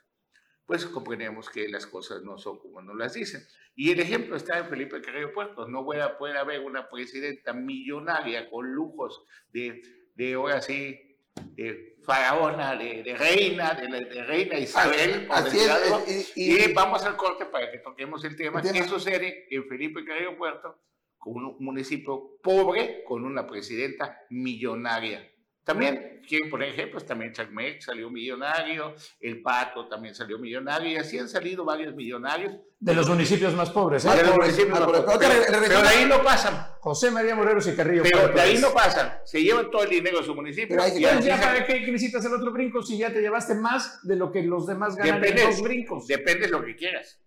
pues 0.65 0.85
comprendemos 0.85 1.49
que 1.49 1.67
las 1.67 1.87
cosas 1.87 2.21
no 2.21 2.37
son 2.37 2.59
como 2.59 2.81
nos 2.81 2.95
las 2.95 3.13
dicen. 3.13 3.41
Y 3.75 3.91
el 3.91 3.99
ejemplo 4.01 4.35
está 4.35 4.59
en 4.59 4.65
Felipe 4.65 5.01
Carrillo 5.01 5.33
Puerto. 5.33 5.67
No 5.67 5.83
puede, 5.83 6.07
puede 6.17 6.37
haber 6.37 6.59
una 6.61 6.89
presidenta 6.89 7.53
millonaria 7.53 8.49
con 8.49 8.71
lujos 8.71 9.23
de, 9.51 9.81
de 10.15 10.33
ahora 10.33 10.61
sí, 10.61 11.08
de 11.35 11.97
faraona, 12.03 12.75
de, 12.75 13.15
reina, 13.17 13.73
de, 13.73 14.23
reina 14.23 14.57
Isabel. 14.57 15.27
Así 15.29 15.57
es, 15.59 16.33
y, 16.35 16.73
vamos 16.73 17.03
al 17.03 17.15
corte 17.15 17.45
para 17.45 17.71
que 17.71 17.79
toquemos 17.79 18.23
el 18.23 18.35
tema. 18.35 18.61
¿Qué 18.61 18.83
sucede 18.83 19.47
en 19.49 19.67
Felipe 19.67 20.03
Carrillo 20.05 20.37
Puerto 20.37 20.79
con 21.17 21.45
un 21.45 21.55
municipio 21.59 22.39
pobre 22.41 23.03
con 23.03 23.25
una 23.25 23.45
presidenta 23.45 24.25
millonaria? 24.29 25.29
También, 25.63 26.21
quiero 26.27 26.49
poner 26.49 26.69
ejemplos, 26.69 27.05
también 27.05 27.31
Chacmec 27.31 27.81
salió 27.81 28.09
millonario, 28.09 28.95
El 29.19 29.41
Pato 29.41 29.87
también 29.87 30.15
salió 30.15 30.39
millonario, 30.39 30.89
y 30.89 30.95
así 30.95 31.19
han 31.19 31.29
salido 31.29 31.63
varios 31.63 31.93
millonarios. 31.93 32.55
De 32.79 32.93
los 32.93 33.07
municipios 33.07 33.53
más 33.53 33.69
pobres, 33.69 34.05
¿eh? 34.05 34.09
De 34.15 34.23
los 34.23 34.35
municipios 34.35 34.69
más 34.69 34.79
pobres. 34.79 35.01
Pero, 35.19 35.81
de 35.81 35.87
ahí 35.87 36.05
no 36.05 36.23
pasan. 36.23 36.67
José 36.79 37.11
María 37.11 37.35
Morelos 37.35 37.67
y 37.67 37.75
Carrillo. 37.75 38.03
Pero 38.03 38.29
de 38.29 38.41
ahí 38.41 38.57
no 38.57 38.73
pasan. 38.73 39.19
Se 39.25 39.43
llevan 39.43 39.69
todo 39.69 39.83
el 39.83 39.89
dinero 39.89 40.19
de 40.19 40.25
su 40.25 40.33
municipio. 40.33 40.77
Pero 40.77 40.97
ya, 40.97 41.19
ya 41.19 41.39
para 41.39 41.65
qué 41.65 41.81
necesitas 41.81 42.23
el 42.25 42.33
otro 42.33 42.51
brinco 42.51 42.81
si 42.81 42.97
ya 42.97 43.11
te 43.11 43.21
llevaste 43.21 43.53
más 43.53 43.99
de 44.03 44.15
lo 44.15 44.31
que 44.31 44.41
los 44.43 44.65
demás 44.65 44.95
ganan 44.95 45.23
en 45.23 45.35
dos 45.35 45.61
brincos. 45.61 46.07
Depende 46.07 46.47
de 46.47 46.49
lo 46.49 46.63
que 46.63 46.75
quieras. 46.75 47.19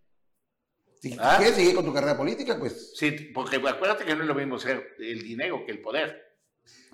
Si 1.01 1.17
¿Ah? 1.19 1.35
quieres 1.37 1.57
seguir 1.57 1.75
con 1.75 1.85
tu 1.85 1.93
carrera 1.93 2.17
política, 2.17 2.57
pues. 2.59 2.93
Sí, 2.97 3.11
porque 3.35 3.57
acuérdate 3.57 4.05
que 4.05 4.15
no 4.15 4.23
es 4.23 4.29
lo 4.29 4.35
mismo 4.35 4.59
ser 4.59 4.95
el 4.99 5.21
dinero 5.23 5.65
que 5.67 5.73
el 5.73 5.81
poder. 5.81 6.32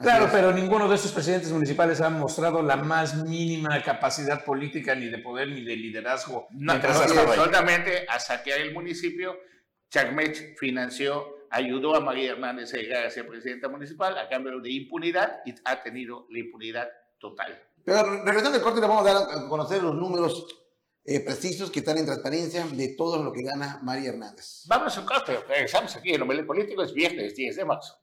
Claro, 0.01 0.29
pero 0.31 0.53
ninguno 0.53 0.89
de 0.89 0.95
estos 0.95 1.11
presidentes 1.11 1.51
municipales 1.51 2.01
ha 2.01 2.09
mostrado 2.09 2.63
la 2.63 2.77
más 2.77 3.17
mínima 3.17 3.83
capacidad 3.83 4.45
política, 4.45 4.95
ni 4.95 5.09
de 5.09 5.19
poder, 5.19 5.49
ni 5.49 5.65
de 5.65 5.75
liderazgo. 5.75 6.47
No, 6.51 6.81
solamente 7.35 8.07
a 8.09 8.21
saquear 8.21 8.61
el 8.61 8.73
municipio, 8.73 9.37
Chagmech 9.91 10.57
financió, 10.57 11.39
ayudó 11.51 11.97
a 11.97 12.01
María 12.01 12.33
Hernández 12.33 12.73
a 12.75 12.77
llegar 12.77 13.07
a 13.07 13.11
ser 13.11 13.27
presidenta 13.27 13.69
municipal 13.69 14.17
a 14.17 14.29
cambio 14.29 14.61
de 14.61 14.71
impunidad 14.71 15.41
y 15.45 15.55
ha 15.65 15.83
tenido 15.83 16.27
la 16.31 16.39
impunidad 16.39 16.89
total. 17.19 17.61
Pero 17.85 18.25
regresando 18.25 18.59
al 18.59 18.63
corte, 18.63 18.81
le 18.81 18.87
vamos 18.87 19.07
a 19.07 19.13
dar 19.13 19.23
a 19.23 19.49
conocer 19.49 19.83
los 19.83 19.95
números 19.95 20.47
eh, 21.05 21.21
precisos 21.21 21.71
que 21.71 21.81
están 21.81 21.99
en 21.99 22.05
transparencia 22.05 22.67
de 22.67 22.95
todo 22.97 23.21
lo 23.23 23.33
que 23.33 23.43
gana 23.43 23.81
María 23.83 24.11
Hernández. 24.11 24.65
Vamos 24.69 24.97
al 24.97 25.07
corte, 25.07 25.41
regresamos 25.49 25.97
aquí 25.97 26.13
en 26.13 26.23
Omelet 26.23 26.47
Político, 26.47 26.83
es 26.83 26.93
viernes 26.93 27.35
10 27.35 27.57
de 27.57 27.65
marzo. 27.65 27.99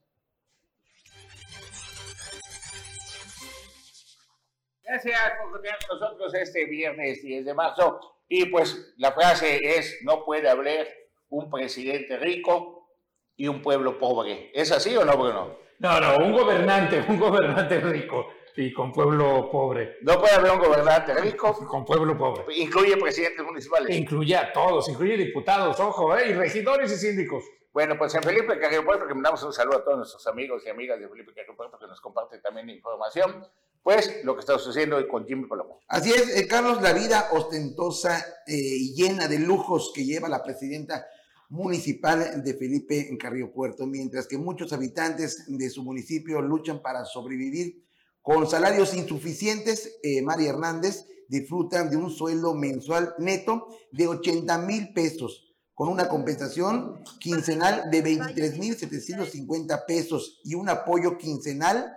Gracias 4.88 5.20
por 5.40 5.52
continuar 5.52 5.80
con 5.88 6.00
nosotros 6.00 6.34
este 6.36 6.66
viernes 6.66 7.24
10 7.24 7.46
de 7.46 7.54
marzo. 7.56 8.00
Y 8.28 8.46
pues 8.46 8.94
la 8.98 9.12
frase 9.14 9.58
es, 9.78 9.98
no 10.04 10.24
puede 10.24 10.48
haber 10.48 10.88
un 11.30 11.50
presidente 11.50 12.18
rico 12.18 12.92
y 13.36 13.48
un 13.48 13.64
pueblo 13.64 13.98
pobre. 13.98 14.52
¿Es 14.54 14.72
así 14.72 14.96
o 14.96 15.04
no, 15.04 15.18
Bruno? 15.18 15.58
No, 15.80 16.00
no, 16.00 16.18
un 16.18 16.32
gobernante, 16.32 17.04
un 17.08 17.20
gobernante 17.20 17.80
rico 17.80 18.28
y 18.56 18.72
con 18.72 18.94
pueblo 18.94 19.50
pobre. 19.52 19.98
No 20.02 20.20
puede 20.20 20.36
haber 20.36 20.52
un 20.52 20.60
gobernante 20.60 21.16
rico. 21.16 21.54
Con 21.68 21.84
pueblo 21.84 22.16
pobre. 22.16 22.44
Incluye 22.56 22.96
presidentes 22.98 23.44
municipales. 23.44 23.96
Incluye 23.96 24.36
a 24.36 24.54
todos, 24.54 24.88
incluye 24.88 25.18
diputados, 25.18 25.80
ojo, 25.80 26.16
¿eh? 26.16 26.30
y 26.30 26.34
regidores 26.34 26.92
y 26.92 26.96
síndicos. 26.98 27.44
Bueno, 27.74 27.98
pues 27.98 28.14
en 28.14 28.24
Felipe 28.24 28.58
Carrillo 28.60 28.86
Puerto, 28.86 29.08
que 29.08 29.16
mandamos 29.16 29.42
un 29.44 29.52
saludo 29.52 29.80
a 29.80 29.84
todos 29.84 29.98
nuestros 29.98 30.26
amigos 30.28 30.64
y 30.66 30.70
amigas 30.70 31.00
de 31.00 31.10
Felipe 31.10 31.34
Carrillo 31.34 31.58
Puerto 31.58 31.78
que 31.80 31.88
nos 31.88 32.00
comparten 32.00 32.42
también 32.42 32.70
información 32.70 33.46
pues 33.86 34.24
lo 34.24 34.34
que 34.34 34.40
está 34.40 34.58
sucediendo 34.58 34.96
hoy 34.96 35.08
con 35.08 35.28
Jimmy 35.28 35.46
Palomo. 35.46 35.80
Así 35.88 36.10
es, 36.10 36.36
eh, 36.36 36.48
Carlos, 36.48 36.82
la 36.82 36.92
vida 36.92 37.30
ostentosa 37.34 38.18
eh, 38.48 38.56
y 38.58 38.96
llena 38.96 39.28
de 39.28 39.38
lujos 39.38 39.92
que 39.94 40.04
lleva 40.04 40.28
la 40.28 40.42
presidenta 40.42 41.06
municipal 41.50 42.44
de 42.44 42.54
Felipe 42.56 43.08
en 43.08 43.16
Carrillo 43.16 43.54
Puerto, 43.54 43.86
mientras 43.86 44.26
que 44.26 44.40
muchos 44.40 44.74
habitantes 44.74 45.44
de 45.48 45.70
su 45.70 45.84
municipio 45.84 46.42
luchan 46.42 46.82
para 46.82 47.06
sobrevivir 47.06 47.86
con 48.24 48.50
salarios 48.50 48.96
insuficientes, 48.96 50.00
eh, 50.02 50.24
María 50.24 50.50
Hernández 50.50 51.06
disfruta 51.28 51.84
de 51.84 51.96
un 51.96 52.10
sueldo 52.10 52.56
mensual 52.56 53.14
neto 53.20 53.68
de 53.92 54.08
80 54.08 54.58
mil 54.66 54.94
pesos, 54.94 55.54
con 55.76 55.90
una 55.90 56.10
compensación 56.10 57.04
quincenal 57.20 57.92
de 57.92 58.02
23 58.02 58.58
mil 58.58 58.76
750 58.76 59.86
pesos 59.86 60.42
y 60.44 60.56
un 60.56 60.70
apoyo 60.70 61.20
quincenal 61.20 61.96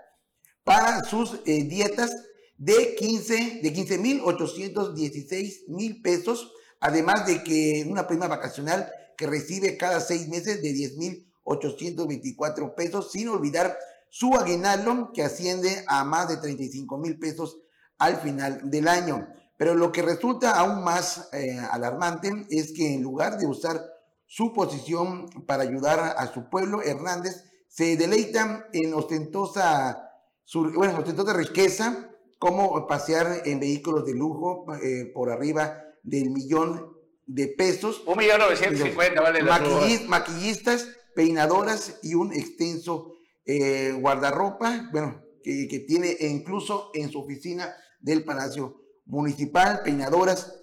para 0.68 1.02
sus 1.02 1.40
eh, 1.46 1.64
dietas 1.64 2.14
de 2.58 2.94
15 2.96 3.60
de 3.62 3.72
15 3.72 3.98
mil 3.98 4.20
816 4.22 5.64
mil 5.68 6.02
pesos, 6.02 6.52
además 6.78 7.26
de 7.26 7.42
que 7.42 7.86
una 7.88 8.06
prima 8.06 8.28
vacacional 8.28 8.92
que 9.16 9.26
recibe 9.26 9.78
cada 9.78 9.98
seis 10.00 10.28
meses 10.28 10.60
de 10.60 10.74
10 10.74 10.96
mil 10.98 11.32
824 11.44 12.74
pesos, 12.74 13.10
sin 13.10 13.30
olvidar 13.30 13.78
su 14.10 14.34
aguinaldo 14.34 15.10
que 15.14 15.22
asciende 15.22 15.84
a 15.86 16.04
más 16.04 16.28
de 16.28 16.36
35 16.36 16.98
mil 16.98 17.18
pesos 17.18 17.60
al 17.96 18.20
final 18.20 18.70
del 18.70 18.88
año. 18.88 19.26
Pero 19.56 19.74
lo 19.74 19.90
que 19.90 20.02
resulta 20.02 20.52
aún 20.52 20.84
más 20.84 21.30
eh, 21.32 21.58
alarmante 21.70 22.46
es 22.50 22.74
que 22.74 22.92
en 22.92 23.02
lugar 23.02 23.38
de 23.38 23.46
usar 23.46 23.80
su 24.26 24.52
posición 24.52 25.30
para 25.46 25.62
ayudar 25.62 26.14
a 26.18 26.30
su 26.30 26.50
pueblo, 26.50 26.82
Hernández 26.82 27.42
se 27.68 27.96
deleita 27.96 28.66
en 28.74 28.92
ostentosa 28.92 30.07
su, 30.48 30.72
bueno, 30.72 31.02
de 31.02 31.32
riqueza, 31.34 32.08
como 32.38 32.86
pasear 32.86 33.42
en 33.44 33.60
vehículos 33.60 34.06
de 34.06 34.14
lujo 34.14 34.64
eh, 34.82 35.10
por 35.12 35.28
arriba 35.28 35.84
del 36.02 36.30
millón 36.30 36.96
de 37.26 37.48
pesos. 37.48 38.02
Un 38.06 38.16
millón 38.16 38.38
novecientos 38.38 38.80
cincuenta, 38.80 39.20
vale. 39.20 39.42
maquillistas, 39.42 40.88
peinadoras 41.14 41.98
y 42.02 42.14
un 42.14 42.32
extenso 42.32 43.12
eh, 43.44 43.92
guardarropa, 44.00 44.88
bueno, 44.90 45.22
que, 45.42 45.68
que, 45.68 45.80
tiene 45.80 46.16
incluso 46.18 46.92
en 46.94 47.10
su 47.10 47.20
oficina 47.20 47.76
del 48.00 48.24
Palacio 48.24 48.80
Municipal, 49.04 49.82
peinadoras, 49.84 50.54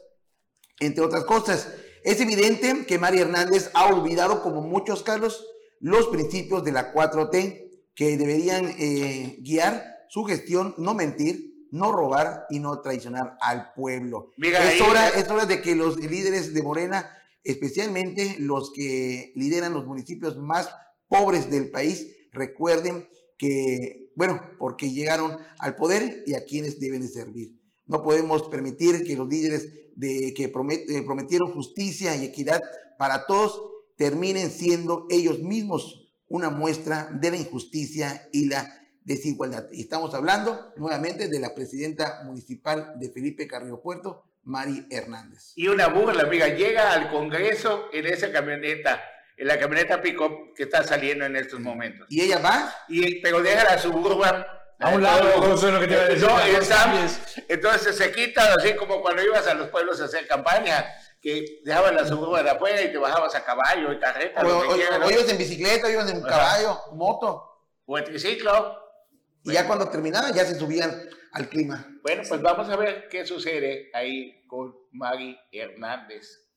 entre 0.79 1.03
otras 1.03 1.25
cosas. 1.25 1.71
Es 2.03 2.19
evidente 2.21 2.87
que 2.87 2.97
María 2.97 3.21
Hernández 3.21 3.69
ha 3.75 3.85
olvidado, 3.85 4.41
como 4.41 4.61
muchos, 4.61 5.03
Carlos, 5.03 5.45
los 5.79 6.07
principios 6.07 6.63
de 6.63 6.71
la 6.71 6.91
4T 6.91 7.64
que 7.95 8.17
deberían 8.17 8.65
eh, 8.77 9.37
guiar 9.39 10.05
su 10.09 10.23
gestión, 10.25 10.75
no 10.77 10.93
mentir, 10.93 11.67
no 11.71 11.91
robar 11.91 12.45
y 12.49 12.59
no 12.59 12.81
traicionar 12.81 13.37
al 13.41 13.73
pueblo. 13.73 14.31
es, 14.37 14.81
hora, 14.81 15.09
es 15.09 15.29
hora 15.29 15.45
de 15.45 15.61
que 15.61 15.75
los 15.75 15.97
líderes 15.97 16.53
de 16.53 16.61
Morena, 16.61 17.09
especialmente 17.43 18.35
los 18.39 18.71
que 18.73 19.31
lideran 19.35 19.73
los 19.73 19.85
municipios 19.85 20.37
más 20.37 20.69
pobres 21.07 21.49
del 21.49 21.71
país, 21.71 22.07
recuerden 22.31 23.07
que, 23.37 24.11
bueno, 24.15 24.41
porque 24.59 24.91
llegaron 24.91 25.37
al 25.59 25.75
poder 25.75 26.23
y 26.25 26.35
a 26.35 26.45
quienes 26.45 26.79
deben 26.79 27.01
de 27.01 27.07
servir. 27.07 27.59
No 27.85 28.03
podemos 28.03 28.43
permitir 28.43 29.03
que 29.05 29.15
los 29.15 29.27
líderes 29.27 29.69
de, 29.95 30.33
que 30.33 30.45
eh, 30.45 30.49
prometieron 30.49 31.53
justicia 31.53 32.15
y 32.15 32.25
equidad 32.25 32.61
para 32.97 33.25
todos 33.25 33.61
terminen 33.97 34.49
siendo 34.49 35.05
ellos 35.09 35.39
mismos 35.39 36.04
una 36.27 36.49
muestra 36.49 37.09
de 37.11 37.31
la 37.31 37.37
injusticia 37.37 38.27
y 38.31 38.47
la 38.47 38.81
desigualdad. 39.03 39.67
Y 39.71 39.81
estamos 39.81 40.13
hablando 40.13 40.73
nuevamente 40.77 41.27
de 41.27 41.39
la 41.39 41.53
presidenta 41.53 42.21
municipal 42.25 42.93
de 42.97 43.09
Felipe 43.09 43.47
Carrillo 43.47 43.81
Puerto, 43.81 44.25
Mari 44.43 44.87
Hernández. 44.89 45.53
Y 45.55 45.67
una 45.67 45.87
burla, 45.87 46.23
amiga, 46.23 46.47
llega 46.47 46.91
al 46.91 47.09
Congreso 47.09 47.85
en 47.93 48.07
esa 48.07 48.31
camioneta, 48.31 49.03
en 49.37 49.47
la 49.47 49.59
camioneta 49.59 50.01
pick 50.01 50.17
que 50.55 50.63
está 50.63 50.83
saliendo 50.83 51.25
en 51.25 51.35
estos 51.35 51.59
momentos. 51.59 52.07
¿Y 52.09 52.21
ella 52.21 52.39
va? 52.39 52.73
Y, 52.87 53.21
pero 53.21 53.41
deja 53.41 53.63
la 53.63 53.77
suburban 53.77 54.45
a 54.79 54.89
un 54.89 55.01
lado, 55.01 55.55
lo 55.55 55.79
que 55.79 55.87
te 55.87 55.95
a 55.95 56.07
decir. 56.09 57.45
entonces 57.47 57.95
se 57.95 58.11
quita, 58.11 58.53
así 58.55 58.75
como 58.75 59.01
cuando 59.01 59.23
ibas 59.23 59.47
a 59.47 59.53
los 59.53 59.69
pueblos 59.69 60.01
a 60.01 60.05
hacer 60.05 60.27
campaña 60.27 60.85
que 61.25 61.61
dejaban 61.63 61.95
la 61.95 62.05
suburban 62.05 62.47
afuera 62.47 62.83
y 62.83 62.91
te 62.91 62.99
bajabas 62.99 63.33
a 63.33 63.43
caballo 63.43 63.91
y 63.91 63.97
carreta. 63.97 64.45
O, 64.45 65.09
ibas 65.09 65.27
en 65.27 65.39
bicicleta, 65.39 65.87
o 65.87 65.89
ibas 65.89 66.11
en 66.11 66.21
caballo, 66.21 66.77
moto. 66.93 67.63
O 67.87 67.97
en 67.97 68.03
triciclo. 68.03 68.77
Y 69.43 69.53
ya 69.53 69.65
cuando 69.65 69.89
terminaban 69.89 70.31
ya 70.35 70.45
se 70.45 70.53
subían 70.53 71.09
al 71.31 71.49
clima. 71.49 71.83
Bueno, 72.03 72.21
pues 72.29 72.39
vamos 72.43 72.69
a 72.69 72.75
ver 72.75 73.07
qué 73.09 73.25
sucede 73.25 73.89
ahí 73.95 74.45
con 74.45 74.75
Mari 74.91 75.35
Hernández. 75.51 76.47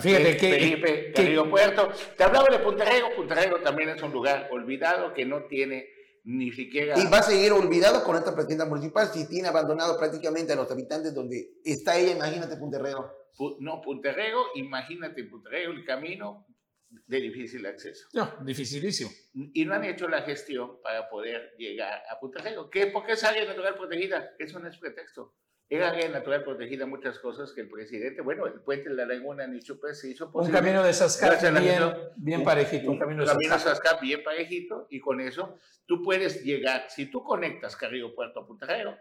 Fíjate 0.00 0.36
que... 0.36 0.50
Felipe, 0.52 1.12
querido 1.12 1.50
Puerto. 1.50 1.88
Te 2.16 2.22
hablaba 2.22 2.46
de 2.48 2.60
Punterrego. 2.60 3.16
Punterrego 3.16 3.56
también 3.62 3.88
es 3.88 4.00
un 4.00 4.12
lugar 4.12 4.48
olvidado 4.52 5.12
que 5.12 5.24
no 5.24 5.42
tiene 5.46 5.88
ni 6.22 6.52
siquiera... 6.52 6.96
Y 7.00 7.08
va 7.08 7.18
a 7.18 7.22
seguir 7.24 7.50
olvidado 7.50 8.04
con 8.04 8.14
esta 8.14 8.32
presidenta 8.32 8.66
municipal 8.66 9.10
si 9.12 9.26
tiene 9.26 9.48
abandonado 9.48 9.98
prácticamente 9.98 10.52
a 10.52 10.56
los 10.56 10.70
habitantes 10.70 11.12
donde 11.12 11.58
está 11.64 11.96
ella, 11.96 12.12
imagínate 12.12 12.56
Punterrego. 12.56 13.25
No, 13.60 13.80
Punterrego, 13.82 14.46
imagínate 14.54 15.24
Punterrego, 15.24 15.72
el 15.72 15.84
camino 15.84 16.46
de 16.88 17.20
difícil 17.20 17.66
acceso. 17.66 18.08
No, 18.14 18.32
dificilísimo. 18.44 19.10
Y 19.34 19.64
no 19.64 19.74
han 19.74 19.84
hecho 19.84 20.08
la 20.08 20.22
gestión 20.22 20.80
para 20.82 21.08
poder 21.08 21.54
llegar 21.58 22.02
a 22.10 22.18
Punterrego. 22.18 22.70
¿Qué? 22.70 22.86
¿Por 22.86 23.04
qué 23.04 23.12
es 23.12 23.24
área 23.24 23.44
natural 23.44 23.74
protegida? 23.74 24.34
Eso 24.38 24.58
no 24.58 24.68
es 24.68 24.78
pretexto. 24.78 25.34
Era 25.68 25.90
área 25.90 26.08
natural 26.08 26.44
protegida 26.44 26.86
muchas 26.86 27.18
cosas 27.18 27.52
que 27.52 27.62
el 27.62 27.68
presidente, 27.68 28.22
bueno, 28.22 28.46
el 28.46 28.60
puente 28.60 28.88
de 28.88 28.94
la 28.94 29.04
Laguna 29.04 29.48
ni 29.48 29.60
se 29.60 29.74
hizo 30.08 30.30
posible. 30.30 30.56
Un 30.56 30.64
camino 30.64 30.82
de 30.84 30.92
Sascar 30.92 31.40
bien, 31.60 31.82
bien 32.16 32.44
parejito. 32.44 32.88
Un, 32.88 32.98
camino 33.00 33.24
de 33.24 33.48
Sascar 33.58 34.00
bien 34.00 34.22
parejito 34.22 34.86
y 34.90 35.00
con 35.00 35.20
eso 35.20 35.58
tú 35.84 36.04
puedes 36.04 36.44
llegar, 36.44 36.86
si 36.88 37.06
tú 37.06 37.24
conectas 37.24 37.74
Carrillo 37.74 38.14
Puerto 38.14 38.40
a 38.40 38.46
Punterrego, 38.46 38.96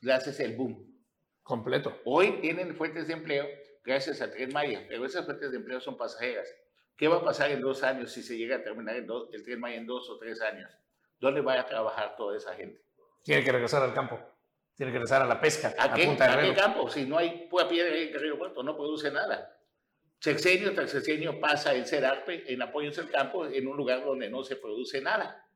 le 0.00 0.12
haces 0.14 0.40
el 0.40 0.56
boom. 0.56 0.98
Completo. 1.42 2.00
Hoy 2.06 2.40
tienen 2.40 2.74
fuentes 2.74 3.06
de 3.06 3.12
empleo 3.12 3.46
gracias 3.88 4.20
a 4.20 4.30
Tren 4.30 4.52
Maya, 4.52 4.84
pero 4.86 5.06
esas 5.06 5.24
fuentes 5.24 5.50
de 5.50 5.56
empleo 5.56 5.80
son 5.80 5.96
pasajeras. 5.96 6.54
¿Qué 6.94 7.08
va 7.08 7.16
a 7.16 7.24
pasar 7.24 7.50
en 7.50 7.62
dos 7.62 7.82
años 7.82 8.12
si 8.12 8.22
se 8.22 8.36
llega 8.36 8.56
a 8.56 8.62
terminar 8.62 8.94
el, 8.96 9.06
el 9.32 9.42
Tren 9.42 9.58
Maya 9.58 9.76
en 9.76 9.86
dos 9.86 10.10
o 10.10 10.18
tres 10.18 10.42
años? 10.42 10.70
¿Dónde 11.18 11.40
va 11.40 11.58
a 11.58 11.64
trabajar 11.64 12.14
toda 12.16 12.36
esa 12.36 12.54
gente? 12.54 12.80
Tiene 13.22 13.42
que 13.42 13.50
regresar 13.50 13.82
al 13.82 13.94
campo. 13.94 14.20
Tiene 14.76 14.92
que 14.92 14.98
regresar 14.98 15.22
a 15.22 15.26
la 15.26 15.40
pesca. 15.40 15.74
¿A, 15.78 15.94
qué, 15.94 16.06
¿a 16.06 16.40
qué 16.40 16.54
campo? 16.54 16.88
Si 16.88 17.06
no 17.06 17.18
hay 17.18 17.48
pura 17.48 17.66
piedra 17.66 17.96
en 17.96 18.12
Carrillo 18.12 18.38
Puerto, 18.38 18.62
no 18.62 18.76
produce 18.76 19.10
nada. 19.10 19.56
Sexenio 20.20 20.74
tras 20.74 20.90
sexenio 20.90 21.40
pasa 21.40 21.72
el 21.74 21.86
CERARPE 21.86 22.52
en 22.52 22.60
apoyos 22.62 22.96
del 22.96 23.10
campo 23.10 23.46
en 23.46 23.66
un 23.66 23.76
lugar 23.76 24.04
donde 24.04 24.28
no 24.28 24.44
se 24.44 24.56
produce 24.56 25.00
nada. 25.00 25.48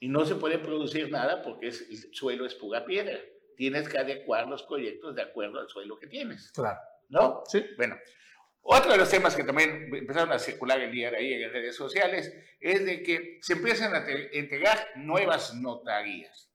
Y 0.00 0.08
no 0.08 0.24
se 0.24 0.34
puede 0.34 0.58
producir 0.58 1.10
nada 1.10 1.42
porque 1.42 1.68
es, 1.68 1.88
el 1.88 2.14
suelo 2.14 2.44
es 2.44 2.54
pura 2.54 2.84
piedra. 2.84 3.18
Tienes 3.56 3.88
que 3.88 3.98
adecuar 3.98 4.46
los 4.46 4.62
proyectos 4.64 5.14
de 5.14 5.22
acuerdo 5.22 5.60
al 5.60 5.68
suelo 5.68 5.98
que 5.98 6.06
tienes. 6.06 6.52
Claro. 6.52 6.78
¿No? 7.08 7.42
Sí. 7.46 7.64
Bueno, 7.76 7.96
otro 8.62 8.92
de 8.92 8.98
los 8.98 9.08
temas 9.08 9.34
que 9.34 9.44
también 9.44 9.90
empezaron 9.94 10.30
a 10.32 10.38
circular 10.38 10.78
el 10.80 10.92
día 10.92 11.10
de 11.10 11.16
ahí 11.16 11.32
en 11.32 11.42
las 11.42 11.52
redes 11.52 11.74
sociales 11.74 12.32
es 12.60 12.84
de 12.84 13.02
que 13.02 13.38
se 13.40 13.54
empiezan 13.54 13.94
a 13.94 14.04
entregar 14.06 14.88
nuevas 14.96 15.54
notarías. 15.54 16.50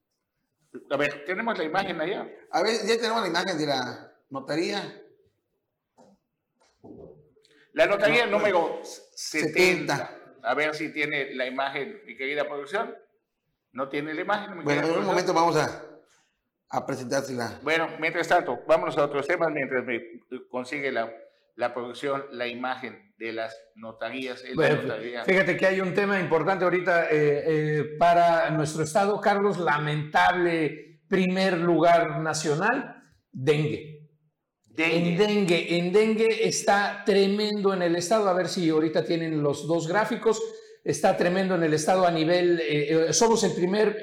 A 0.92 0.98
ver, 0.98 1.26
¿tenemos 1.26 1.58
la 1.58 1.64
imagen 1.64 2.00
allá? 2.00 2.28
A 2.52 2.62
ver, 2.62 2.86
ya 2.86 2.98
tenemos 2.98 3.22
la 3.22 3.28
imagen 3.28 3.58
de 3.58 3.66
la 3.66 4.16
notaría. 4.30 5.02
La 7.74 7.88
notaría 7.88 8.28
número 8.28 8.82
70. 8.84 10.20
A 10.44 10.54
ver 10.54 10.76
si 10.76 10.94
tiene 10.94 11.34
la 11.34 11.48
imagen, 11.48 12.02
mi 12.06 12.16
querida 12.16 12.48
producción. 12.48 12.96
¿No 13.72 13.90
tiene 13.90 14.14
la 14.14 14.22
imagen? 14.22 14.64
bueno, 14.64 14.88
en 14.88 15.00
un 15.00 15.06
momento 15.06 15.34
vamos 15.34 15.56
a, 15.56 15.93
a 16.74 16.86
presentársela. 16.88 17.60
Bueno, 17.62 17.88
mientras 18.00 18.28
tanto, 18.28 18.60
vámonos 18.68 18.98
a 18.98 19.06
otros 19.06 19.28
temas 19.28 19.50
mientras 19.54 19.86
me 19.86 20.02
consigue 20.50 20.92
la, 20.92 21.08
la 21.56 21.72
producción, 21.72 22.24
la 22.32 22.48
imagen 22.48 23.14
de 23.16 23.32
las 23.32 23.56
notarías. 23.76 24.44
Fíjate 25.24 25.56
que 25.56 25.68
hay 25.68 25.82
un 25.82 25.94
tema 25.94 26.20
importante 26.20 26.66
ahorita 26.66 27.12
eh, 27.12 27.44
eh, 27.46 27.84
para 28.00 28.50
nuestro 28.50 28.84
estado, 28.84 29.22
Carlos, 29.22 29.60
lamentable 29.60 31.02
primer 31.08 31.60
lugar 31.60 32.20
nacional, 32.22 33.04
dengue. 33.32 34.10
En 34.76 35.16
dengue, 35.16 35.78
en 35.78 35.94
dengue 35.94 36.48
está 36.48 37.04
tremendo 37.06 37.72
en 37.76 37.84
el 37.84 37.96
estado, 37.96 38.28
a 38.28 38.34
ver 38.34 38.48
si 38.48 38.68
ahorita 38.68 39.06
tienen 39.06 39.44
los 39.44 39.68
dos 39.68 39.88
gráficos, 39.88 40.42
está 40.84 41.16
tremendo 41.16 41.54
en 41.54 41.62
el 41.62 41.76
estado 41.76 42.08
a 42.08 42.12
nivel, 42.12 42.60
eh, 42.68 43.14
somos 43.14 43.44
el 43.44 43.54
primer 43.54 43.96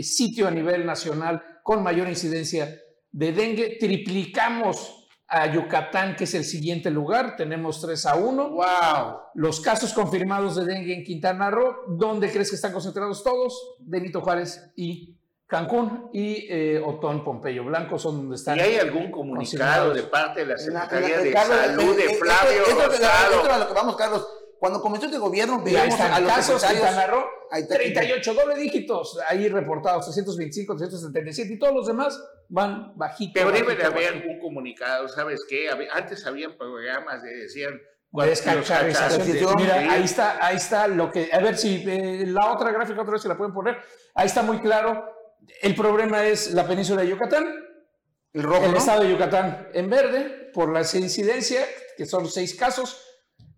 sitio 0.00 0.46
a 0.46 0.52
nivel 0.52 0.86
nacional 0.86 1.42
con 1.66 1.82
mayor 1.82 2.08
incidencia 2.08 2.80
de 3.10 3.32
dengue, 3.32 3.76
triplicamos 3.80 5.08
a 5.26 5.52
Yucatán, 5.52 6.14
que 6.14 6.22
es 6.22 6.34
el 6.34 6.44
siguiente 6.44 6.92
lugar. 6.92 7.34
Tenemos 7.34 7.80
3 7.80 8.06
a 8.06 8.14
1. 8.14 8.50
¡Wow! 8.50 9.16
Los 9.34 9.60
casos 9.60 9.92
confirmados 9.92 10.54
de 10.54 10.64
dengue 10.64 10.94
en 10.94 11.02
Quintana 11.02 11.50
Roo, 11.50 11.74
¿dónde 11.88 12.30
crees 12.30 12.50
que 12.50 12.54
están 12.54 12.72
concentrados 12.72 13.24
todos? 13.24 13.78
Benito 13.80 14.20
Juárez 14.20 14.70
y 14.76 15.18
Cancún 15.48 16.08
y 16.12 16.46
eh, 16.48 16.80
Otón 16.86 17.24
Pompeyo 17.24 17.64
Blanco 17.64 17.98
son 17.98 18.18
donde 18.18 18.36
están. 18.36 18.58
¿Y 18.58 18.60
hay 18.60 18.76
algún 18.76 19.10
comunicado 19.10 19.92
de 19.92 20.04
parte 20.04 20.44
de 20.44 20.46
la 20.46 20.58
Secretaría 20.58 21.18
de 21.18 21.32
Salud 21.32 21.96
de 21.96 22.04
eh, 22.04 22.06
eh, 22.12 22.14
Flavio 22.14 22.64
Rosado? 22.64 23.34
Esto, 23.42 23.58
lo 23.58 23.66
que 23.66 23.74
vamos, 23.74 23.96
Carlos. 23.96 24.28
Cuando 24.60 24.80
comenzó 24.80 25.06
este 25.06 25.18
gobierno, 25.18 25.60
veíamos 25.64 25.98
a 25.98 26.20
los 26.20 26.32
casos 26.32 26.62
Quintana 26.62 27.08
Roo, 27.08 27.24
38 27.50 28.34
doble 28.34 28.56
dígitos 28.56 29.18
ahí 29.28 29.48
reportados, 29.48 30.04
325, 30.06 30.76
377 30.76 31.54
y 31.54 31.58
todos 31.58 31.74
los 31.74 31.86
demás 31.86 32.20
van 32.48 32.96
bajitos. 32.96 33.34
Pero 33.34 33.52
debe 33.52 33.74
de 33.74 33.84
haber 33.84 34.26
un 34.26 34.38
comunicado, 34.40 35.08
¿sabes 35.08 35.44
qué? 35.48 35.68
Antes 35.92 36.26
había 36.26 36.56
programas 36.56 37.22
de 37.22 37.36
decían 37.36 37.80
Mira, 39.56 39.92
ahí 39.92 40.04
está, 40.04 40.44
ahí 40.44 40.56
está 40.56 40.88
lo 40.88 41.10
que. 41.10 41.28
A 41.32 41.40
ver 41.40 41.56
si 41.56 41.84
eh, 41.86 42.24
la 42.26 42.52
otra 42.52 42.70
gráfica 42.70 43.02
otra 43.02 43.12
vez 43.12 43.22
se 43.22 43.28
la 43.28 43.36
pueden 43.36 43.52
poner. 43.52 43.76
Ahí 44.14 44.26
está 44.26 44.42
muy 44.42 44.60
claro. 44.60 45.04
El 45.60 45.74
problema 45.74 46.24
es 46.24 46.52
la 46.52 46.66
península 46.66 47.02
de 47.02 47.08
Yucatán, 47.08 47.46
el, 48.32 48.42
rojo, 48.42 48.64
el 48.64 48.74
estado 48.74 49.02
de 49.02 49.10
Yucatán 49.10 49.68
en 49.74 49.90
verde, 49.90 50.50
por 50.54 50.72
la 50.72 50.80
incidencia, 50.80 51.64
que 51.96 52.06
son 52.06 52.28
seis 52.28 52.54
casos. 52.54 53.02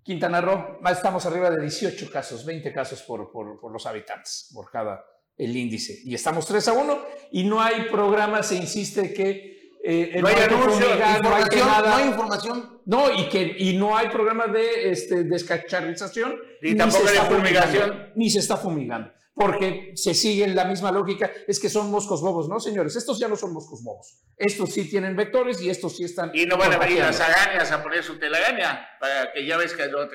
Quintana 0.03 0.41
Roo, 0.41 0.79
estamos 0.91 1.25
arriba 1.27 1.51
de 1.51 1.61
18 1.63 2.11
casos, 2.11 2.45
20 2.45 2.73
casos 2.73 3.03
por, 3.03 3.31
por, 3.31 3.61
por 3.61 3.73
los 3.73 3.85
habitantes, 3.87 4.51
por 4.55 4.71
cada 4.71 5.05
el 5.37 5.57
índice. 5.57 6.01
Y 6.05 6.15
estamos 6.15 6.47
3 6.47 6.69
a 6.69 6.73
1 6.73 6.99
y 7.33 7.45
no 7.45 7.61
hay 7.61 7.85
programa, 7.91 8.43
se 8.43 8.57
insiste 8.57 9.13
que 9.13 9.59
eh, 9.85 10.19
no, 10.21 10.29
hay 10.29 10.35
anuncio, 10.35 10.87
no, 10.87 11.35
hay 11.35 11.47
nada, 11.61 11.89
no 11.89 11.97
hay 11.97 12.09
información. 12.09 12.81
No, 12.85 13.13
y 13.13 13.29
que 13.29 13.55
y 13.59 13.77
no 13.77 13.97
hay 13.97 14.09
programa 14.09 14.47
de 14.47 14.91
este, 14.91 15.25
descacharización. 15.25 16.37
Ni, 16.63 16.75
tampoco 16.75 17.05
de 17.05 17.21
fumigación. 17.21 18.13
Ni 18.17 18.29
se 18.31 18.41
está 18.41 18.57
fumigando 18.57 19.13
porque 19.39 19.93
se 19.95 20.15
sigue 20.15 20.47
la 20.49 20.65
misma 20.65 20.91
lógica, 20.91 21.31
es 21.47 21.61
que 21.61 21.69
son 21.69 21.91
moscos 21.91 22.21
bobos, 22.21 22.49
¿no, 22.49 22.59
señores? 22.59 22.97
Estos 22.97 23.21
ya 23.21 23.29
no 23.29 23.37
son 23.37 23.53
moscos 23.53 23.85
bobos. 23.85 24.19
Estos 24.37 24.73
sí 24.73 24.91
tienen 24.91 25.15
vectores 25.15 25.63
y 25.63 25.71
estos 25.71 25.97
sí 25.97 26.05
están... 26.05 26.33
Y 26.35 26.45
no 26.45 26.57
van 26.57 26.73
a 26.73 26.79
venir 26.79 26.99
las 26.99 27.21
agañas 27.21 27.71
a 27.71 27.83
poner 27.83 28.03
su 28.03 28.19
telagaña, 28.19 28.89
para 28.99 29.33
que 29.33 29.47
ya 29.47 29.57
ves 29.57 29.75
que 29.75 29.87
lo, 29.87 30.09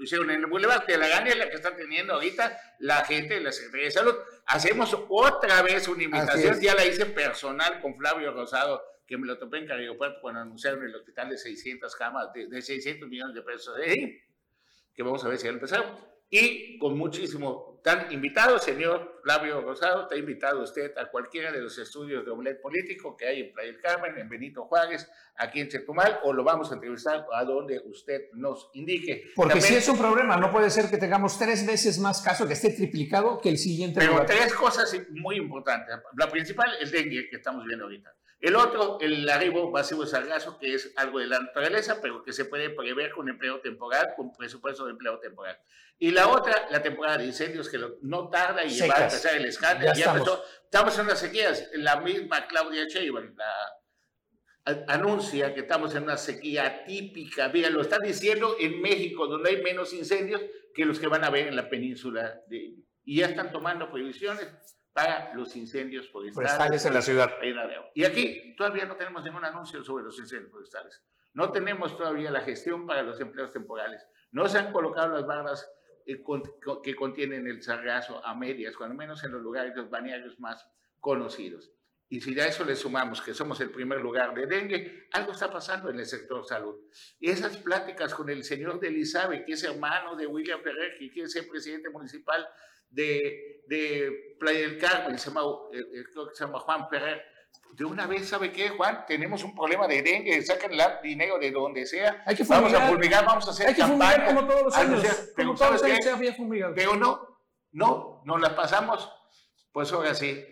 hicieron 0.00 0.30
en 0.30 0.40
el 0.40 0.46
Boulevard. 0.46 0.86
Telagaña 0.86 1.30
es 1.30 1.38
la 1.38 1.48
que 1.50 1.56
está 1.56 1.74
teniendo 1.74 2.14
ahorita 2.14 2.58
la 2.78 3.04
gente 3.04 3.34
de 3.34 3.40
la 3.40 3.50
Secretaría 3.50 3.86
de 3.86 3.90
Salud. 3.90 4.14
Hacemos 4.46 4.96
otra 5.08 5.62
vez 5.62 5.88
una 5.88 6.04
invitación, 6.04 6.60
ya 6.60 6.74
la 6.74 6.86
hice 6.86 7.06
personal 7.06 7.80
con 7.80 7.96
Flavio 7.96 8.32
Rosado, 8.32 8.82
que 9.04 9.18
me 9.18 9.26
lo 9.26 9.36
topé 9.36 9.58
en 9.58 9.66
Carrillo 9.66 9.98
Puerto 9.98 10.20
cuando 10.22 10.40
anunciaron 10.42 10.84
el 10.84 10.94
hospital 10.94 11.30
de 11.30 11.38
600 11.38 11.94
camas, 11.96 12.32
de, 12.32 12.46
de 12.46 12.62
600 12.62 13.08
millones 13.08 13.34
de 13.34 13.42
pesos, 13.42 13.76
¿eh? 13.84 14.22
que 14.94 15.02
vamos 15.02 15.24
a 15.24 15.28
ver 15.28 15.38
si 15.38 15.44
ya 15.44 15.50
empezado 15.50 16.10
y 16.30 16.78
con 16.78 16.96
muchísimo, 16.96 17.69
tan 17.82 18.12
invitado, 18.12 18.58
señor 18.58 19.20
Flavio 19.22 19.60
Rosado, 19.60 20.06
te 20.06 20.14
ha 20.14 20.18
invitado 20.18 20.62
usted 20.62 20.96
a 20.96 21.10
cualquiera 21.10 21.52
de 21.52 21.60
los 21.60 21.78
estudios 21.78 22.24
de 22.24 22.30
Omelet 22.30 22.60
Político 22.60 23.16
que 23.16 23.26
hay 23.26 23.40
en 23.40 23.52
Playa 23.52 23.72
del 23.72 23.80
Carmen, 23.80 24.18
en 24.18 24.28
Benito 24.28 24.64
Juárez, 24.64 25.08
aquí 25.36 25.60
en 25.60 25.68
Chetumal, 25.68 26.20
o 26.24 26.32
lo 26.32 26.44
vamos 26.44 26.70
a 26.70 26.74
entrevistar 26.74 27.26
a 27.32 27.44
donde 27.44 27.80
usted 27.86 28.30
nos 28.34 28.70
indique. 28.74 29.30
Porque 29.34 29.60
si 29.60 29.74
es 29.74 29.88
un 29.88 29.98
problema, 29.98 30.36
no 30.36 30.50
puede 30.50 30.70
ser 30.70 30.88
que 30.90 30.98
tengamos 30.98 31.38
tres 31.38 31.66
veces 31.66 31.98
más 31.98 32.22
caso, 32.22 32.46
que 32.46 32.54
esté 32.54 32.70
triplicado 32.70 33.40
que 33.40 33.48
el 33.48 33.58
siguiente. 33.58 34.00
Pero 34.00 34.24
tres 34.26 34.52
cosas 34.54 34.94
muy 35.10 35.36
importantes. 35.36 35.96
La 36.16 36.28
principal, 36.28 36.70
el 36.80 36.90
dengue 36.90 37.28
que 37.28 37.36
estamos 37.36 37.64
viendo 37.66 37.84
ahorita. 37.84 38.14
El 38.40 38.56
otro, 38.56 38.98
el 39.00 39.28
arribo 39.28 39.70
masivo 39.70 40.02
de 40.02 40.08
sargazo, 40.08 40.58
que 40.58 40.74
es 40.74 40.92
algo 40.96 41.18
de 41.18 41.26
la 41.26 41.40
naturaleza, 41.40 41.98
pero 42.00 42.22
que 42.22 42.32
se 42.32 42.46
puede 42.46 42.70
prever 42.70 43.10
con 43.10 43.28
empleo 43.28 43.60
temporal, 43.60 44.14
con 44.16 44.32
presupuesto 44.32 44.86
de 44.86 44.92
empleo 44.92 45.18
temporal. 45.18 45.58
Y 45.98 46.10
la 46.10 46.28
otra, 46.28 46.66
la 46.70 46.82
temporada 46.82 47.18
de 47.18 47.26
incendios, 47.26 47.68
que 47.68 47.78
no 48.00 48.30
tarda 48.30 48.64
y 48.64 48.80
va 48.80 48.94
a 48.96 49.04
empezar 49.04 49.36
el 49.36 49.44
escándalo. 49.44 49.92
Ya, 49.94 50.16
estamos. 50.16 50.42
estamos 50.64 50.98
en 50.98 51.04
unas 51.04 51.18
sequías. 51.18 51.68
La 51.74 52.00
misma 52.00 52.46
Claudia 52.46 52.86
Sheinbaum 52.88 53.34
anuncia 54.64 55.54
que 55.54 55.60
estamos 55.60 55.94
en 55.94 56.04
una 56.04 56.16
sequía 56.16 56.84
típica. 56.84 57.48
Mira, 57.48 57.68
lo 57.70 57.82
están 57.82 58.02
diciendo 58.02 58.56
en 58.58 58.80
México, 58.80 59.26
donde 59.26 59.50
hay 59.50 59.62
menos 59.62 59.92
incendios 59.92 60.40
que 60.74 60.84
los 60.84 60.98
que 60.98 61.08
van 61.08 61.24
a 61.24 61.30
ver 61.30 61.48
en 61.48 61.56
la 61.56 61.68
península. 61.68 62.40
De, 62.46 62.74
y 63.04 63.16
ya 63.16 63.26
están 63.26 63.50
tomando 63.50 63.90
previsiones 63.90 64.48
para 64.92 65.32
los 65.34 65.54
incendios 65.56 66.10
forestales, 66.10 66.84
en 66.84 66.94
la 66.94 67.02
ciudad. 67.02 67.30
Y 67.94 68.04
aquí 68.04 68.54
todavía 68.56 68.86
no 68.86 68.96
tenemos 68.96 69.24
ningún 69.24 69.44
anuncio 69.44 69.82
sobre 69.84 70.04
los 70.04 70.18
incendios 70.18 70.50
forestales. 70.50 71.02
No 71.32 71.52
tenemos 71.52 71.96
todavía 71.96 72.30
la 72.30 72.40
gestión 72.40 72.86
para 72.86 73.02
los 73.02 73.20
empleos 73.20 73.52
temporales. 73.52 74.04
No 74.32 74.48
se 74.48 74.58
han 74.58 74.72
colocado 74.72 75.14
las 75.14 75.26
barras 75.26 75.70
eh, 76.06 76.22
que 76.82 76.96
contienen 76.96 77.46
el 77.46 77.62
sargazo 77.62 78.24
a 78.24 78.34
medias, 78.34 78.76
cuando 78.76 78.96
menos 78.96 79.22
en 79.22 79.32
los 79.32 79.42
lugares, 79.42 79.76
los 79.76 79.90
balnearios 79.90 80.40
más 80.40 80.68
conocidos. 80.98 81.70
Y 82.12 82.20
si 82.20 82.38
a 82.40 82.46
eso 82.46 82.64
le 82.64 82.74
sumamos 82.74 83.22
que 83.22 83.32
somos 83.32 83.60
el 83.60 83.70
primer 83.70 84.00
lugar 84.00 84.34
de 84.34 84.44
dengue, 84.44 85.06
algo 85.12 85.30
está 85.30 85.48
pasando 85.48 85.90
en 85.90 86.00
el 86.00 86.06
sector 86.06 86.44
salud. 86.44 86.74
Y 87.20 87.30
esas 87.30 87.56
pláticas 87.58 88.12
con 88.14 88.28
el 88.28 88.42
señor 88.42 88.80
de 88.80 88.88
Elizabeth, 88.88 89.46
que 89.46 89.52
es 89.52 89.62
hermano 89.62 90.16
de 90.16 90.26
William 90.26 90.60
Ferrer, 90.60 90.98
que 90.98 91.08
quiere 91.08 91.28
ser 91.28 91.46
presidente 91.46 91.88
municipal 91.88 92.44
de, 92.88 93.62
de 93.68 94.36
Playa 94.40 94.58
del 94.58 94.78
Carmen, 94.78 95.16
se 95.20 95.28
llama, 95.28 95.42
eh, 95.72 95.78
eh, 95.78 96.04
creo 96.12 96.28
que 96.28 96.34
se 96.34 96.44
llama 96.44 96.58
Juan 96.58 96.88
Ferrer, 96.90 97.22
de 97.74 97.84
una 97.84 98.08
vez, 98.08 98.28
¿sabe 98.28 98.50
qué, 98.50 98.70
Juan? 98.70 99.06
Tenemos 99.06 99.44
un 99.44 99.54
problema 99.54 99.86
de 99.86 100.02
dengue, 100.02 100.42
sacan 100.42 100.72
el 100.72 100.80
dinero 101.04 101.38
de 101.38 101.52
donde 101.52 101.86
sea. 101.86 102.24
Hay 102.26 102.34
que 102.34 102.42
vamos 102.42 102.70
fumigar. 102.70 102.82
a 102.82 102.88
fulmigar, 102.88 103.24
vamos 103.24 103.46
a 103.46 103.50
hacer 103.52 103.68
Hay 103.68 103.74
que 103.74 103.82
fumigar 103.84 104.16
campañas, 104.16 104.34
como 104.34 104.48
todos 104.48 104.62
los 104.64 104.74
años. 104.74 104.90
anunciar, 104.90 105.16
pero 105.36 105.48
Como 105.48 105.58
todos 105.58 105.70
los 105.70 105.80
¿sabes 105.80 105.94
años 105.94 106.04
se 106.04 106.10
había 106.10 106.34
fumigado. 106.34 106.74
Pero 106.74 106.96
no, 106.96 107.38
no, 107.70 108.22
nos 108.24 108.40
la 108.40 108.56
pasamos, 108.56 109.08
pues 109.70 109.92
ahora 109.92 110.12
sí, 110.12 110.44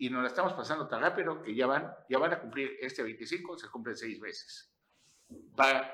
y 0.00 0.08
nos 0.08 0.22
la 0.22 0.28
estamos 0.28 0.54
pasando 0.54 0.88
tan 0.88 1.02
rápido 1.02 1.42
que 1.42 1.54
ya 1.54 1.66
van, 1.66 1.92
ya 2.08 2.18
van 2.18 2.32
a 2.32 2.40
cumplir 2.40 2.78
este 2.80 3.02
25, 3.02 3.58
se 3.58 3.68
cumplen 3.68 3.94
seis 3.94 4.18
veces. 4.18 4.72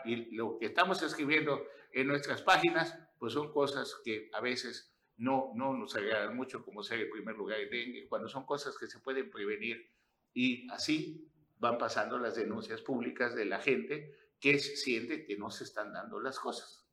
Y 0.04 0.36
lo 0.36 0.58
que 0.58 0.66
estamos 0.66 1.02
escribiendo 1.02 1.66
en 1.90 2.06
nuestras 2.06 2.40
páginas, 2.40 2.96
pues 3.18 3.32
son 3.32 3.52
cosas 3.52 3.96
que 4.04 4.30
a 4.32 4.40
veces 4.40 4.96
no, 5.16 5.50
no 5.56 5.72
nos 5.76 5.96
agradan 5.96 6.36
mucho, 6.36 6.64
como 6.64 6.84
ser 6.84 7.00
el 7.00 7.10
primer 7.10 7.34
lugar 7.34 7.58
de 7.58 7.66
dengue, 7.66 8.06
cuando 8.08 8.28
son 8.28 8.46
cosas 8.46 8.78
que 8.78 8.86
se 8.86 9.00
pueden 9.00 9.28
prevenir. 9.28 9.90
Y 10.32 10.70
así 10.70 11.28
van 11.58 11.76
pasando 11.76 12.16
las 12.16 12.36
denuncias 12.36 12.82
públicas 12.82 13.34
de 13.34 13.46
la 13.46 13.58
gente 13.58 14.14
que 14.38 14.60
siente 14.60 15.24
que 15.24 15.36
no 15.36 15.50
se 15.50 15.64
están 15.64 15.92
dando 15.92 16.20
las 16.20 16.38
cosas. 16.38 16.85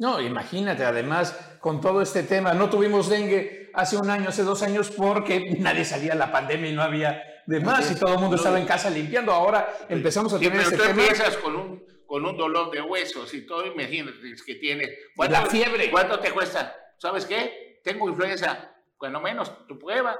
No, 0.00 0.20
imagínate, 0.20 0.84
además, 0.84 1.38
con 1.60 1.80
todo 1.80 2.02
este 2.02 2.22
tema, 2.24 2.54
no 2.54 2.68
tuvimos 2.70 3.08
dengue 3.08 3.70
hace 3.74 3.96
un 3.96 4.10
año, 4.10 4.30
hace 4.30 4.42
dos 4.42 4.62
años, 4.62 4.90
porque 4.90 5.54
nadie 5.60 5.84
salía 5.84 6.14
a 6.14 6.16
la 6.16 6.32
pandemia 6.32 6.70
y 6.70 6.74
no 6.74 6.82
había 6.82 7.22
de 7.46 7.60
más, 7.60 7.90
y 7.90 7.94
todo 7.96 8.14
el 8.14 8.18
mundo 8.20 8.36
estaba 8.36 8.58
en 8.58 8.66
casa 8.66 8.90
limpiando. 8.90 9.30
Ahora 9.32 9.68
empezamos 9.88 10.32
a 10.32 10.38
Sí, 10.38 10.44
tener 10.44 10.58
pero 10.58 10.70
este 10.70 10.76
tú 10.78 10.88
tema. 10.88 11.02
empiezas 11.02 11.36
con 11.36 11.54
un, 11.54 11.84
con 12.06 12.24
un 12.24 12.36
dolor 12.36 12.70
de 12.70 12.80
huesos 12.80 13.32
y 13.34 13.44
todo, 13.46 13.66
imagínate 13.66 14.16
que 14.46 14.54
tiene. 14.56 14.88
La 15.28 15.46
fiebre. 15.46 15.90
¿Cuánto 15.90 16.18
te 16.18 16.30
cuesta? 16.30 16.74
¿Sabes 16.98 17.26
qué? 17.26 17.80
Tengo 17.84 18.08
influenza. 18.08 18.72
Cuando 18.96 19.20
menos 19.20 19.66
tu 19.66 19.78
prueba, 19.78 20.18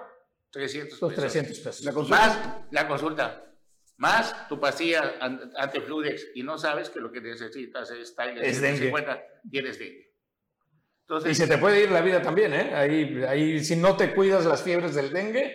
300 0.50 1.00
Los 1.00 1.10
pesos. 1.14 1.32
300 1.32 1.58
pesos. 1.60 1.84
La 1.84 1.92
consulta. 1.92 2.26
Más 2.26 2.38
la 2.70 2.88
consulta. 2.88 3.44
Más 4.00 4.48
tu 4.48 4.58
pastilla 4.58 5.14
an- 5.20 5.52
antifludex. 5.56 6.28
Y 6.34 6.42
no 6.42 6.56
sabes 6.58 6.88
que 6.90 7.00
lo 7.00 7.12
que 7.12 7.20
necesitas 7.20 7.90
es 7.90 8.16
Tylenol 8.16 8.42
Es 8.44 8.60
dengue. 8.60 8.78
150, 8.90 9.22
tienes 9.50 9.78
dengue. 9.78 10.06
Y 10.10 11.02
Entonces, 11.02 11.36
se 11.36 11.46
te 11.46 11.58
puede 11.58 11.82
ir 11.82 11.90
la 11.90 12.00
vida 12.00 12.22
también, 12.22 12.54
¿eh? 12.54 12.72
Ahí, 12.74 13.22
ahí 13.28 13.62
si 13.64 13.76
no 13.76 13.96
te 13.96 14.14
cuidas 14.14 14.46
las 14.46 14.62
fiebres 14.62 14.94
del 14.94 15.12
dengue, 15.12 15.54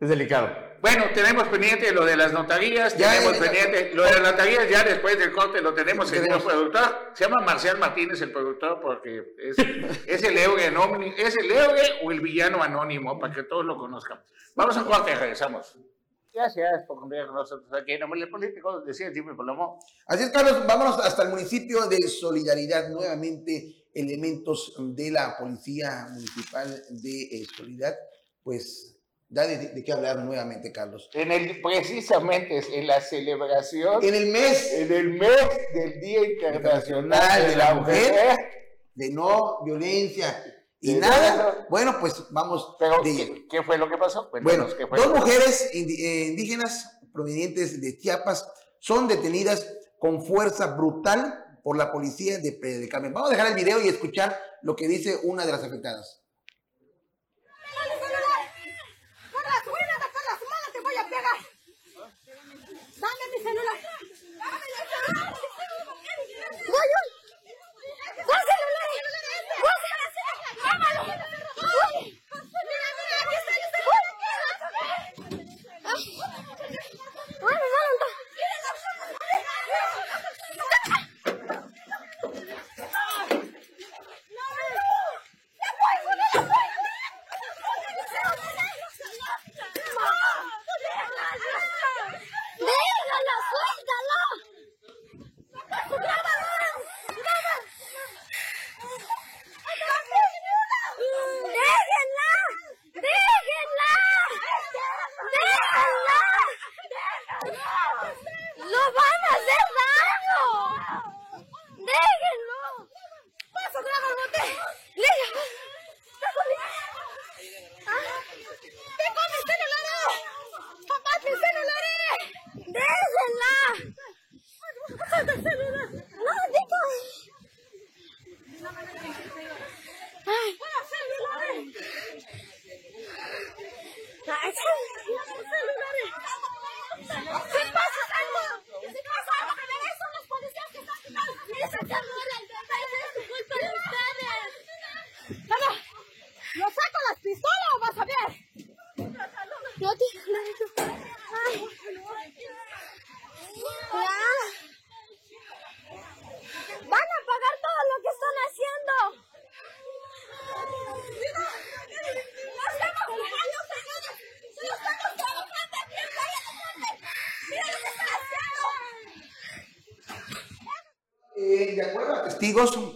es 0.00 0.08
delicado. 0.08 0.70
Bueno, 0.80 1.04
tenemos 1.14 1.46
pendiente 1.48 1.92
lo 1.92 2.06
de 2.06 2.16
las 2.16 2.32
notarías, 2.32 2.96
Ya, 2.96 3.10
tenemos 3.12 3.34
ya, 3.38 3.44
ya. 3.44 3.50
pendiente 3.52 3.94
lo 3.94 4.02
de 4.04 4.12
las 4.12 4.22
notarías, 4.32 4.68
ya 4.70 4.82
después 4.82 5.18
del 5.18 5.30
corte 5.32 5.60
lo 5.60 5.74
tenemos, 5.74 6.08
señor 6.08 6.24
Tenemos. 6.24 6.44
productor. 6.44 7.10
Se 7.12 7.24
llama 7.24 7.42
Marcial 7.44 7.78
Martínez 7.78 8.20
el 8.22 8.32
productor 8.32 8.80
porque 8.80 9.34
es, 9.38 9.56
es 10.06 10.22
el 10.24 10.38
héroe 10.38 10.64
anónimo, 10.66 11.14
es 11.18 11.36
el 11.36 11.50
héroe 11.52 11.82
o 12.02 12.10
el 12.10 12.20
villano 12.20 12.62
anónimo, 12.62 13.18
para 13.20 13.34
que 13.34 13.42
todos 13.42 13.64
lo 13.66 13.76
conozcan. 13.76 14.18
Vamos 14.56 14.76
a 14.78 14.84
corte, 14.84 15.14
regresamos. 15.14 15.76
Gracias 16.32 16.84
por 16.86 17.00
convivir 17.00 17.26
con 17.26 17.34
nosotros 17.34 17.68
aquí 17.72 17.92
en 17.92 18.02
el 18.02 18.30
político, 18.30 18.80
decía 18.82 19.10
Jimmy 19.12 19.34
Palomo. 19.36 19.80
Así 20.06 20.22
es, 20.22 20.30
Carlos, 20.30 20.64
vámonos 20.64 20.98
hasta 21.00 21.24
el 21.24 21.30
municipio 21.30 21.86
de 21.88 21.98
Solidaridad. 22.08 22.88
Nuevamente, 22.88 23.86
elementos 23.92 24.74
de 24.78 25.10
la 25.10 25.36
Policía 25.36 26.06
Municipal 26.12 26.82
de 26.88 27.22
eh, 27.22 27.46
Solidaridad, 27.56 27.96
pues 28.44 28.96
da 29.28 29.44
de, 29.46 29.58
de 29.58 29.84
qué 29.84 29.92
hablar 29.92 30.18
nuevamente, 30.18 30.70
Carlos. 30.70 31.10
En 31.14 31.32
el, 31.32 31.60
precisamente 31.60 32.62
en 32.78 32.86
la 32.86 33.00
celebración, 33.00 34.02
En 34.04 34.14
el 34.14 34.26
mes 34.28 34.72
en 34.74 34.92
el 34.92 35.10
mes 35.10 35.48
del 35.74 36.00
Día 36.00 36.30
Internacional 36.30 37.46
de 37.48 37.56
la 37.56 37.74
Mujer, 37.74 38.38
de 38.94 39.10
no 39.10 39.64
violencia 39.64 40.59
y 40.80 40.94
nada, 40.94 41.66
bueno. 41.68 41.92
bueno, 41.92 41.96
pues 42.00 42.24
vamos 42.30 42.76
pero 42.78 43.02
de 43.02 43.14
¿qué, 43.14 43.46
qué 43.50 43.62
fue 43.62 43.76
lo 43.76 43.88
que 43.88 43.98
pasó? 43.98 44.30
Bueno, 44.42 44.66
qué 44.76 44.86
fue 44.86 44.98
dos 44.98 45.18
mujeres 45.18 45.70
eh, 45.72 46.26
indígenas 46.30 46.98
provenientes 47.12 47.80
de 47.80 47.98
Chiapas 47.98 48.46
son 48.78 49.06
detenidas 49.06 49.66
con 49.98 50.24
fuerza 50.24 50.68
brutal 50.68 51.44
por 51.62 51.76
la 51.76 51.92
policía 51.92 52.38
de 52.38 52.88
Carmen. 52.88 53.12
Vamos 53.12 53.30
a 53.30 53.34
dejar 53.34 53.48
el 53.48 53.54
video 53.54 53.80
y 53.82 53.88
escuchar 53.88 54.38
lo 54.62 54.74
que 54.74 54.88
dice 54.88 55.18
una 55.24 55.44
de 55.44 55.52
las 55.52 55.62
afectadas. 55.62 56.22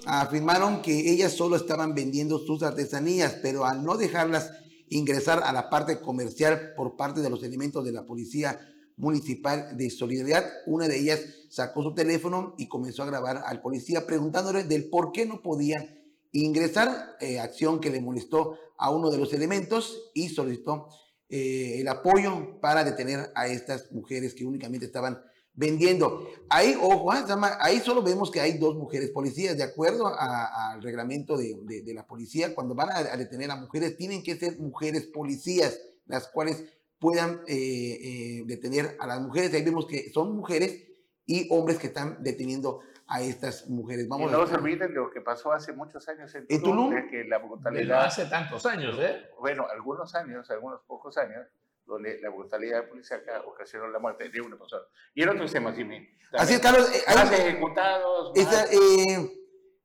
Afirmaron 0.07 0.83
que 0.83 1.11
ellas 1.11 1.33
solo 1.33 1.57
estaban 1.57 1.95
vendiendo 1.95 2.39
sus 2.39 2.63
artesanías, 2.63 3.39
pero 3.43 3.65
al 3.65 3.83
no 3.83 3.97
dejarlas 3.97 4.51
ingresar 4.89 5.43
a 5.43 5.53
la 5.53 5.71
parte 5.71 6.01
comercial 6.01 6.73
por 6.77 6.97
parte 6.97 7.21
de 7.21 7.31
los 7.31 7.43
elementos 7.43 7.85
de 7.85 7.93
la 7.93 8.05
Policía 8.05 8.59
Municipal 8.97 9.77
de 9.77 9.91
Solidaridad, 9.91 10.45
una 10.67 10.87
de 10.87 10.99
ellas 10.99 11.21
sacó 11.49 11.83
su 11.83 11.95
teléfono 11.95 12.55
y 12.59 12.69
comenzó 12.69 13.03
a 13.03 13.07
grabar 13.07 13.43
al 13.47 13.61
policía 13.61 14.07
preguntándole 14.07 14.65
del 14.65 14.89
por 14.89 15.13
qué 15.13 15.27
no 15.27 15.43
podían 15.43 16.01
ingresar, 16.33 17.17
eh, 17.21 17.41
acción 17.41 17.81
que 17.81 17.91
le 17.91 18.01
molestó 18.01 18.59
a 18.77 18.91
uno 18.91 19.11
de 19.11 19.19
los 19.19 19.33
elementos 19.33 20.11
y 20.15 20.29
solicitó 20.29 20.89
eh, 21.29 21.81
el 21.81 21.89
apoyo 21.89 22.61
para 22.61 22.85
detener 22.85 23.33
a 23.35 23.49
estas 23.49 23.91
mujeres 23.93 24.35
que 24.35 24.45
únicamente 24.45 24.87
estaban 24.87 25.21
vendiendo. 25.55 26.29
Ahí, 26.51 26.77
ojo, 26.81 27.13
ah, 27.13 27.25
ahí 27.61 27.79
solo 27.81 28.03
vemos 28.03 28.31
que 28.31 28.41
hay 28.41 28.59
dos 28.59 28.75
mujeres 28.77 29.11
policías. 29.11 29.57
De 29.57 29.63
acuerdo 29.63 30.07
a- 30.07 30.73
al 30.73 30.83
reglamento 30.83 31.37
de, 31.37 31.57
de- 31.63 31.83
de 31.83 31.95
la 31.95 32.07
policía, 32.07 32.55
cuando 32.55 32.75
van 32.75 32.91
a, 32.91 32.99
a 32.99 33.17
detener 33.17 33.51
a 33.51 33.57
mujeres, 33.57 33.97
tienen 33.97 34.23
que 34.23 34.37
ser 34.37 34.59
mujeres 34.59 35.07
policías, 35.07 35.81
las 36.07 36.29
cuales 36.29 36.65
puedan 36.99 37.41
eh, 37.47 37.99
eh, 38.03 38.43
detener 38.47 38.97
a 38.99 39.07
las 39.07 39.21
mujeres. 39.21 39.53
Ahí 39.55 39.63
vemos 39.63 39.87
que 39.87 40.11
son 40.13 40.35
mujeres 40.37 40.85
y 41.27 41.47
hombres 41.51 41.79
que 41.79 41.87
están 41.89 42.23
deteniendo 42.23 42.81
a 43.07 43.21
estas 43.21 43.69
mujeres. 43.69 44.09
Vamos 44.09 44.31
y 44.31 44.33
no 44.33 44.43
a 44.43 44.47
se 44.47 44.55
olviden 44.55 44.89
de 44.89 44.95
lo 44.95 45.11
que 45.11 45.21
pasó 45.21 45.53
hace 45.53 45.73
muchos 45.73 46.09
años 46.09 46.35
en 46.35 46.47
¿En 46.49 46.61
Tulum, 46.63 46.89
Tulum? 46.89 46.95
de 46.95 47.11
que 47.11 47.25
la 47.25 47.39
brutalidad, 47.39 48.07
hace 48.07 48.25
tantos 48.27 48.65
años, 48.67 48.97
¿eh? 48.99 49.17
bueno, 49.39 49.67
algunos 49.71 50.15
años, 50.15 50.51
algunos 50.51 50.81
pocos 50.87 51.17
años, 51.19 51.47
donde 51.87 52.19
la 52.21 52.31
brutalidad 52.31 52.89
policíaca 52.89 53.43
ocasionó 53.47 53.89
la 53.89 53.99
muerte 53.99 54.29
de 54.29 54.41
una 54.41 54.57
persona. 54.57 54.83
Y 55.15 55.23
en 55.23 55.29
otros 55.31 55.53
temas, 55.53 55.77
Jimmy. 55.77 56.09
Así 56.33 56.55
es, 56.55 56.61
Carlos. 56.61 56.91
eh, 56.93 57.03
ejecutados, 57.49 58.33
más- 58.35 58.39
Está, 58.45 58.67
eh, 58.73 59.31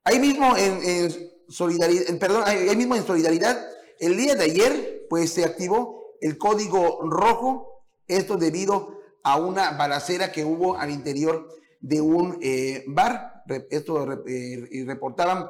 ahí 0.03 0.19
mismo 0.19 0.55
en, 0.57 0.81
en 0.83 1.31
solidaridad, 1.49 2.17
perdón, 2.19 2.43
ahí 2.45 2.75
mismo 2.75 2.95
en 2.95 3.05
solidaridad, 3.05 3.69
el 3.99 4.15
día 4.17 4.35
de 4.35 4.43
ayer, 4.45 5.05
pues 5.09 5.33
se 5.33 5.43
activó 5.45 6.15
el 6.21 6.37
código 6.37 7.01
rojo, 7.09 7.83
esto 8.07 8.37
debido 8.37 8.97
a 9.23 9.37
una 9.37 9.71
balacera 9.71 10.31
que 10.31 10.45
hubo 10.45 10.77
al 10.77 10.89
interior 10.89 11.47
de 11.81 12.01
un 12.01 12.39
eh, 12.41 12.83
bar. 12.87 13.43
Esto 13.69 14.23
eh, 14.27 14.67
y 14.71 14.83
reportaban 14.85 15.49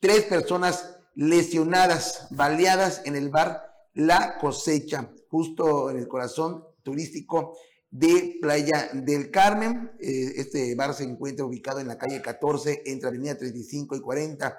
tres 0.00 0.22
personas 0.24 0.96
lesionadas, 1.14 2.28
baleadas 2.30 3.02
en 3.04 3.16
el 3.16 3.28
bar 3.30 3.62
La 3.94 4.38
Cosecha, 4.38 5.08
justo 5.32 5.88
en 5.88 5.96
el 5.96 6.08
corazón 6.08 6.62
turístico 6.82 7.56
de 7.90 8.36
Playa 8.42 8.90
del 8.92 9.30
Carmen. 9.30 9.92
Eh, 9.98 10.34
este 10.36 10.74
bar 10.74 10.92
se 10.92 11.04
encuentra 11.04 11.46
ubicado 11.46 11.80
en 11.80 11.88
la 11.88 11.96
calle 11.96 12.20
14, 12.20 12.82
entre 12.84 13.08
Avenida 13.08 13.38
35 13.38 13.96
y 13.96 14.00
40. 14.02 14.58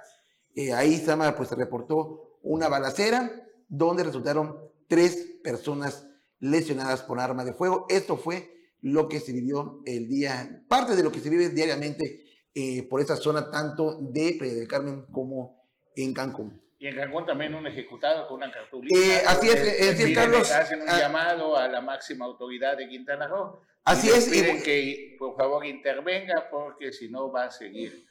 Eh, 0.56 0.74
ahí 0.74 0.98
se, 0.98 1.06
llama, 1.06 1.36
pues, 1.36 1.52
reportó 1.52 2.40
una 2.42 2.70
balacera 2.70 3.32
donde 3.70 4.04
resultaron 4.04 4.58
tres 4.88 5.16
personas 5.44 6.08
lesionadas 6.40 7.04
por 7.04 7.20
arma 7.20 7.46
de 7.46 7.54
fuego. 7.54 7.86
Esto 7.88 8.18
fue 8.18 8.52
lo 8.82 9.08
que 9.08 9.20
se 9.20 9.32
vivió 9.32 9.84
el 9.86 10.08
día, 10.08 10.66
parte 10.68 10.96
de 10.96 11.04
lo 11.04 11.12
que 11.12 11.20
se 11.20 11.30
vive 11.30 11.50
diariamente 11.50 12.24
eh, 12.56 12.82
por 12.90 13.00
esa 13.00 13.16
zona, 13.16 13.52
tanto 13.52 14.00
de 14.02 14.38
Playa 14.40 14.56
del 14.56 14.68
Carmen 14.68 15.06
como 15.12 15.70
en 15.96 16.16
Cancún. 16.16 16.63
Y 16.84 16.88
en 16.88 16.98
Cancún 16.98 17.26
también 17.26 17.56
un 17.56 17.66
ejecutado 17.66 18.28
con 18.28 18.36
una 18.44 18.52
cartulina. 18.52 19.00
Eh, 19.00 19.22
así 19.26 19.48
es, 19.48 19.56
así 19.56 19.70
es, 19.80 20.00
piden- 20.02 20.16
Carlos. 20.16 20.52
Hacen 20.52 20.82
un 20.82 20.90
Ah. 20.90 21.00
llamado 21.00 21.56
a 21.56 21.70
la 21.70 21.80
máxima 21.80 22.26
autoridad 22.26 22.76
de 22.76 22.90
Quintana 22.90 23.26
Roo. 23.26 23.62
Así 23.86 24.08
y 24.08 24.10
es, 24.10 24.26
Piden 24.28 24.62
que 24.62 25.16
por 25.18 25.34
favor 25.38 25.66
intervenga 25.66 26.50
porque 26.52 26.92
si 26.92 27.08
no 27.08 27.32
va 27.32 27.46
a 27.46 27.52
seguir. 27.52 28.06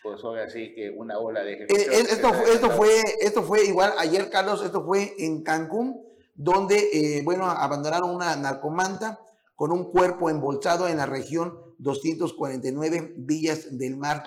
Pues 0.00 0.22
ahora 0.22 0.48
sí 0.48 0.72
que 0.76 0.90
una 0.90 1.18
ola 1.18 1.42
de 1.42 1.54
Eh, 1.54 1.56
ejecuciones 1.64 1.98
eh, 2.08 2.12
esto, 2.14 2.28
esto, 2.44 2.70
fue, 2.70 2.88
esto 3.20 3.42
fue 3.42 3.64
igual 3.64 3.92
ayer, 3.98 4.30
Carlos, 4.30 4.62
esto 4.64 4.84
fue 4.84 5.14
en 5.18 5.42
Cancún, 5.42 6.00
donde, 6.36 6.76
eh, 6.92 7.22
bueno, 7.24 7.46
abandonaron 7.50 8.10
una 8.14 8.36
narcomanta 8.36 9.18
con 9.56 9.72
un 9.72 9.90
cuerpo 9.90 10.30
embolsado 10.30 10.86
en 10.86 10.98
la 10.98 11.06
región 11.06 11.58
249 11.78 13.14
Villas 13.16 13.76
del 13.76 13.96
Mar, 13.96 14.22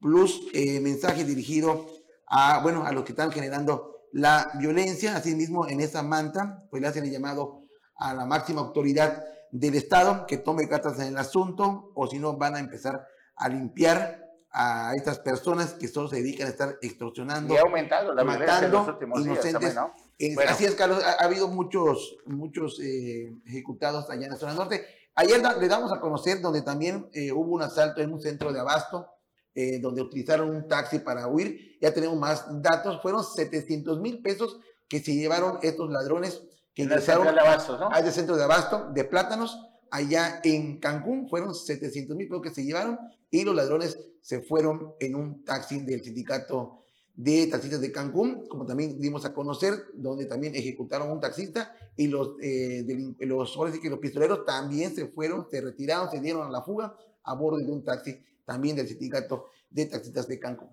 plus 0.00 0.42
eh, 0.52 0.78
mensaje 0.78 1.24
dirigido 1.24 1.86
a, 2.30 2.60
bueno, 2.62 2.86
a 2.86 2.92
los 2.92 3.04
que 3.04 3.12
están 3.12 3.30
generando 3.32 4.06
la 4.12 4.50
violencia. 4.58 5.14
Asimismo, 5.16 5.66
en 5.68 5.80
esa 5.80 6.02
manta, 6.02 6.64
pues 6.70 6.80
le 6.80 6.88
hacen 6.88 7.04
el 7.04 7.10
llamado 7.10 7.64
a 7.96 8.14
la 8.14 8.24
máxima 8.24 8.60
autoridad 8.62 9.22
del 9.52 9.74
Estado 9.74 10.26
que 10.26 10.38
tome 10.38 10.68
cartas 10.68 10.98
en 11.00 11.08
el 11.08 11.18
asunto, 11.18 11.90
o 11.94 12.06
si 12.06 12.18
no, 12.18 12.36
van 12.36 12.54
a 12.56 12.60
empezar 12.60 13.04
a 13.36 13.48
limpiar 13.48 14.24
a 14.52 14.94
estas 14.96 15.18
personas 15.20 15.74
que 15.74 15.86
solo 15.86 16.08
se 16.08 16.16
dedican 16.16 16.46
a 16.46 16.50
estar 16.50 16.76
extorsionando, 16.82 17.54
Y 17.54 17.56
ha 17.56 17.60
aumentado 17.60 18.12
la 18.14 18.22
violencia 18.24 18.58
en 18.64 18.70
los 18.72 18.86
matando 18.86 19.14
días 19.18 19.26
inocentes. 19.26 19.74
¿no? 19.76 19.92
Eh, 20.18 20.34
Bueno. 20.34 20.50
Así 20.50 20.64
es, 20.64 20.74
Carlos, 20.74 21.02
ha, 21.04 21.22
ha 21.22 21.24
habido 21.26 21.46
muchos, 21.48 22.16
muchos 22.26 22.80
eh, 22.80 23.32
ejecutados 23.46 24.10
allá 24.10 24.24
en 24.26 24.32
la 24.32 24.36
zona 24.36 24.54
norte. 24.54 24.84
Ayer 25.14 25.40
da- 25.42 25.56
le 25.56 25.68
damos 25.68 25.92
a 25.92 26.00
conocer 26.00 26.40
donde 26.40 26.62
también 26.62 27.08
eh, 27.12 27.30
hubo 27.32 27.52
un 27.52 27.62
asalto 27.62 28.00
en 28.00 28.12
un 28.12 28.20
centro 28.20 28.52
de 28.52 28.58
abasto, 28.60 29.06
eh, 29.54 29.78
donde 29.80 30.02
utilizaron 30.02 30.50
un 30.50 30.68
taxi 30.68 30.98
para 31.00 31.26
huir. 31.26 31.78
Ya 31.80 31.92
tenemos 31.92 32.18
más 32.18 32.46
datos. 32.62 33.00
Fueron 33.02 33.24
700 33.24 34.00
mil 34.00 34.22
pesos 34.22 34.60
que 34.88 35.00
se 35.00 35.14
llevaron 35.14 35.58
estos 35.62 35.90
ladrones 35.90 36.42
que 36.74 36.82
ingresaron 36.82 37.26
de 37.26 37.40
a 37.40 38.00
ese 38.00 38.12
centro 38.12 38.36
de 38.36 38.44
abasto 38.44 38.90
de 38.92 39.04
plátanos 39.04 39.58
allá 39.90 40.40
en 40.44 40.78
Cancún. 40.78 41.28
Fueron 41.28 41.54
700 41.54 42.16
mil 42.16 42.28
pesos 42.28 42.42
que 42.42 42.50
se 42.50 42.64
llevaron 42.64 42.98
y 43.30 43.44
los 43.44 43.54
ladrones 43.54 43.98
se 44.20 44.40
fueron 44.40 44.94
en 45.00 45.14
un 45.14 45.44
taxi 45.44 45.80
del 45.80 46.02
sindicato 46.02 46.80
de 47.14 47.48
taxistas 47.48 47.80
de 47.80 47.92
Cancún, 47.92 48.46
como 48.48 48.64
también 48.64 48.98
dimos 48.98 49.24
a 49.24 49.34
conocer, 49.34 49.74
donde 49.94 50.24
también 50.26 50.54
ejecutaron 50.54 51.10
un 51.10 51.20
taxista 51.20 51.74
y 51.96 52.06
los, 52.06 52.36
eh, 52.40 52.84
los, 53.20 53.58
que 53.82 53.90
los 53.90 53.98
pistoleros 53.98 54.44
también 54.46 54.94
se 54.94 55.06
fueron, 55.08 55.46
se 55.50 55.60
retiraron, 55.60 56.10
se 56.10 56.20
dieron 56.20 56.46
a 56.46 56.50
la 56.50 56.62
fuga 56.62 56.96
a 57.22 57.34
bordo 57.34 57.58
de 57.58 57.70
un 57.70 57.84
taxi 57.84 58.18
también 58.50 58.74
del 58.74 58.88
sindicato 58.88 59.48
de 59.70 59.86
taxistas 59.86 60.26
de 60.26 60.40
Cancún. 60.40 60.70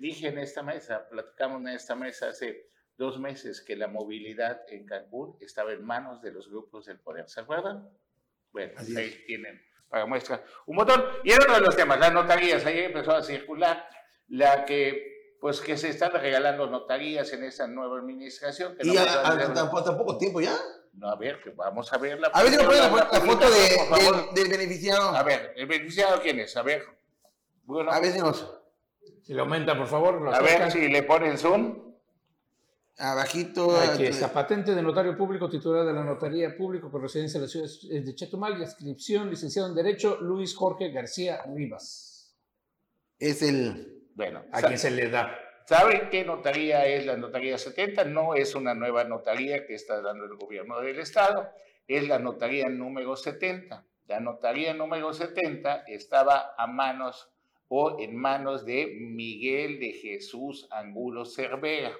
Dije 0.00 0.26
en 0.28 0.38
esta 0.38 0.62
mesa, 0.64 1.08
platicamos 1.08 1.60
en 1.60 1.68
esta 1.68 1.94
mesa 1.94 2.30
hace 2.30 2.70
dos 2.96 3.20
meses 3.20 3.60
que 3.60 3.76
la 3.76 3.86
movilidad 3.86 4.62
en 4.68 4.84
Cancún 4.84 5.36
estaba 5.40 5.72
en 5.72 5.84
manos 5.84 6.20
de 6.20 6.32
los 6.32 6.48
grupos 6.50 6.86
del 6.86 6.98
poder. 6.98 7.28
¿Se 7.28 7.40
acuerdan? 7.40 7.88
Bueno, 8.50 8.72
Así 8.76 8.96
ahí 8.96 9.08
es. 9.10 9.26
tienen 9.26 9.62
para 9.88 10.06
muestra 10.06 10.42
un 10.66 10.74
montón. 10.76 11.04
Y 11.22 11.30
el 11.30 11.40
otro 11.40 11.54
de 11.54 11.60
los 11.60 11.76
temas, 11.76 12.00
las 12.00 12.12
notarías. 12.12 12.66
Ayer 12.66 12.84
empezó 12.86 13.12
a 13.12 13.22
circular 13.22 13.86
la 14.28 14.64
que, 14.64 15.36
pues, 15.40 15.60
que 15.60 15.76
se 15.76 15.90
están 15.90 16.10
regalando 16.12 16.66
notarías 16.66 17.32
en 17.32 17.44
esta 17.44 17.68
nueva 17.68 17.98
administración. 18.00 18.74
Que 18.76 18.88
Y 18.88 18.92
no 18.94 19.00
a, 19.00 19.28
a- 19.28 19.54
tampoco, 19.54 19.84
tampoco 19.84 20.18
tiempo 20.18 20.40
ya. 20.40 20.56
No, 20.94 21.08
a 21.08 21.16
ver, 21.16 21.40
que 21.42 21.50
vamos 21.50 21.90
a 21.92 21.98
ver 21.98 22.20
la 22.20 22.28
A 22.28 22.42
ver 22.42 22.52
si 22.52 22.58
me 22.58 22.64
ponen 22.64 22.80
la, 22.80 22.90
fo- 22.90 23.12
la 23.12 23.20
foto 23.20 23.50
de- 23.50 24.30
del, 24.30 24.34
del 24.34 24.48
beneficiado. 24.58 25.08
A 25.10 25.22
ver, 25.22 25.52
¿el 25.56 25.66
beneficiado 25.66 26.20
quién 26.20 26.38
es? 26.40 26.56
A 26.56 26.62
ver. 26.62 26.84
Bueno, 27.64 27.90
A 27.90 27.98
ver 28.00 28.12
si 28.12 28.18
nos... 28.18 28.46
Si 29.22 29.32
lo 29.34 29.42
aumenta, 29.42 29.76
por 29.76 29.86
favor, 29.86 30.20
lo 30.20 30.34
a 30.34 30.40
ver 30.40 30.70
si 30.70 30.88
le 30.88 31.02
ponen 31.04 31.38
zoom. 31.38 31.92
Abajito. 32.98 33.74
Aquí 33.80 34.04
está 34.06 34.32
patente 34.32 34.74
de 34.74 34.82
notario 34.82 35.16
público, 35.16 35.48
titular 35.48 35.86
de 35.86 35.92
la 35.92 36.04
notaría 36.04 36.54
público 36.56 36.90
con 36.90 37.00
residencia 37.02 37.38
en 37.38 37.42
la 37.44 37.48
ciudad 37.48 37.68
de 38.04 38.14
Chetumal 38.14 38.60
y 38.60 38.64
adscripción, 38.64 39.30
licenciado 39.30 39.68
en 39.68 39.74
Derecho, 39.74 40.18
Luis 40.20 40.54
Jorge 40.54 40.90
García 40.90 41.40
Rivas. 41.54 42.34
Es 43.18 43.42
el... 43.42 44.10
Bueno, 44.14 44.44
A 44.52 44.60
quien 44.60 44.78
se 44.78 44.90
le 44.90 45.08
da. 45.08 45.30
¿Saben 45.64 46.10
qué 46.10 46.24
notaría 46.24 46.86
es 46.86 47.06
la 47.06 47.16
notaría 47.16 47.56
70? 47.56 48.04
No 48.06 48.34
es 48.34 48.56
una 48.56 48.74
nueva 48.74 49.04
notaría 49.04 49.64
que 49.64 49.74
está 49.74 50.00
dando 50.02 50.24
el 50.24 50.34
gobierno 50.34 50.80
del 50.80 50.98
estado, 50.98 51.48
es 51.86 52.08
la 52.08 52.18
notaría 52.18 52.68
número 52.68 53.16
70. 53.16 53.86
La 54.08 54.18
notaría 54.18 54.74
número 54.74 55.12
70 55.12 55.84
estaba 55.86 56.54
a 56.58 56.66
manos 56.66 57.30
o 57.68 58.00
en 58.00 58.16
manos 58.16 58.66
de 58.66 58.88
Miguel 58.88 59.78
de 59.78 59.92
Jesús 59.92 60.66
Angulo 60.72 61.24
Cervera, 61.24 61.96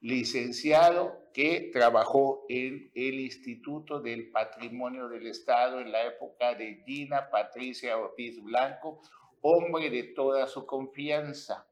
licenciado 0.00 1.28
que 1.34 1.68
trabajó 1.70 2.46
en 2.48 2.90
el 2.94 3.20
Instituto 3.20 4.00
del 4.00 4.30
Patrimonio 4.30 5.08
del 5.08 5.26
Estado 5.26 5.80
en 5.80 5.92
la 5.92 6.06
época 6.06 6.54
de 6.54 6.82
Gina 6.86 7.28
Patricia 7.28 7.98
Ortiz 7.98 8.42
Blanco, 8.42 9.02
hombre 9.42 9.90
de 9.90 10.02
toda 10.02 10.46
su 10.46 10.64
confianza 10.64 11.66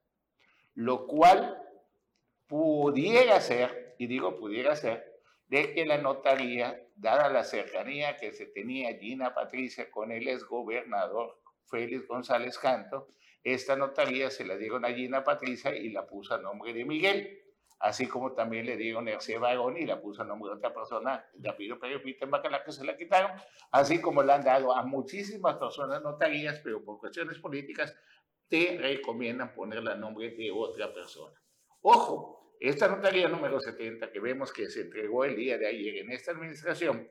lo 0.74 1.06
cual 1.06 1.62
pudiera 2.46 3.40
ser, 3.40 3.94
y 3.98 4.06
digo 4.06 4.36
pudiera 4.36 4.76
ser, 4.76 5.20
de 5.48 5.72
que 5.72 5.86
la 5.86 5.98
notaría, 5.98 6.80
dada 6.96 7.28
la 7.28 7.44
cercanía 7.44 8.16
que 8.16 8.32
se 8.32 8.46
tenía 8.46 8.96
Gina 8.98 9.34
Patricia 9.34 9.90
con 9.90 10.12
el 10.12 10.28
exgobernador 10.28 11.40
Félix 11.66 12.06
González 12.06 12.58
Canto, 12.58 13.08
esta 13.42 13.76
notaría 13.76 14.30
se 14.30 14.44
la 14.44 14.56
dieron 14.56 14.84
a 14.84 14.92
Gina 14.92 15.22
Patricia 15.22 15.74
y 15.76 15.90
la 15.90 16.06
puso 16.06 16.34
a 16.34 16.38
nombre 16.38 16.72
de 16.72 16.84
Miguel, 16.84 17.42
así 17.80 18.06
como 18.06 18.32
también 18.32 18.64
le 18.64 18.76
dieron 18.76 19.06
Hercé 19.06 19.36
Varón 19.36 19.76
y 19.76 19.84
la 19.84 20.00
puso 20.00 20.22
a 20.22 20.24
nombre 20.24 20.50
de 20.50 20.56
otra 20.56 20.72
persona, 20.72 21.24
de 21.34 21.50
apellido 21.50 21.78
Pérez 21.78 22.02
Wittenbach, 22.02 22.64
que 22.64 22.72
se 22.72 22.84
la 22.84 22.96
quitaron, 22.96 23.32
así 23.70 24.00
como 24.00 24.22
le 24.22 24.32
han 24.32 24.42
dado 24.42 24.74
a 24.74 24.82
muchísimas 24.84 25.56
personas 25.56 26.02
notarías, 26.02 26.60
pero 26.64 26.82
por 26.82 26.98
cuestiones 26.98 27.38
políticas 27.38 27.94
te 28.54 28.78
recomiendan 28.78 29.52
ponerla 29.52 29.94
a 29.94 29.96
nombre 29.96 30.30
de 30.30 30.52
otra 30.52 30.94
persona. 30.94 31.36
Ojo, 31.82 32.54
esta 32.60 32.86
notaría 32.86 33.26
número 33.26 33.58
70 33.58 34.12
que 34.12 34.20
vemos 34.20 34.52
que 34.52 34.70
se 34.70 34.82
entregó 34.82 35.24
el 35.24 35.34
día 35.34 35.58
de 35.58 35.66
ayer 35.66 35.96
en 35.96 36.12
esta 36.12 36.30
administración, 36.30 37.10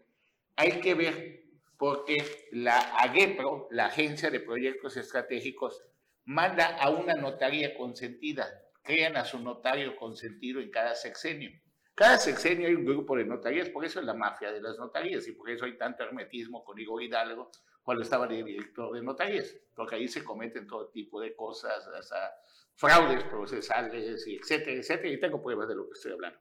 hay 0.55 0.79
que 0.79 0.93
ver 0.95 1.43
porque 1.77 2.47
la 2.53 2.77
AGEPRO, 2.77 3.67
la 3.71 3.87
Agencia 3.87 4.31
de 4.31 4.39
Proyectos 4.39 4.95
Estratégicos, 4.95 5.83
manda 6.23 6.77
a 6.77 6.89
una 6.91 7.15
notaría 7.15 7.75
consentida, 7.75 8.47
crean 8.81 9.17
a 9.17 9.25
su 9.25 9.37
notario 9.37 9.97
consentido 9.97 10.61
en 10.61 10.71
cada 10.71 10.95
sexenio. 10.95 11.51
Cada 11.93 12.19
sexenio 12.19 12.69
hay 12.69 12.75
un 12.75 12.85
grupo 12.85 13.17
de 13.17 13.25
notarías, 13.25 13.67
por 13.67 13.83
eso 13.83 13.99
es 13.99 14.05
la 14.05 14.13
mafia 14.13 14.49
de 14.53 14.61
las 14.61 14.77
notarías 14.77 15.27
y 15.27 15.33
por 15.33 15.49
eso 15.49 15.65
hay 15.65 15.77
tanto 15.77 16.03
hermetismo 16.03 16.63
con 16.63 16.79
Igor 16.79 17.03
Hidalgo 17.03 17.51
cuando 17.84 18.03
estaba 18.03 18.27
de 18.27 18.43
director 18.43 18.93
de 18.93 19.01
notarías, 19.01 19.55
porque 19.75 19.95
ahí 19.95 20.07
se 20.07 20.23
cometen 20.23 20.65
todo 20.65 20.88
tipo 20.88 21.19
de 21.19 21.36
cosas, 21.36 21.86
hasta 21.88 22.34
fraudes 22.75 23.23
procesales, 23.25 24.25
y 24.25 24.38
etcétera, 24.38 24.77
etcétera, 24.77 25.09
y 25.09 25.19
tengo 25.19 25.41
pruebas 25.41 25.67
de 25.67 25.75
lo 25.75 25.88
que 25.88 25.93
estoy 25.93 26.13
hablando. 26.13 26.39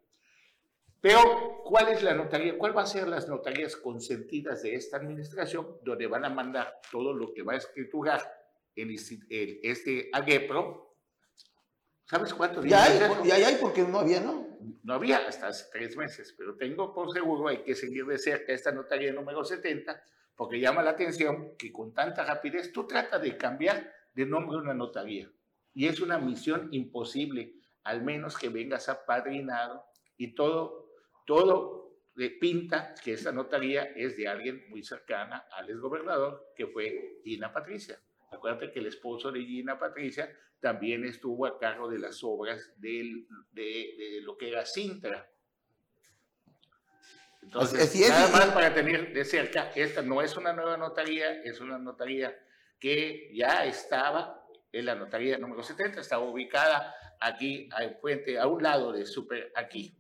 Pero, 1.01 1.63
¿cuál 1.65 1.89
es 1.89 2.03
la 2.05 2.15
notaría? 2.15 2.57
¿Cuál 2.57 2.77
va 2.77 2.83
a 2.83 2.87
ser 2.87 3.09
las 3.09 3.29
notarías 3.29 3.75
consentidas 3.75 4.63
de 4.63 4.77
esta 4.77 4.99
administración? 4.99 5.79
Donde 5.83 6.07
van 6.07 6.25
a 6.25 6.31
mandar 6.31 6.81
todo 6.93 7.13
lo 7.13 7.35
que 7.35 7.43
va 7.43 7.55
a 7.55 7.57
escriturar 7.57 8.23
el, 8.77 8.97
el, 9.29 9.61
este 9.65 10.11
AGEPRO. 10.13 10.97
¿Sabes 12.05 12.33
cuánto 12.35 12.63
Ya 12.63 12.85
hay, 12.85 13.01
ya 13.25 13.35
hay 13.35 13.57
porque 13.61 13.83
no 13.83 13.99
había, 13.99 14.21
¿no? 14.21 14.47
No 14.85 14.95
había 14.95 15.27
hasta 15.27 15.49
hace 15.49 15.67
tres 15.73 15.97
meses, 15.97 16.35
pero 16.39 16.57
tengo 16.57 16.95
por 16.95 17.13
seguro, 17.13 17.49
hay 17.49 17.65
que 17.65 17.75
seguir 17.75 18.07
de 18.07 18.19
cerca 18.19 18.53
esta 18.53 18.71
notaría 18.71 19.13
número 19.13 19.45
70, 19.45 20.01
porque 20.37 20.61
llama 20.61 20.83
la 20.83 20.91
atención 20.91 21.57
que 21.59 21.73
con 21.73 21.93
tanta 21.95 22.25
rapidez 22.25 22.73
tú 22.73 22.87
tratas 22.87 23.23
de 23.23 23.37
cambiar 23.37 23.93
de 24.15 24.27
nombre 24.27 24.59
una 24.59 24.75
notaría. 24.75 25.31
Y 25.75 25.87
es 25.87 26.01
una 26.01 26.19
misión 26.19 26.69
imposible, 26.73 27.55
al 27.85 28.03
menos 28.03 28.37
que 28.37 28.49
vengas 28.49 28.89
apadrinado 28.89 29.85
y 30.17 30.35
todo, 30.35 30.91
todo 31.27 31.83
de 32.15 32.31
pinta 32.31 32.95
que 33.03 33.15
esta 33.15 33.33
notaría 33.33 33.85
es 33.97 34.17
de 34.17 34.29
alguien 34.29 34.69
muy 34.69 34.83
cercana 34.83 35.47
al 35.57 35.71
exgobernador, 35.71 36.53
que 36.55 36.67
fue 36.67 37.21
Gina 37.25 37.53
Patricia. 37.53 37.99
Acuérdate 38.31 38.71
que 38.71 38.81
el 38.81 38.87
esposo 38.87 39.33
de 39.33 39.45
Gina 39.45 39.79
Patricia 39.79 40.31
también 40.61 41.05
estuvo 41.05 41.47
a 41.47 41.59
cargo 41.59 41.89
de 41.89 41.99
las 41.99 42.23
obras 42.23 42.73
de, 42.77 43.27
de, 43.51 44.21
lo 44.23 44.37
que 44.37 44.49
era 44.49 44.65
Sintra. 44.65 45.29
Entonces, 47.43 48.09
nada 48.09 48.29
más 48.29 48.47
para 48.47 48.73
tener 48.73 49.13
de 49.13 49.25
cerca, 49.25 49.71
esta 49.75 50.03
no 50.03 50.23
es 50.23 50.37
una 50.37 50.53
nueva 50.53 50.77
notaría, 50.77 51.43
es 51.43 51.61
una 51.61 51.79
notaría 51.79 52.35
que 52.79 53.31
ya 53.35 53.65
estaba 53.65 54.47
en 54.73 54.87
la 54.87 54.95
notaría 54.95 55.39
número 55.39 55.63
70, 55.63 56.01
estaba 56.01 56.25
ubicada 56.25 56.95
aquí, 57.21 57.69
al 57.73 57.99
puente, 57.99 58.39
a 58.39 58.47
un 58.47 58.63
lado 58.63 58.93
de 58.93 59.07
Super, 59.07 59.53
aquí. 59.55 59.97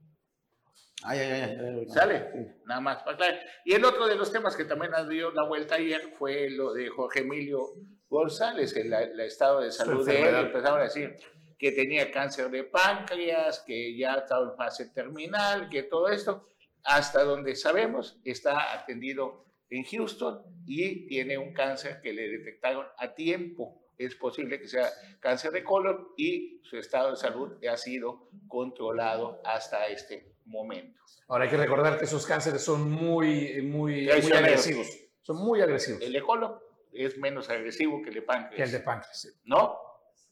Ay, 1.04 1.18
ay, 1.18 1.58
ay, 1.60 1.86
¿Sale? 1.88 2.56
Nada 2.64 2.80
más 2.80 3.02
para 3.02 3.14
aclarar. 3.14 3.40
Y 3.64 3.74
el 3.74 3.84
otro 3.84 4.06
de 4.06 4.14
los 4.14 4.32
temas 4.32 4.56
que 4.56 4.64
también 4.64 4.92
nos 4.92 5.08
dio 5.08 5.32
la 5.32 5.46
vuelta 5.46 5.74
ayer 5.74 6.14
fue 6.16 6.48
lo 6.50 6.72
de 6.72 6.88
Jorge 6.88 7.20
Emilio 7.20 7.74
González, 8.08 8.76
el, 8.76 9.18
estado 9.20 9.60
de 9.60 9.72
salud 9.72 10.06
de 10.06 10.22
él. 10.22 10.34
Empezaron 10.36 10.80
a 10.80 10.84
decir 10.84 11.16
que 11.58 11.72
tenía 11.72 12.10
cáncer 12.10 12.50
de 12.50 12.64
páncreas, 12.64 13.60
que 13.66 13.96
ya 13.96 14.14
estaba 14.14 14.50
en 14.50 14.56
fase 14.56 14.90
terminal, 14.90 15.68
que 15.68 15.84
todo 15.84 16.08
esto, 16.08 16.51
hasta 16.84 17.24
donde 17.24 17.54
sabemos, 17.56 18.20
está 18.24 18.74
atendido 18.74 19.44
en 19.70 19.84
Houston 19.84 20.42
y 20.66 21.06
tiene 21.06 21.38
un 21.38 21.52
cáncer 21.52 22.00
que 22.02 22.12
le 22.12 22.28
detectaron 22.28 22.86
a 22.98 23.14
tiempo. 23.14 23.80
Es 23.98 24.14
posible 24.14 24.60
que 24.60 24.68
sea 24.68 24.88
cáncer 25.20 25.52
de 25.52 25.62
colon 25.62 26.08
y 26.16 26.60
su 26.62 26.76
estado 26.76 27.10
de 27.10 27.16
salud 27.16 27.52
ha 27.66 27.76
sido 27.76 28.28
controlado 28.48 29.40
hasta 29.44 29.86
este 29.86 30.34
momento. 30.44 31.00
Ahora 31.28 31.44
hay 31.44 31.50
que 31.50 31.56
recordar 31.56 31.98
que 31.98 32.04
esos 32.04 32.26
cánceres 32.26 32.62
son 32.62 32.90
muy, 32.90 33.62
muy, 33.62 34.06
muy 34.06 34.32
agresivos. 34.32 34.88
Son 35.22 35.36
muy 35.36 35.60
agresivos. 35.60 36.02
El 36.02 36.12
de 36.12 36.20
colon 36.20 36.58
es 36.92 37.16
menos 37.16 37.48
agresivo 37.48 38.02
que 38.02 38.08
el 38.08 38.16
de 38.16 38.22
páncreas. 38.22 38.56
Que 38.56 38.62
el 38.62 38.72
de 38.72 38.80
páncreas, 38.80 39.40
¿No? 39.44 39.78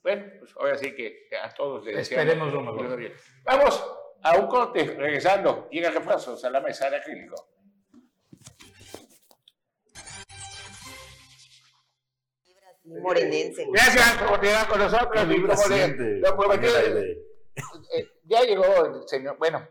Bueno, 0.03 0.25
pues 0.39 0.53
ahora 0.57 0.77
sí 0.77 0.95
que 0.95 1.29
a 1.41 1.53
todos 1.55 1.85
les 1.85 1.97
Esperemos 1.99 2.53
lo 2.53 2.63
mejor. 2.63 3.13
Vamos 3.45 4.00
a 4.23 4.37
un 4.37 4.47
corte, 4.47 4.85
regresando. 4.85 5.69
Llega 5.71 5.91
refuerzos 5.91 6.45
a 6.45 6.51
la 6.51 6.61
mesa 6.61 6.91
de 6.91 6.97
acrílico. 6.97 7.49
Morenense. 12.85 13.67
Gracias 13.73 14.17
por 14.19 14.29
continuar 14.31 14.69
con 14.69 14.79
nosotros. 14.81 15.27
Eh, 17.93 18.09
ya 18.25 18.41
llegó 18.43 18.85
el 18.85 19.09
señor. 19.09 19.37
Bueno, 19.39 19.67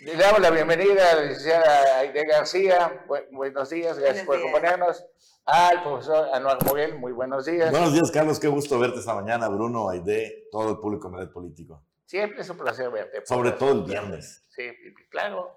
le 0.00 0.16
damos 0.16 0.40
la 0.40 0.50
bienvenida 0.50 1.12
a 1.12 1.14
la 1.16 1.22
licenciada 1.22 1.98
Aide 1.98 2.24
García. 2.24 3.04
buenos 3.30 3.70
días, 3.70 3.98
gracias 3.98 4.26
por 4.26 4.38
acompañarnos. 4.38 5.04
Al 5.44 5.82
profesor 5.82 6.28
Anuar 6.32 6.64
Moguel, 6.64 6.98
muy 6.98 7.12
buenos 7.12 7.46
días. 7.46 7.70
Buenos 7.70 7.92
días, 7.92 8.10
Carlos, 8.12 8.38
qué 8.38 8.48
gusto 8.48 8.78
verte 8.78 9.00
esta 9.00 9.14
mañana, 9.14 9.48
Bruno, 9.48 9.88
Aide, 9.88 10.48
todo 10.50 10.70
el 10.70 10.78
público 10.78 11.08
en 11.08 11.14
red 11.14 11.30
político. 11.30 11.84
Siempre 12.12 12.42
es 12.42 12.50
un 12.50 12.58
placer 12.58 12.90
verte. 12.90 13.24
Sobre 13.24 13.52
todo 13.52 13.72
el 13.72 13.84
viernes. 13.84 14.44
Sí, 14.50 14.70
claro. 15.08 15.56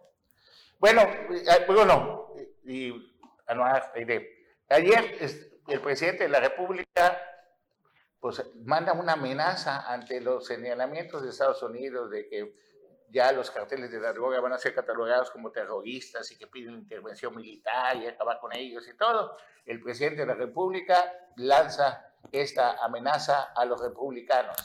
Bueno, 0.79 1.01
eh, 1.01 1.65
Bruno 1.67 2.33
y 2.63 3.13
Anuar, 3.45 3.91
Aide, 3.93 4.47
ayer 4.69 5.17
el 5.67 5.81
presidente 5.81 6.23
de 6.23 6.29
la 6.29 6.39
República 6.39 7.21
pues 8.21 8.41
manda 8.63 8.93
una 8.93 9.13
amenaza 9.13 9.91
ante 9.91 10.21
los 10.21 10.45
señalamientos 10.45 11.23
de 11.23 11.31
Estados 11.31 11.61
Unidos 11.61 12.09
de 12.09 12.29
que 12.29 12.55
ya 13.09 13.33
los 13.33 13.51
carteles 13.51 13.91
de 13.91 13.99
la 13.99 14.13
droga 14.13 14.39
van 14.39 14.53
a 14.53 14.57
ser 14.57 14.73
catalogados 14.73 15.31
como 15.31 15.51
terroristas 15.51 16.31
y 16.31 16.37
que 16.37 16.47
piden 16.47 16.75
intervención 16.75 17.35
militar 17.35 17.97
y 17.97 18.07
acabar 18.07 18.39
con 18.39 18.55
ellos 18.55 18.87
y 18.87 18.95
todo. 18.95 19.35
El 19.65 19.83
presidente 19.83 20.21
de 20.21 20.27
la 20.27 20.35
República 20.35 21.11
lanza 21.35 22.13
esta 22.31 22.81
amenaza 22.81 23.51
a 23.53 23.65
los 23.65 23.81
republicanos. 23.81 24.55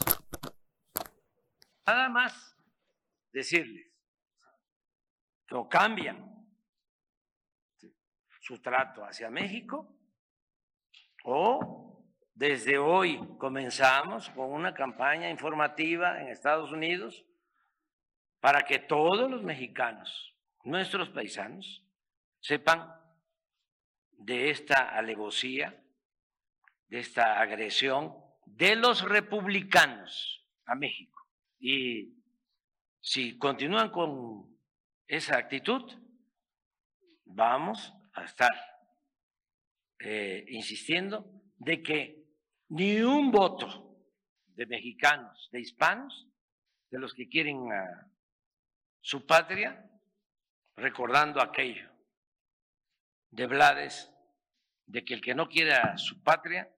Nada 1.86 2.08
más 2.08 2.56
decirles 3.32 3.86
que 5.46 5.54
o 5.54 5.68
cambian 5.68 6.30
su 8.40 8.60
trato 8.60 9.04
hacia 9.04 9.30
México 9.30 9.96
o 11.24 12.04
desde 12.34 12.78
hoy 12.78 13.20
comenzamos 13.38 14.30
con 14.30 14.50
una 14.52 14.72
campaña 14.72 15.28
informativa 15.28 16.20
en 16.20 16.28
Estados 16.28 16.72
Unidos 16.72 17.24
para 18.40 18.62
que 18.62 18.78
todos 18.78 19.30
los 19.30 19.42
mexicanos, 19.42 20.34
nuestros 20.64 21.10
paisanos, 21.10 21.84
sepan 22.40 22.94
de 24.12 24.50
esta 24.50 24.96
alevosía, 24.96 25.78
de 26.88 27.00
esta 27.00 27.40
agresión 27.40 28.16
de 28.46 28.76
los 28.76 29.02
republicanos 29.02 30.46
a 30.64 30.74
México. 30.74 31.19
Y 31.60 32.14
si 33.00 33.38
continúan 33.38 33.90
con 33.90 34.58
esa 35.06 35.36
actitud, 35.36 35.82
vamos 37.26 37.92
a 38.14 38.24
estar 38.24 38.50
eh, 39.98 40.44
insistiendo 40.48 41.30
de 41.56 41.82
que 41.82 42.24
ni 42.70 43.00
un 43.02 43.30
voto 43.30 43.98
de 44.46 44.66
mexicanos, 44.66 45.48
de 45.52 45.60
hispanos, 45.60 46.26
de 46.90 46.98
los 46.98 47.12
que 47.14 47.28
quieren 47.28 47.68
su 49.00 49.26
patria, 49.26 49.86
recordando 50.76 51.40
aquello 51.42 51.90
de 53.30 53.46
Blades, 53.46 54.10
de 54.86 55.04
que 55.04 55.14
el 55.14 55.20
que 55.20 55.34
no 55.34 55.48
quiere 55.48 55.74
a 55.74 55.98
su 55.98 56.22
patria, 56.22 56.68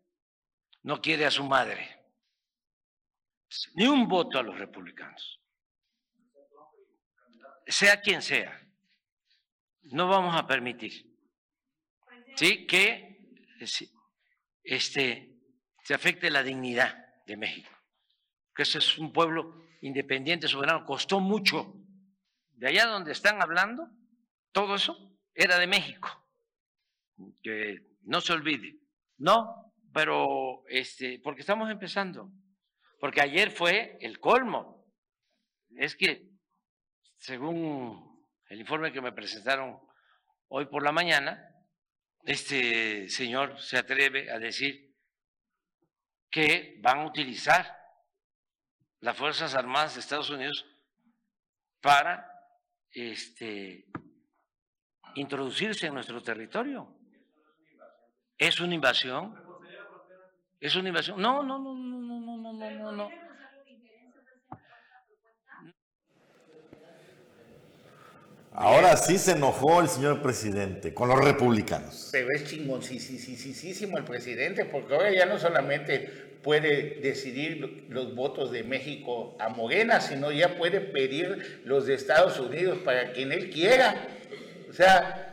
no 0.82 1.00
quiere 1.00 1.24
a 1.24 1.30
su 1.30 1.44
madre. 1.44 2.01
Ni 3.74 3.86
un 3.86 4.09
voto 4.09 4.38
a 4.38 4.42
los 4.42 4.59
republicanos. 4.59 5.40
Sea 7.66 8.00
quien 8.00 8.22
sea. 8.22 8.59
No 9.82 10.09
vamos 10.09 10.36
a 10.36 10.46
permitir 10.46 11.12
¿sí? 12.36 12.66
que 12.66 13.12
este, 14.64 15.34
se 15.82 15.94
afecte 15.94 16.30
la 16.30 16.42
dignidad 16.42 16.96
de 17.26 17.36
México. 17.36 17.70
Que 18.55 18.62
ese 18.62 18.78
es 18.78 18.98
un 18.98 19.12
pueblo 19.12 19.66
independiente, 19.80 20.48
soberano. 20.48 20.84
Costó 20.84 21.20
mucho 21.20 21.74
de 22.53 22.68
allá 22.68 22.86
donde 22.86 23.12
están 23.12 23.42
hablando, 23.42 23.88
todo 24.53 24.76
eso 24.76 25.18
era 25.34 25.59
de 25.59 25.66
México. 25.66 26.09
Que 27.42 27.96
no 28.03 28.20
se 28.20 28.32
olvide. 28.32 28.78
No, 29.18 29.72
pero 29.92 30.64
este, 30.68 31.20
porque 31.20 31.40
estamos 31.40 31.70
empezando. 31.70 32.30
Porque 33.03 33.20
ayer 33.20 33.50
fue 33.50 33.98
el 34.00 34.20
colmo. 34.20 34.86
Es 35.70 35.96
que, 35.96 36.30
según 37.18 38.24
el 38.46 38.61
informe 38.61 38.92
que 38.92 39.00
me 39.00 39.11
presentaron 39.11 39.76
hoy 40.46 40.66
por 40.66 40.84
la 40.84 40.92
mañana, 40.92 41.53
este 42.22 43.09
señor 43.09 43.59
se 43.59 43.76
atreve 43.76 44.30
a 44.30 44.38
decir 44.38 44.94
que 46.30 46.78
van 46.80 47.00
a 47.00 47.07
utilizar 47.07 47.76
las 49.00 49.16
Fuerzas 49.16 49.57
Armadas 49.57 49.94
de 49.94 50.00
Estados 50.00 50.30
Unidos 50.30 50.64
para 51.80 52.24
este, 52.92 53.88
introducirse 55.16 55.88
en 55.88 55.94
nuestro 55.94 56.22
territorio. 56.22 57.00
¿Es 58.38 58.61
una 58.61 58.76
invasión? 58.76 59.34
¿Es 60.61 60.76
una 60.76 60.90
invasión? 60.90 61.20
No, 61.20 61.42
no, 61.42 61.59
no, 61.59 61.74
no, 61.74 62.11
no, 62.53 62.70
no, 62.70 62.70
no, 62.70 62.92
no, 62.92 62.92
no. 62.92 63.22
Ahora 68.55 68.98
sí 68.98 69.16
se 69.16 69.32
enojó 69.32 69.80
el 69.80 69.88
señor 69.88 70.20
presidente 70.20 70.92
con 70.92 71.09
los 71.09 71.24
republicanos. 71.24 72.11
Pero 72.12 72.28
es 72.34 72.44
chingón, 72.44 72.82
sí, 72.82 73.00
sí, 73.00 73.18
sí, 73.18 73.34
sí, 73.36 73.55
sí, 73.55 73.84
el 73.84 74.05
presidente, 74.05 74.66
porque 74.66 74.94
ahora 74.94 75.11
ya 75.11 75.24
no 75.24 75.38
solamente 75.38 76.07
puede 76.42 77.00
decidir 77.00 77.86
los 77.88 78.14
votos 78.14 78.50
de 78.53 78.62
México 78.62 79.36
a 79.38 79.48
Morena, 79.48 80.03
sino 80.03 80.30
ya 80.30 80.59
puede 80.59 80.80
pedir 80.80 81.62
los 81.64 81.86
de 81.86 81.94
Estados 81.94 82.38
Unidos 82.38 82.78
para 82.84 83.12
quien 83.12 83.32
él 83.32 83.48
quiera. 83.48 84.07
O 84.68 84.72
sea... 84.74 85.28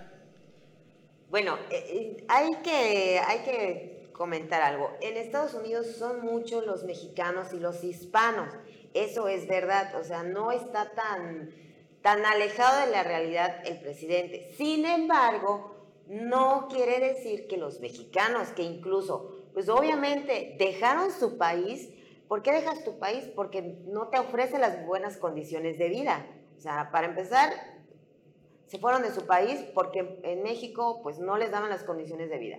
Bueno, 1.30 1.60
eh, 1.70 1.86
eh, 1.90 2.24
hay, 2.30 2.50
que, 2.64 3.20
hay 3.20 3.40
que 3.40 3.99
comentar 4.20 4.62
algo. 4.62 4.92
En 5.00 5.16
Estados 5.16 5.54
Unidos 5.54 5.96
son 5.98 6.20
muchos 6.20 6.66
los 6.66 6.84
mexicanos 6.84 7.54
y 7.54 7.60
los 7.62 7.86
hispanos. 7.86 8.54
Eso 8.94 9.30
es 9.30 9.48
verdad. 9.48 9.96
O 9.96 10.04
sea, 10.04 10.24
no 10.24 10.52
está 10.52 10.92
tan, 10.92 11.50
tan 12.02 12.26
alejado 12.26 12.86
de 12.86 12.92
la 12.92 13.04
realidad 13.04 13.62
el 13.66 13.80
presidente. 13.80 14.52
Sin 14.58 14.86
embargo, 14.86 15.74
no 16.08 16.68
quiere 16.70 17.00
decir 17.00 17.48
que 17.48 17.56
los 17.56 17.80
mexicanos, 17.80 18.50
que 18.50 18.64
incluso 18.64 19.38
pues 19.54 19.70
obviamente 19.70 20.58
dejaron 20.60 21.14
su 21.14 21.38
país. 21.38 21.90
¿Por 22.28 22.42
qué 22.42 22.52
dejas 22.52 22.84
tu 22.84 23.00
país? 23.00 23.24
Porque 23.34 23.62
no 23.88 24.10
te 24.10 24.20
ofrece 24.20 24.60
las 24.60 24.86
buenas 24.86 25.16
condiciones 25.16 25.80
de 25.80 25.88
vida. 25.88 26.28
O 26.58 26.60
sea, 26.60 26.92
para 26.92 27.08
empezar, 27.08 27.54
se 28.68 28.80
fueron 28.80 29.02
de 29.02 29.12
su 29.12 29.26
país 29.26 29.64
porque 29.74 30.20
en 30.24 30.44
México 30.44 31.00
pues 31.04 31.20
no 31.20 31.38
les 31.38 31.52
daban 31.52 31.70
las 31.70 31.86
condiciones 31.86 32.30
de 32.30 32.38
vida. 32.38 32.58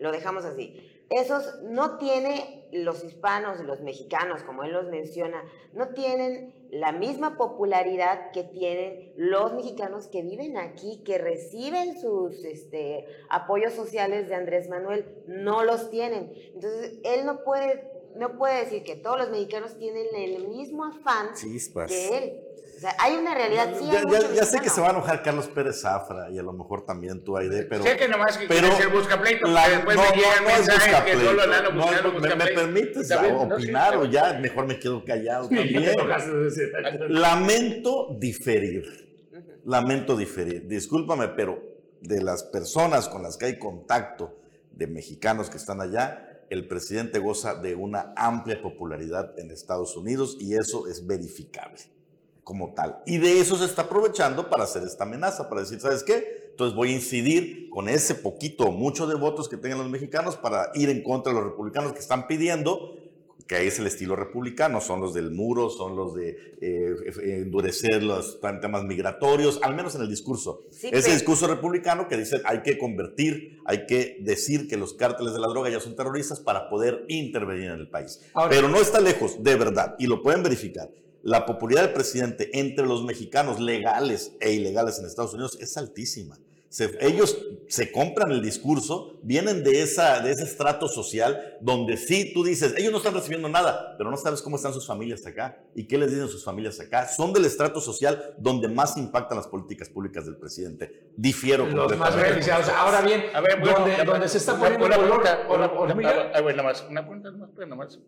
Lo 0.00 0.10
dejamos 0.10 0.44
así. 0.44 0.74
Esos 1.10 1.62
no 1.62 1.98
tienen 1.98 2.60
los 2.72 3.04
hispanos 3.04 3.60
y 3.60 3.64
los 3.64 3.80
mexicanos, 3.80 4.42
como 4.42 4.64
él 4.64 4.72
los 4.72 4.86
menciona, 4.86 5.44
no 5.72 5.88
tienen 5.88 6.54
la 6.70 6.92
misma 6.92 7.36
popularidad 7.36 8.30
que 8.30 8.44
tienen 8.44 9.12
los 9.16 9.52
mexicanos 9.52 10.06
que 10.06 10.22
viven 10.22 10.56
aquí, 10.56 11.02
que 11.04 11.18
reciben 11.18 12.00
sus 12.00 12.44
este, 12.44 13.06
apoyos 13.28 13.72
sociales 13.72 14.28
de 14.28 14.36
Andrés 14.36 14.68
Manuel, 14.68 15.04
no 15.26 15.64
los 15.64 15.90
tienen. 15.90 16.32
Entonces, 16.54 16.98
él 17.02 17.26
no 17.26 17.42
puede, 17.42 17.90
no 18.14 18.38
puede 18.38 18.64
decir 18.64 18.84
que 18.84 18.96
todos 18.96 19.18
los 19.18 19.30
mexicanos 19.30 19.76
tienen 19.78 20.06
el 20.14 20.48
mismo 20.48 20.84
afán 20.84 21.30
que 21.88 22.18
él. 22.18 22.40
O 22.80 22.82
sea, 22.82 22.96
hay 22.98 23.14
una 23.14 23.34
realidad, 23.34 23.74
sí. 23.78 23.84
Ya, 23.92 24.32
ya, 24.34 24.44
sé 24.46 24.58
que 24.58 24.70
se 24.70 24.80
va 24.80 24.86
a 24.86 24.90
enojar 24.92 25.22
Carlos 25.22 25.48
Pérez 25.48 25.82
Zafra 25.82 26.30
y 26.30 26.38
a 26.38 26.42
lo 26.42 26.54
mejor 26.54 26.86
también 26.86 27.22
tú, 27.22 27.36
Aide, 27.36 27.64
pero. 27.64 27.84
Sé 27.84 27.94
que 27.98 28.08
nomás 28.08 28.38
que 28.38 28.46
pero 28.46 28.74
ser 28.74 28.88
buscapleito, 28.88 29.46
la, 29.48 29.68
después 29.68 29.98
no, 29.98 30.02
me 30.02 30.16
llegan 30.16 30.44
no, 30.44 30.48
mensajes 30.48 31.04
que 31.04 31.22
solo 31.22 31.46
no, 31.46 31.72
no, 31.72 32.20
me, 32.20 32.36
me 32.36 32.46
permites 32.46 33.10
opinar 33.10 33.98
o 33.98 34.06
ya 34.06 34.32
mejor 34.40 34.66
me 34.66 34.78
quedo 34.78 35.04
callado 35.04 35.50
también. 35.50 35.94
Lamento 37.10 38.16
diferir. 38.18 39.10
Lamento 39.66 40.16
diferir. 40.16 40.66
Discúlpame, 40.66 41.28
pero 41.28 41.62
de 42.00 42.22
las 42.22 42.44
personas 42.44 43.10
con 43.10 43.22
las 43.22 43.36
que 43.36 43.44
hay 43.44 43.58
contacto 43.58 44.40
de 44.72 44.86
mexicanos 44.86 45.50
que 45.50 45.58
están 45.58 45.82
allá, 45.82 46.46
el 46.48 46.66
presidente 46.66 47.18
goza 47.18 47.56
de 47.56 47.74
una 47.74 48.14
amplia 48.16 48.62
popularidad 48.62 49.38
en 49.38 49.50
Estados 49.50 49.98
Unidos 49.98 50.38
y 50.40 50.54
eso 50.54 50.86
es 50.86 51.06
verificable 51.06 51.99
como 52.50 52.74
tal. 52.74 53.00
Y 53.06 53.18
de 53.18 53.38
eso 53.38 53.56
se 53.56 53.64
está 53.64 53.82
aprovechando 53.82 54.50
para 54.50 54.64
hacer 54.64 54.82
esta 54.82 55.04
amenaza, 55.04 55.48
para 55.48 55.60
decir, 55.60 55.78
¿sabes 55.78 56.02
qué? 56.02 56.48
Entonces 56.50 56.74
voy 56.74 56.88
a 56.88 56.94
incidir 56.94 57.70
con 57.70 57.88
ese 57.88 58.16
poquito 58.16 58.64
o 58.64 58.72
mucho 58.72 59.06
de 59.06 59.14
votos 59.14 59.48
que 59.48 59.56
tengan 59.56 59.78
los 59.78 59.88
mexicanos 59.88 60.34
para 60.34 60.72
ir 60.74 60.90
en 60.90 61.04
contra 61.04 61.32
de 61.32 61.38
los 61.38 61.48
republicanos 61.48 61.92
que 61.92 62.00
están 62.00 62.26
pidiendo, 62.26 62.96
que 63.46 63.68
es 63.68 63.78
el 63.78 63.86
estilo 63.86 64.16
republicano, 64.16 64.80
son 64.80 65.00
los 65.00 65.14
del 65.14 65.30
muro, 65.30 65.70
son 65.70 65.94
los 65.94 66.16
de 66.16 66.56
eh, 66.60 66.96
endurecer 67.40 68.02
los 68.02 68.40
temas 68.60 68.82
migratorios, 68.82 69.60
al 69.62 69.76
menos 69.76 69.94
en 69.94 70.02
el 70.02 70.08
discurso. 70.10 70.64
Ese 70.82 71.12
discurso 71.12 71.46
republicano 71.46 72.08
que 72.08 72.16
dice 72.16 72.42
hay 72.44 72.62
que 72.62 72.78
convertir, 72.78 73.60
hay 73.64 73.86
que 73.86 74.18
decir 74.22 74.66
que 74.66 74.76
los 74.76 74.94
cárteles 74.94 75.34
de 75.34 75.38
la 75.38 75.46
droga 75.46 75.70
ya 75.70 75.78
son 75.78 75.94
terroristas 75.94 76.40
para 76.40 76.68
poder 76.68 77.04
intervenir 77.06 77.70
en 77.70 77.78
el 77.78 77.88
país. 77.88 78.20
Pero 78.48 78.68
no 78.68 78.78
está 78.80 79.00
lejos, 79.00 79.40
de 79.40 79.54
verdad, 79.54 79.94
y 80.00 80.08
lo 80.08 80.20
pueden 80.20 80.42
verificar 80.42 80.90
la 81.22 81.46
popularidad 81.46 81.84
del 81.84 81.92
presidente 81.92 82.50
entre 82.58 82.86
los 82.86 83.04
mexicanos 83.04 83.60
legales 83.60 84.32
e 84.40 84.52
ilegales 84.52 84.98
en 84.98 85.06
Estados 85.06 85.34
Unidos 85.34 85.58
es 85.60 85.76
altísima. 85.76 86.38
ellos 87.00 87.36
se 87.68 87.90
compran 87.90 88.30
el 88.30 88.40
discurso, 88.40 89.18
vienen 89.22 89.64
de, 89.64 89.82
esa, 89.82 90.20
de 90.20 90.30
ese 90.30 90.44
estrato 90.44 90.88
social 90.88 91.58
donde 91.60 91.96
sí 91.96 92.32
tú 92.32 92.44
dices, 92.44 92.74
ellos 92.78 92.92
no 92.92 92.98
están 92.98 93.12
recibiendo 93.12 93.48
nada, 93.48 93.96
pero 93.98 94.10
no 94.10 94.16
sabes 94.16 94.40
cómo 94.40 94.56
están 94.56 94.72
sus 94.72 94.86
familias 94.86 95.26
acá 95.26 95.58
y 95.74 95.84
qué 95.84 95.98
les 95.98 96.10
dicen 96.10 96.28
sus 96.28 96.44
familias 96.44 96.80
acá. 96.80 97.08
Son 97.08 97.32
del 97.32 97.44
estrato 97.44 97.80
social 97.80 98.34
donde 98.38 98.68
más 98.68 98.96
impactan 98.96 99.36
las 99.36 99.48
políticas 99.48 99.88
públicas 99.88 100.24
del 100.24 100.36
presidente. 100.36 101.10
Difiero 101.16 101.66
Los 101.66 101.96
más 101.98 102.16
beneficiados. 102.16 102.68
Ahora 102.68 103.02
bien, 103.02 103.24
a 103.34 103.40
ver, 103.40 103.60
donde, 104.06 104.28
se 104.28 104.38
está 104.38 104.56
poniendo 104.56 104.86
una, 104.86 104.96
pregunta, 104.96 105.46
una, 105.48 105.70
pregunta 105.70 106.62
más, 107.74 107.98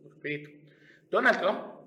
Donald 1.10 1.40
Trump 1.40 1.81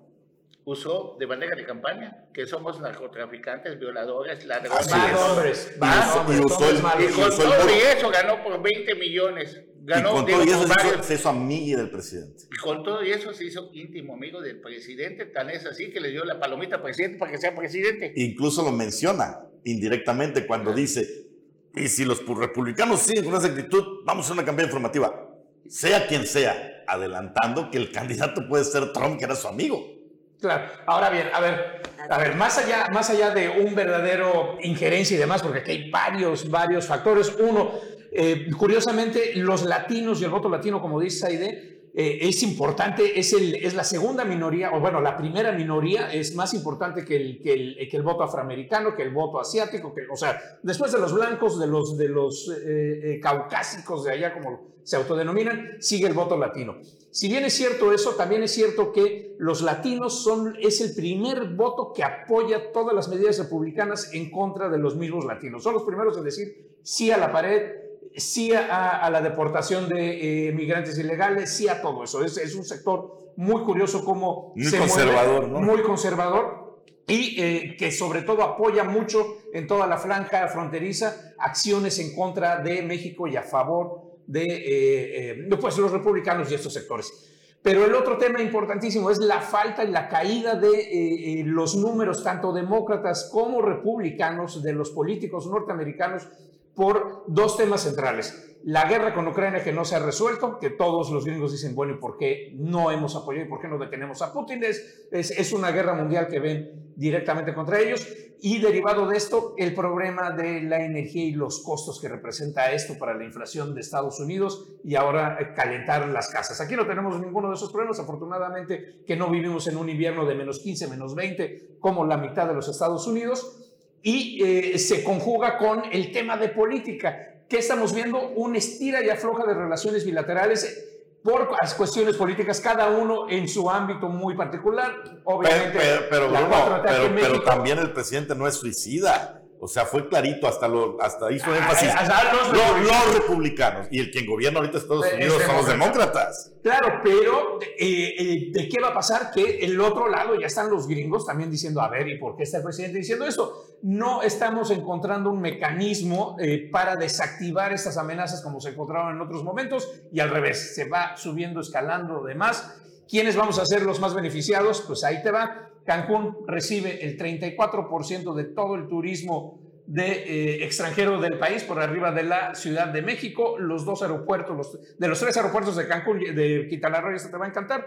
usó 0.66 1.16
de 1.20 1.28
manera 1.28 1.55
de 1.55 1.63
campaña 1.63 2.26
que 2.34 2.45
somos 2.45 2.80
narcotraficantes, 2.82 3.80
violadores, 3.80 4.45
ladrones. 4.45 4.91
hombres, 5.16 5.78
hombres, 6.16 6.39
y, 6.39 7.13
con 7.13 7.30
todo 7.30 7.70
eso 7.70 8.09
ganó 8.09 8.43
por 8.43 8.61
20 8.61 8.95
millones. 8.95 9.61
Ganó 9.84 10.09
y 10.09 10.13
con 10.13 10.26
todo 10.26 10.41
eso 10.41 11.03
se 11.03 11.13
hizo 11.13 11.30
amigo 11.30 11.78
del 11.78 11.91
presidente. 11.91 12.45
Y 12.51 12.57
con 12.57 12.84
todo 12.84 13.01
eso 13.01 13.32
se 13.34 13.45
hizo 13.45 13.70
íntimo 13.74 14.16
amigo 14.16 14.41
del 14.41 14.59
presidente, 14.59 15.28
tan 15.28 15.51
es 15.51 15.68
así 15.68 15.91
que 15.91 15.99
le 15.99 16.09
dio 16.09 16.26
la 16.26 16.39
palomita 16.39 16.78
al 16.78 16.82
presidente 16.82 17.20
para 17.20 17.32
que 17.32 17.38
sea 17.38 17.55
presidente. 17.55 18.11
Incluso 18.16 18.63
lo 18.63 18.72
menciona 18.72 19.41
indirectamente 19.63 20.47
cuando 20.47 20.74
dice, 20.74 21.28
y 21.76 21.88
si 21.88 22.03
los 22.03 22.26
republicanos 22.26 23.01
siguen 23.01 23.26
con 23.26 23.36
esa 23.36 23.47
actitud, 23.47 24.03
vamos 24.05 24.24
a 24.24 24.28
hacer 24.28 24.34
una 24.34 24.45
campaña 24.45 24.68
informativa, 24.68 25.30
sea 25.68 26.07
quien 26.07 26.26
sea, 26.26 26.84
adelantando 26.88 27.70
que 27.70 27.78
el 27.78 27.91
candidato 27.91 28.47
puede 28.47 28.63
ser 28.63 28.91
Trump, 28.91 29.20
que 29.20 29.26
era 29.26 29.36
su 29.36 29.47
amigo. 29.47 29.95
Claro. 30.39 30.71
Ahora 30.86 31.09
bien, 31.09 31.29
a 31.33 31.39
ver, 31.39 31.81
a 32.09 32.17
ver, 32.17 32.36
más 32.36 32.57
allá, 32.57 32.89
más 32.91 33.09
allá 33.09 33.31
de 33.31 33.49
un 33.49 33.73
verdadero 33.73 34.57
injerencia 34.61 35.15
y 35.15 35.19
demás, 35.19 35.41
porque 35.41 35.59
aquí 35.59 35.71
hay 35.71 35.89
varios, 35.89 36.49
varios 36.49 36.86
factores. 36.86 37.33
Uno, 37.39 37.71
eh, 38.11 38.47
curiosamente, 38.57 39.33
los 39.36 39.63
latinos 39.63 40.21
y 40.21 40.25
el 40.25 40.31
voto 40.31 40.49
latino, 40.49 40.81
como 40.81 40.99
dice 40.99 41.19
Saide, 41.19 41.75
eh, 41.97 42.27
es 42.27 42.43
importante, 42.43 43.17
es, 43.17 43.31
el, 43.31 43.55
es 43.55 43.73
la 43.73 43.86
segunda 43.86 44.25
minoría, 44.25 44.71
o 44.73 44.81
bueno, 44.81 44.99
la 44.99 45.15
primera 45.15 45.53
minoría 45.53 46.11
es 46.11 46.36
más 46.36 46.53
importante 46.53 47.05
que 47.05 47.15
el, 47.15 47.41
que 47.41 47.89
el, 47.95 48.03
voto 48.03 48.23
afroamericano, 48.23 48.93
que 48.93 49.03
el 49.03 49.11
voto 49.11 49.39
asiático, 49.39 49.93
que, 49.93 50.01
o 50.11 50.17
sea, 50.17 50.59
después 50.61 50.91
de 50.91 50.99
los 50.99 51.13
blancos, 51.13 51.57
de 51.57 51.67
los, 51.67 51.97
de 51.97 52.09
los 52.09 52.51
eh, 52.65 53.17
caucásicos 53.21 54.03
de 54.03 54.11
allá, 54.11 54.33
como 54.33 54.75
se 54.83 54.97
autodenominan, 54.97 55.77
sigue 55.79 56.07
el 56.07 56.13
voto 56.13 56.38
latino. 56.38 56.75
Si 57.16 57.30
bien 57.30 57.45
es 57.45 57.53
cierto 57.53 57.93
eso, 57.93 58.16
también 58.16 58.43
es 58.43 58.51
cierto 58.51 58.91
que 58.91 59.38
los 59.39 59.61
latinos 59.61 60.22
son, 60.22 60.57
es 60.59 60.82
el 60.82 60.93
primer 60.93 61.55
voto 61.55 61.93
que 61.93 62.03
apoya 62.03 62.74
todas 62.74 62.93
las 62.93 63.07
medidas 63.07 63.39
republicanas 63.39 64.13
en 64.13 64.30
contra 64.30 64.68
de 64.68 64.78
los 64.78 64.97
mismos 64.97 65.24
latinos. 65.24 65.63
Son 65.63 65.74
los 65.74 65.84
primeros 65.84 66.18
en 66.18 66.26
decir 66.26 66.78
sí 66.84 67.11
a 67.11 67.18
la 67.18 67.32
pared, 67.32 67.72
sí 68.18 68.51
a, 68.51 69.09
la 69.09 69.22
deportación 69.22 69.88
de 69.88 70.49
eh, 70.49 70.51
migrantes 70.51 70.99
ilegales, 70.99 71.55
sí 71.55 71.70
a 71.70 71.82
todo 71.82 72.03
eso. 72.03 72.22
Es, 72.22 72.53
un 72.53 72.66
sector 72.66 73.32
muy 73.38 73.61
curioso 73.63 74.03
como... 74.03 74.51
Muy 74.53 74.70
conservador, 74.70 75.47
¿no? 75.47 75.61
Muy 75.61 75.84
conservador 75.84 76.84
y 77.07 77.41
eh, 77.41 77.78
que 77.80 77.93
sobre 77.93 78.24
todo 78.24 78.43
apoya 78.43 78.84
mucho 78.84 79.38
en 79.53 79.68
toda 79.68 79.88
la 79.88 79.97
franja 79.97 80.49
fronteriza 80.49 81.34
acciones 81.38 81.97
en 81.99 82.13
contra 82.13 82.61
de 82.61 82.82
México 82.82 83.26
y 83.26 83.38
a 83.38 83.43
favor 83.43 84.14
de 84.28 84.43
eh, 84.43 85.30
eh, 85.32 85.57
pues, 85.59 85.78
los 85.78 85.91
republicanos 85.91 86.51
y 86.51 86.55
estos 86.55 86.73
sectores. 86.73 87.32
Pero 87.61 87.84
el 87.84 87.95
otro 87.95 88.17
tema 88.17 88.41
importantísimo 88.41 89.09
es 89.09 89.17
la 89.17 89.41
falta 89.41 89.84
y 89.84 89.89
la 89.89 90.07
caída 90.07 90.53
de 90.53 91.39
eh, 91.39 91.43
los 91.45 91.76
números, 91.76 92.23
tanto 92.23 92.53
demócratas 92.53 93.30
como 93.34 93.61
republicanos, 93.61 94.61
de 94.61 94.73
los 94.73 94.91
políticos 94.91 95.47
norteamericanos 95.47 96.28
por 96.76 97.23
dos 97.28 97.57
temas 97.57 97.82
centrales. 97.82 98.55
La 98.63 98.89
guerra 98.89 99.13
con 99.13 99.28
Ucrania 99.28 99.63
que 99.63 99.71
no 99.71 99.86
se 99.86 99.95
ha 99.95 99.99
resuelto, 99.99 100.57
que 100.57 100.71
todos 100.71 101.11
los 101.11 101.23
gringos 101.23 101.51
dicen, 101.51 101.76
bueno, 101.76 101.93
¿y 101.93 101.97
por 101.97 102.17
qué 102.17 102.51
no 102.55 102.89
hemos 102.89 103.15
apoyado 103.15 103.45
y 103.45 103.49
por 103.49 103.61
qué 103.61 103.67
no 103.67 103.78
detenemos 103.78 104.23
a 104.23 104.34
Putin? 104.34 104.63
Es, 104.63 105.05
es, 105.11 105.53
una 105.53 105.69
guerra 105.69 105.93
mundial 105.93 106.28
que 106.28 106.39
ven 106.39 106.91
directamente 106.95 107.53
contra 107.53 107.80
ellos. 107.80 108.07
Y 108.41 108.59
derivado 108.59 109.07
de 109.07 109.17
esto, 109.17 109.53
el 109.57 109.76
problema 109.76 110.32
de 110.32 110.63
la 110.63 110.84
energía 110.84 111.26
y 111.26 111.32
los 111.34 111.61
costos 111.61 112.01
que 112.01 112.09
representa 112.09 112.71
esto 112.71 112.97
para 112.97 113.13
la 113.13 113.23
inflación 113.23 113.76
de 113.76 113.82
Estados 113.82 114.19
Unidos 114.19 114.67
y 114.84 114.95
ahora 114.95 115.38
eh, 115.39 115.53
calentar 115.55 116.07
las 116.07 116.30
casas. 116.30 116.59
Aquí 116.59 116.76
no 116.76 116.88
tenemos 116.88 117.19
ninguno 117.19 117.49
de 117.49 117.55
esos 117.55 117.71
problemas, 117.71 117.99
afortunadamente 117.99 119.03
que 119.05 119.15
no 119.15 119.30
vivimos 119.30 119.67
en 119.67 119.78
un 119.78 119.89
invierno 119.89 120.26
de 120.26 120.34
menos 120.34 120.57
15, 120.57 120.88
menos 120.88 121.13
20, 121.13 121.78
como 121.80 122.03
la 122.03 122.17
mitad 122.17 122.47
de 122.47 122.55
los 122.55 122.67
Estados 122.67 123.05
Unidos 123.05 123.64
y 124.08 124.39
eh, 124.43 124.78
se 124.78 125.03
conjuga 125.03 125.58
con 125.58 125.82
el 125.91 126.12
tema 126.12 126.38
de 126.38 126.49
política. 126.49 127.41
que 127.49 127.58
estamos 127.58 127.91
viendo? 127.91 128.30
Un 128.30 128.56
estira 128.56 129.03
y 129.03 129.10
afloja 129.10 129.45
de 129.45 129.56
relaciones 129.56 130.06
bilaterales 130.06 130.91
por 131.24 131.49
cuestiones 131.76 132.16
políticas, 132.16 132.62
cada 132.62 132.89
uno 132.91 133.28
en 133.28 133.47
su 133.47 133.68
ámbito 133.68 134.08
muy 134.08 134.36
particular. 134.36 135.22
Obviamente, 135.24 135.80
pero, 136.08 136.30
pero, 136.30 136.84
pero, 137.16 137.41
también 137.41 137.80
el 137.80 137.93
presidente 137.93 138.36
no 138.36 138.47
es 138.47 138.53
suicida. 138.53 139.41
O 139.60 139.68
sea, 139.68 139.86
fue 139.86 140.08
clarito, 140.10 140.47
hasta, 140.47 140.68
lo, 140.68 140.97
hasta 141.01 141.32
hizo 141.32 141.49
Ah, 141.49 141.58
énfasis. 141.58 141.89
hasta 141.89 142.34
los 142.34 142.47
los, 142.49 142.51
republicanos. 142.51 143.06
los 143.06 143.16
republicanos. 143.16 143.88
Y 143.89 143.99
el 143.99 144.12
quien 144.12 144.26
gobierna 144.26 144.60
ahorita 144.60 144.78
Estados 144.78 145.06
Es 145.06 145.14
Unidos 145.14 145.41
son 145.43 145.56
los 145.56 145.68
demócrata. 145.68 145.72
demócratas. 146.12 146.51
Claro, 146.62 146.99
pero 147.03 147.60
eh, 147.62 148.16
eh, 148.20 148.49
¿de 148.51 148.70
qué 148.70 148.80
va 148.82 148.89
a 148.89 148.93
pasar? 148.93 149.32
Que 149.32 149.60
el 149.66 149.80
otro 149.80 150.10
lado 150.10 150.39
ya 150.39 150.47
están 150.47 150.70
los 150.70 150.88
gringos 150.88 151.26
también 151.26 151.49
diciendo, 151.49 151.82
a 151.82 151.89
ver, 151.89 152.08
¿y 152.10 152.18
por 152.18 152.36
qué 152.36 152.43
está 152.43 152.58
el 152.58 152.64
presidente 152.64 152.97
diciendo 152.97 153.26
esto? 153.26 153.66
No 153.82 154.22
estamos 154.22 154.72
encontrando 154.72 155.30
un 155.32 155.39
mecanismo 155.41 156.36
eh, 156.39 156.70
para 156.72 156.95
desactivar 156.95 157.72
estas 157.74 157.97
amenazas 157.97 158.41
como 158.41 158.60
se 158.60 158.70
encontraban 158.70 159.16
en 159.16 159.22
otros 159.22 159.43
momentos 159.43 159.89
y 160.12 160.20
al 160.20 160.30
revés, 160.32 160.76
se 160.76 160.89
va 160.89 161.16
subiendo, 161.18 161.62
escalando 161.62 162.24
demás. 162.24 162.82
¿Quiénes 163.10 163.36
vamos 163.36 163.60
a 163.60 163.66
ser 163.66 163.84
los 163.84 163.99
más 163.99 164.14
beneficiados? 164.16 164.82
Pues 164.88 165.03
ahí 165.03 165.22
te 165.22 165.32
va. 165.32 165.70
Cancún 165.86 166.38
recibe 166.47 167.06
el 167.06 167.18
34% 167.18 168.34
de 168.34 168.43
todo 168.45 168.76
el 168.76 168.88
turismo 168.88 169.60
de 169.86 170.12
eh, 170.14 170.66
extranjero 170.66 171.22
del 171.22 171.38
país 171.38 171.64
por 171.64 171.80
arriba 171.80 172.12
de 172.12 172.24
la 172.24 172.56
Ciudad 172.56 172.88
de 172.88 173.03
México. 173.03 173.58
Los 173.60 173.86
dos 173.86 174.01
aeropuertos, 174.01 174.58
los- 174.58 174.97
de 174.97 175.08
los 175.08 175.20
tres 175.20 175.38
aeropuertos 175.38 175.76
de 175.76 175.88
Cancún, 175.88 176.20
de 176.20 176.66
Quintana 176.70 177.01
Roo, 177.01 177.16
esto 177.16 177.30
te 177.30 177.38
va 177.38 177.45
a 177.45 177.49
encantar. 177.49 177.86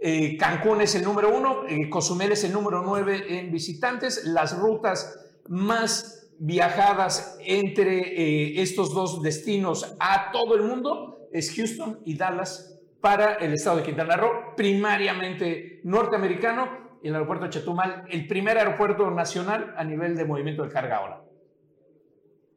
Eh, 0.00 0.36
Cancún 0.36 0.80
es 0.80 0.94
el 0.94 1.02
número 1.02 1.34
uno, 1.36 1.66
eh, 1.68 1.88
Cozumel 1.90 2.32
es 2.32 2.44
el 2.44 2.52
número 2.52 2.82
nueve 2.82 3.24
en 3.38 3.50
visitantes. 3.50 4.24
Las 4.26 4.56
rutas 4.56 5.18
más 5.48 6.28
viajadas 6.38 7.36
entre 7.44 8.60
estos 8.62 8.92
dos 8.94 9.22
destinos 9.22 9.96
a 9.98 10.30
todo 10.32 10.54
el 10.56 10.62
mundo 10.62 11.28
es 11.32 11.52
Houston 11.56 12.00
y 12.04 12.16
Dallas 12.16 12.73
para 13.04 13.34
el 13.34 13.52
estado 13.52 13.76
de 13.76 13.82
Quintana 13.82 14.16
Roo, 14.16 14.54
primariamente 14.56 15.80
norteamericano, 15.84 16.96
y 17.02 17.08
el 17.08 17.14
aeropuerto 17.14 17.44
de 17.44 17.50
Chetumal, 17.50 18.06
el 18.08 18.26
primer 18.26 18.56
aeropuerto 18.56 19.10
nacional 19.10 19.74
a 19.76 19.84
nivel 19.84 20.16
de 20.16 20.24
movimiento 20.24 20.62
de 20.62 20.70
carga 20.70 20.96
ahora. 20.96 21.20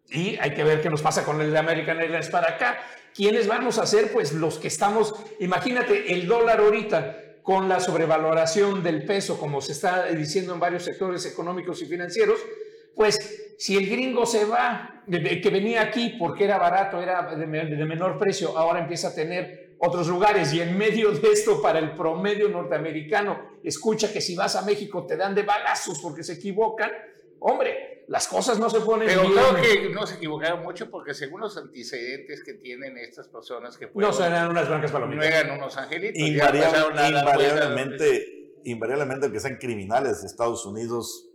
Y 0.08 0.38
hay 0.38 0.52
que 0.54 0.64
ver 0.64 0.82
qué 0.82 0.89
nos 0.89 1.02
pasa 1.02 1.26
con 1.26 1.41
el 1.41 1.52
de 1.52 1.58
American 1.58 2.00
Airlines 2.00 2.30
para 2.30 2.52
acá. 2.52 2.78
¿Quiénes 3.14 3.45
vamos 3.45 3.78
a 3.78 3.86
ser? 3.86 4.10
Pues 4.14 4.32
los 4.32 4.58
que 4.58 4.70
estamos, 4.70 5.14
imagínate, 5.41 6.14
el 6.14 6.28
dólar 6.28 6.62
ahorita 6.62 7.41
con 7.43 7.68
la 7.68 7.82
sobrevaloración 7.82 8.82
del 8.82 9.04
peso, 9.04 9.38
como 9.38 9.60
se 9.60 9.74
está 9.74 10.06
diciendo 10.06 10.54
en 10.54 10.62
varios 10.62 10.84
sectores 10.84 11.26
económicos 11.26 11.82
y 11.82 11.88
financieros, 11.88 12.39
pues 12.95 13.54
si 13.58 13.76
el 13.76 13.89
gringo 13.89 14.26
se 14.26 14.45
va, 14.45 15.04
que 15.12 15.50
venía 15.50 15.82
aquí 15.82 16.16
porque 16.18 16.45
era 16.45 16.58
barato, 16.58 17.02
era 17.02 17.36
de 17.36 17.45
menor 17.86 18.18
precio, 18.18 18.58
ahora 18.58 18.80
empieza 18.80 19.10
a 19.10 19.14
tener 19.14 19.66
otros 19.80 20.07
lugares 20.07 20.53
y 20.53 20.61
en 20.61 20.78
medio 20.78 21.11
de 21.11 21.32
esto 21.32 21.61
para 21.61 21.80
el 21.80 21.95
promedio 21.95 22.49
norteamericano, 22.49 23.39
escucha 23.63 24.11
que 24.11 24.21
si 24.21 24.36
vas 24.36 24.55
a 24.55 24.63
México 24.63 25.05
te 25.05 25.15
dan 25.17 25.36
de 25.36 25.43
balazos 25.43 25.99
porque 25.99 26.23
se 26.23 26.34
equivocan, 26.34 26.91
hombre, 27.39 28.05
las 28.07 28.28
cosas 28.28 28.57
no 28.57 28.69
se 28.69 28.80
ponen 28.80 29.07
Pero 29.07 29.23
bien. 29.23 29.34
creo 29.34 29.61
que 29.61 29.89
no 29.89 30.07
se 30.07 30.15
equivocaron 30.15 30.63
mucho 30.63 30.89
porque 30.89 31.13
según 31.13 31.41
los 31.41 31.57
antecedentes 31.57 32.41
que 32.43 32.53
tienen 32.53 32.97
estas 32.97 33.28
personas 33.28 33.78
que 33.78 33.86
No 33.88 33.91
fueron, 33.91 34.13
serán 34.13 34.49
unas 34.49 34.67
blancas 34.67 34.91
no 34.93 34.99
palomitas. 34.99 35.25
eran 35.25 35.51
unos 35.57 35.75
angelitos. 35.78 36.17
Invariable- 36.21 37.09
invariablemente, 37.19 38.53
invariablemente, 38.63 39.25
aunque 39.25 39.39
sean 39.39 39.57
criminales, 39.57 40.23
Estados 40.23 40.65
Unidos 40.65 41.30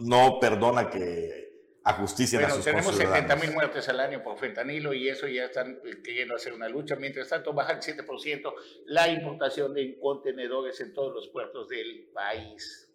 no 0.00 0.38
perdona 0.40 0.90
que 0.90 1.41
a 1.84 1.92
Bueno, 1.96 2.08
sus 2.08 2.64
tenemos 2.64 2.94
70 2.96 3.10
conciudadanos. 3.10 3.40
mil 3.44 3.52
muertes 3.54 3.88
al 3.88 4.00
año 4.00 4.22
por 4.22 4.38
fentanilo 4.38 4.92
y 4.94 5.08
eso 5.08 5.26
ya 5.26 5.46
están 5.46 5.80
eh, 5.84 6.00
queriendo 6.02 6.34
hacer 6.36 6.52
una 6.52 6.68
lucha. 6.68 6.94
Mientras 6.96 7.28
tanto, 7.28 7.52
baja 7.52 7.72
el 7.72 7.80
7% 7.80 8.54
la 8.86 9.08
importación 9.08 9.74
de 9.74 9.98
contenedores 9.98 10.80
en 10.80 10.92
todos 10.92 11.12
los 11.12 11.28
puertos 11.28 11.68
del 11.68 12.08
país. 12.12 12.88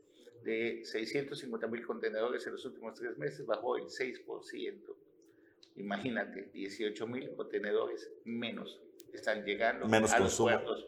De 0.43 0.81
650 0.85 1.67
mil 1.67 1.85
contenedores 1.85 2.45
en 2.47 2.53
los 2.53 2.63
últimos 2.65 2.93
tres 2.93 3.17
meses, 3.17 3.45
bajó 3.45 3.75
el 3.77 3.85
6%. 3.85 4.95
Imagínate, 5.75 6.49
18 6.53 7.07
mil 7.07 7.35
contenedores 7.35 8.09
menos 8.23 8.79
están 9.13 9.43
llegando 9.43 9.87
Menos 9.87 10.13
a 10.13 10.17
consumo. 10.19 10.49
los 10.49 10.61
puertos. 10.63 10.87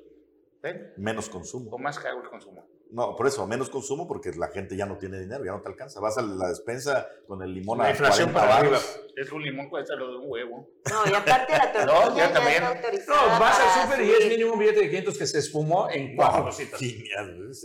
¿Ven? 0.62 0.94
Menos 0.98 1.30
consumo. 1.30 1.72
O 1.72 1.78
más 1.78 2.00
caro 2.00 2.22
el 2.24 2.30
consumo. 2.30 2.68
No, 2.92 3.16
por 3.16 3.28
eso, 3.28 3.46
menos 3.46 3.70
consumo 3.70 4.08
porque 4.08 4.32
la 4.32 4.48
gente 4.48 4.76
ya 4.76 4.86
no 4.88 4.98
tiene 4.98 5.20
dinero, 5.20 5.46
ya 5.46 5.52
no 5.52 5.62
te 5.62 5.70
alcanza. 5.70 6.00
Vas 6.00 6.18
a 6.18 6.24
la 6.24 6.50
despensa 6.50 7.08
con 7.28 7.42
el 7.44 7.54
limón 7.54 7.78
La 7.78 7.86
a 7.86 7.90
inflación 7.92 8.32
40 8.32 8.40
para 8.58 8.64
varos. 8.64 9.02
Es 9.16 9.32
un 9.32 9.44
limón 9.44 9.70
cuesta 9.70 9.96
lo 9.96 10.10
de 10.12 10.18
un 10.18 10.24
huevo. 10.26 10.68
No, 10.90 11.12
y 11.12 11.14
aparte 11.14 11.52
la 11.54 11.72
tortilla 11.74 11.86
No, 11.86 12.18
ya 12.18 12.28
ya, 12.28 12.34
también. 12.34 12.64
No, 13.08 13.16
vas 13.40 13.60
al 13.60 13.84
súper 13.84 14.06
y 14.06 14.12
es 14.12 14.28
mínimo 14.28 14.54
un 14.54 14.60
billete 14.60 14.80
de 14.80 14.90
500 14.90 15.18
que 15.18 15.28
se 15.28 15.38
esfumó 15.40 15.90
en 15.92 16.16
cuatro 16.16 16.40
No, 16.40 16.46
cositas. 16.46 16.82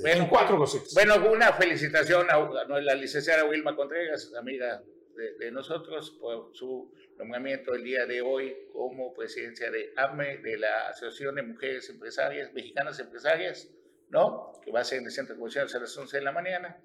En 0.05 0.27
cuatro 0.27 0.59
cositas. 0.59 0.93
Bueno, 0.93 1.15
una 1.31 1.53
felicitación 1.55 2.29
a, 2.31 2.35
a 2.35 2.81
la 2.81 2.95
licenciada 2.95 3.45
Wilma 3.47 3.75
Contreras, 3.75 4.31
amiga 4.39 4.83
de, 5.17 5.35
de 5.39 5.51
nosotros, 5.53 6.11
por 6.21 6.51
su 6.53 6.93
nombramiento 7.17 7.73
el 7.75 7.85
día 7.85 8.05
de 8.07 8.21
hoy 8.21 8.55
como 8.73 9.15
presidencia 9.15 9.71
de 9.71 9.93
AME, 9.97 10.39
de 10.39 10.59
la 10.59 10.89
Asociación 10.89 11.37
de 11.37 11.43
Mujeres 11.45 11.89
Empresarias, 11.89 12.53
Mexicanas 12.53 12.99
Empresarias, 12.99 13.71
¿no? 14.11 14.53
Que 14.63 14.71
va 14.71 14.81
a 14.81 14.85
ser 14.85 14.99
en 14.99 15.07
el 15.07 15.13
Centro 15.13 15.35
de 15.35 15.39
Convenciones 15.39 15.75
a 15.75 15.79
las 15.81 15.97
11 15.97 16.17
de 16.17 16.23
la 16.23 16.33
mañana. 16.33 16.81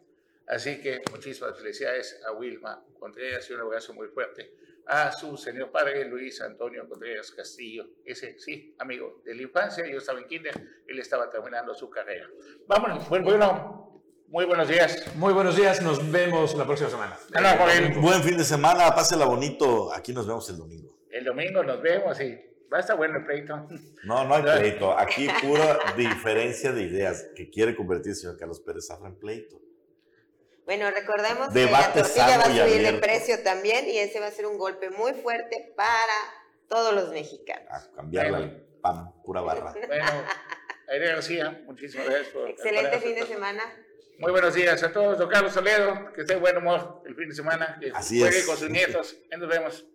Así 0.47 0.81
que 0.81 1.01
muchísimas 1.11 1.57
felicidades 1.57 2.19
a 2.27 2.31
Wilma 2.31 2.83
Contreras 2.99 3.49
y 3.49 3.53
un 3.53 3.61
abrazo 3.61 3.93
muy 3.93 4.07
fuerte 4.07 4.51
a 4.89 5.11
su 5.11 5.37
señor 5.37 5.71
padre 5.71 6.03
Luis 6.05 6.41
Antonio 6.41 6.89
Contreras 6.89 7.31
Castillo, 7.31 7.85
ese 8.03 8.39
sí, 8.39 8.75
amigo 8.79 9.21
de 9.23 9.35
la 9.35 9.43
infancia, 9.43 9.85
yo 9.85 9.99
estaba 9.99 10.19
en 10.19 10.25
kinder, 10.25 10.53
él 10.87 10.99
estaba 10.99 11.29
terminando 11.29 11.75
su 11.75 11.91
carrera. 11.91 12.27
Vámonos, 12.67 13.07
bueno, 13.07 13.25
bueno, 13.25 14.03
muy 14.29 14.45
buenos 14.45 14.67
días. 14.67 15.15
Muy 15.15 15.31
buenos 15.31 15.55
días, 15.55 15.81
nos 15.83 16.11
vemos 16.11 16.55
la 16.55 16.65
próxima 16.65 16.89
semana. 16.89 17.19
Buen 18.01 18.23
fin 18.23 18.35
de 18.35 18.43
semana, 18.43 18.93
pásela 18.95 19.25
bonito. 19.25 19.93
Aquí 19.93 20.11
nos 20.11 20.25
vemos 20.25 20.49
el 20.49 20.57
domingo. 20.57 20.97
El 21.11 21.23
domingo 21.23 21.63
nos 21.63 21.81
vemos 21.83 22.19
y 22.19 22.48
va 22.71 22.77
a 22.77 22.79
estar 22.81 22.97
bueno 22.97 23.17
el 23.17 23.25
pleito. 23.25 23.67
No, 24.03 24.25
no 24.25 24.35
hay 24.35 24.43
pleito. 24.59 24.97
Aquí 24.97 25.27
pura 25.41 25.79
diferencia 25.95 26.71
de 26.71 26.83
ideas 26.83 27.27
que 27.35 27.49
quiere 27.49 27.75
convertir 27.75 28.11
el 28.11 28.15
señor 28.15 28.37
Carlos 28.37 28.59
Pérez 28.59 28.87
Zafra 28.87 29.07
en 29.07 29.15
pleito. 29.19 29.59
Bueno, 30.65 30.89
recordemos 30.91 31.51
Debate 31.51 31.93
que 31.93 31.99
la 31.99 32.03
tortilla 32.03 32.37
va 32.37 32.43
a 32.43 32.67
subir 32.67 32.83
de 32.83 32.93
precio 32.99 33.43
también 33.43 33.89
y 33.89 33.97
ese 33.97 34.19
va 34.19 34.27
a 34.27 34.31
ser 34.31 34.45
un 34.45 34.59
golpe 34.59 34.91
muy 34.91 35.13
fuerte 35.13 35.73
para 35.75 36.13
todos 36.67 36.93
los 36.93 37.09
mexicanos. 37.09 37.67
A 37.71 37.91
cambiarla 37.95 38.37
al 38.37 38.67
pan, 38.81 39.11
pura 39.23 39.41
barra. 39.41 39.73
Bueno, 39.87 40.05
Aide 40.87 41.07
García, 41.07 41.61
muchísimas 41.65 42.05
gracias 42.07 42.29
por 42.29 42.49
Excelente 42.49 42.99
fin 42.99 43.15
de 43.15 43.25
semana. 43.25 43.63
Muy 44.19 44.31
buenos 44.31 44.53
días 44.53 44.83
a 44.83 44.91
todos. 44.91 45.17
Don 45.17 45.29
Carlos 45.29 45.53
Toledo, 45.53 46.11
que 46.13 46.21
esté 46.21 46.35
buen 46.35 46.57
humor 46.57 47.01
el 47.05 47.15
fin 47.15 47.29
de 47.29 47.35
semana, 47.35 47.77
que 47.79 47.91
Así 47.91 48.19
juegue 48.19 48.39
es. 48.39 48.45
con 48.45 48.57
sus 48.57 48.69
nietos. 48.69 49.15
Nos 49.37 49.47
vemos. 49.49 49.85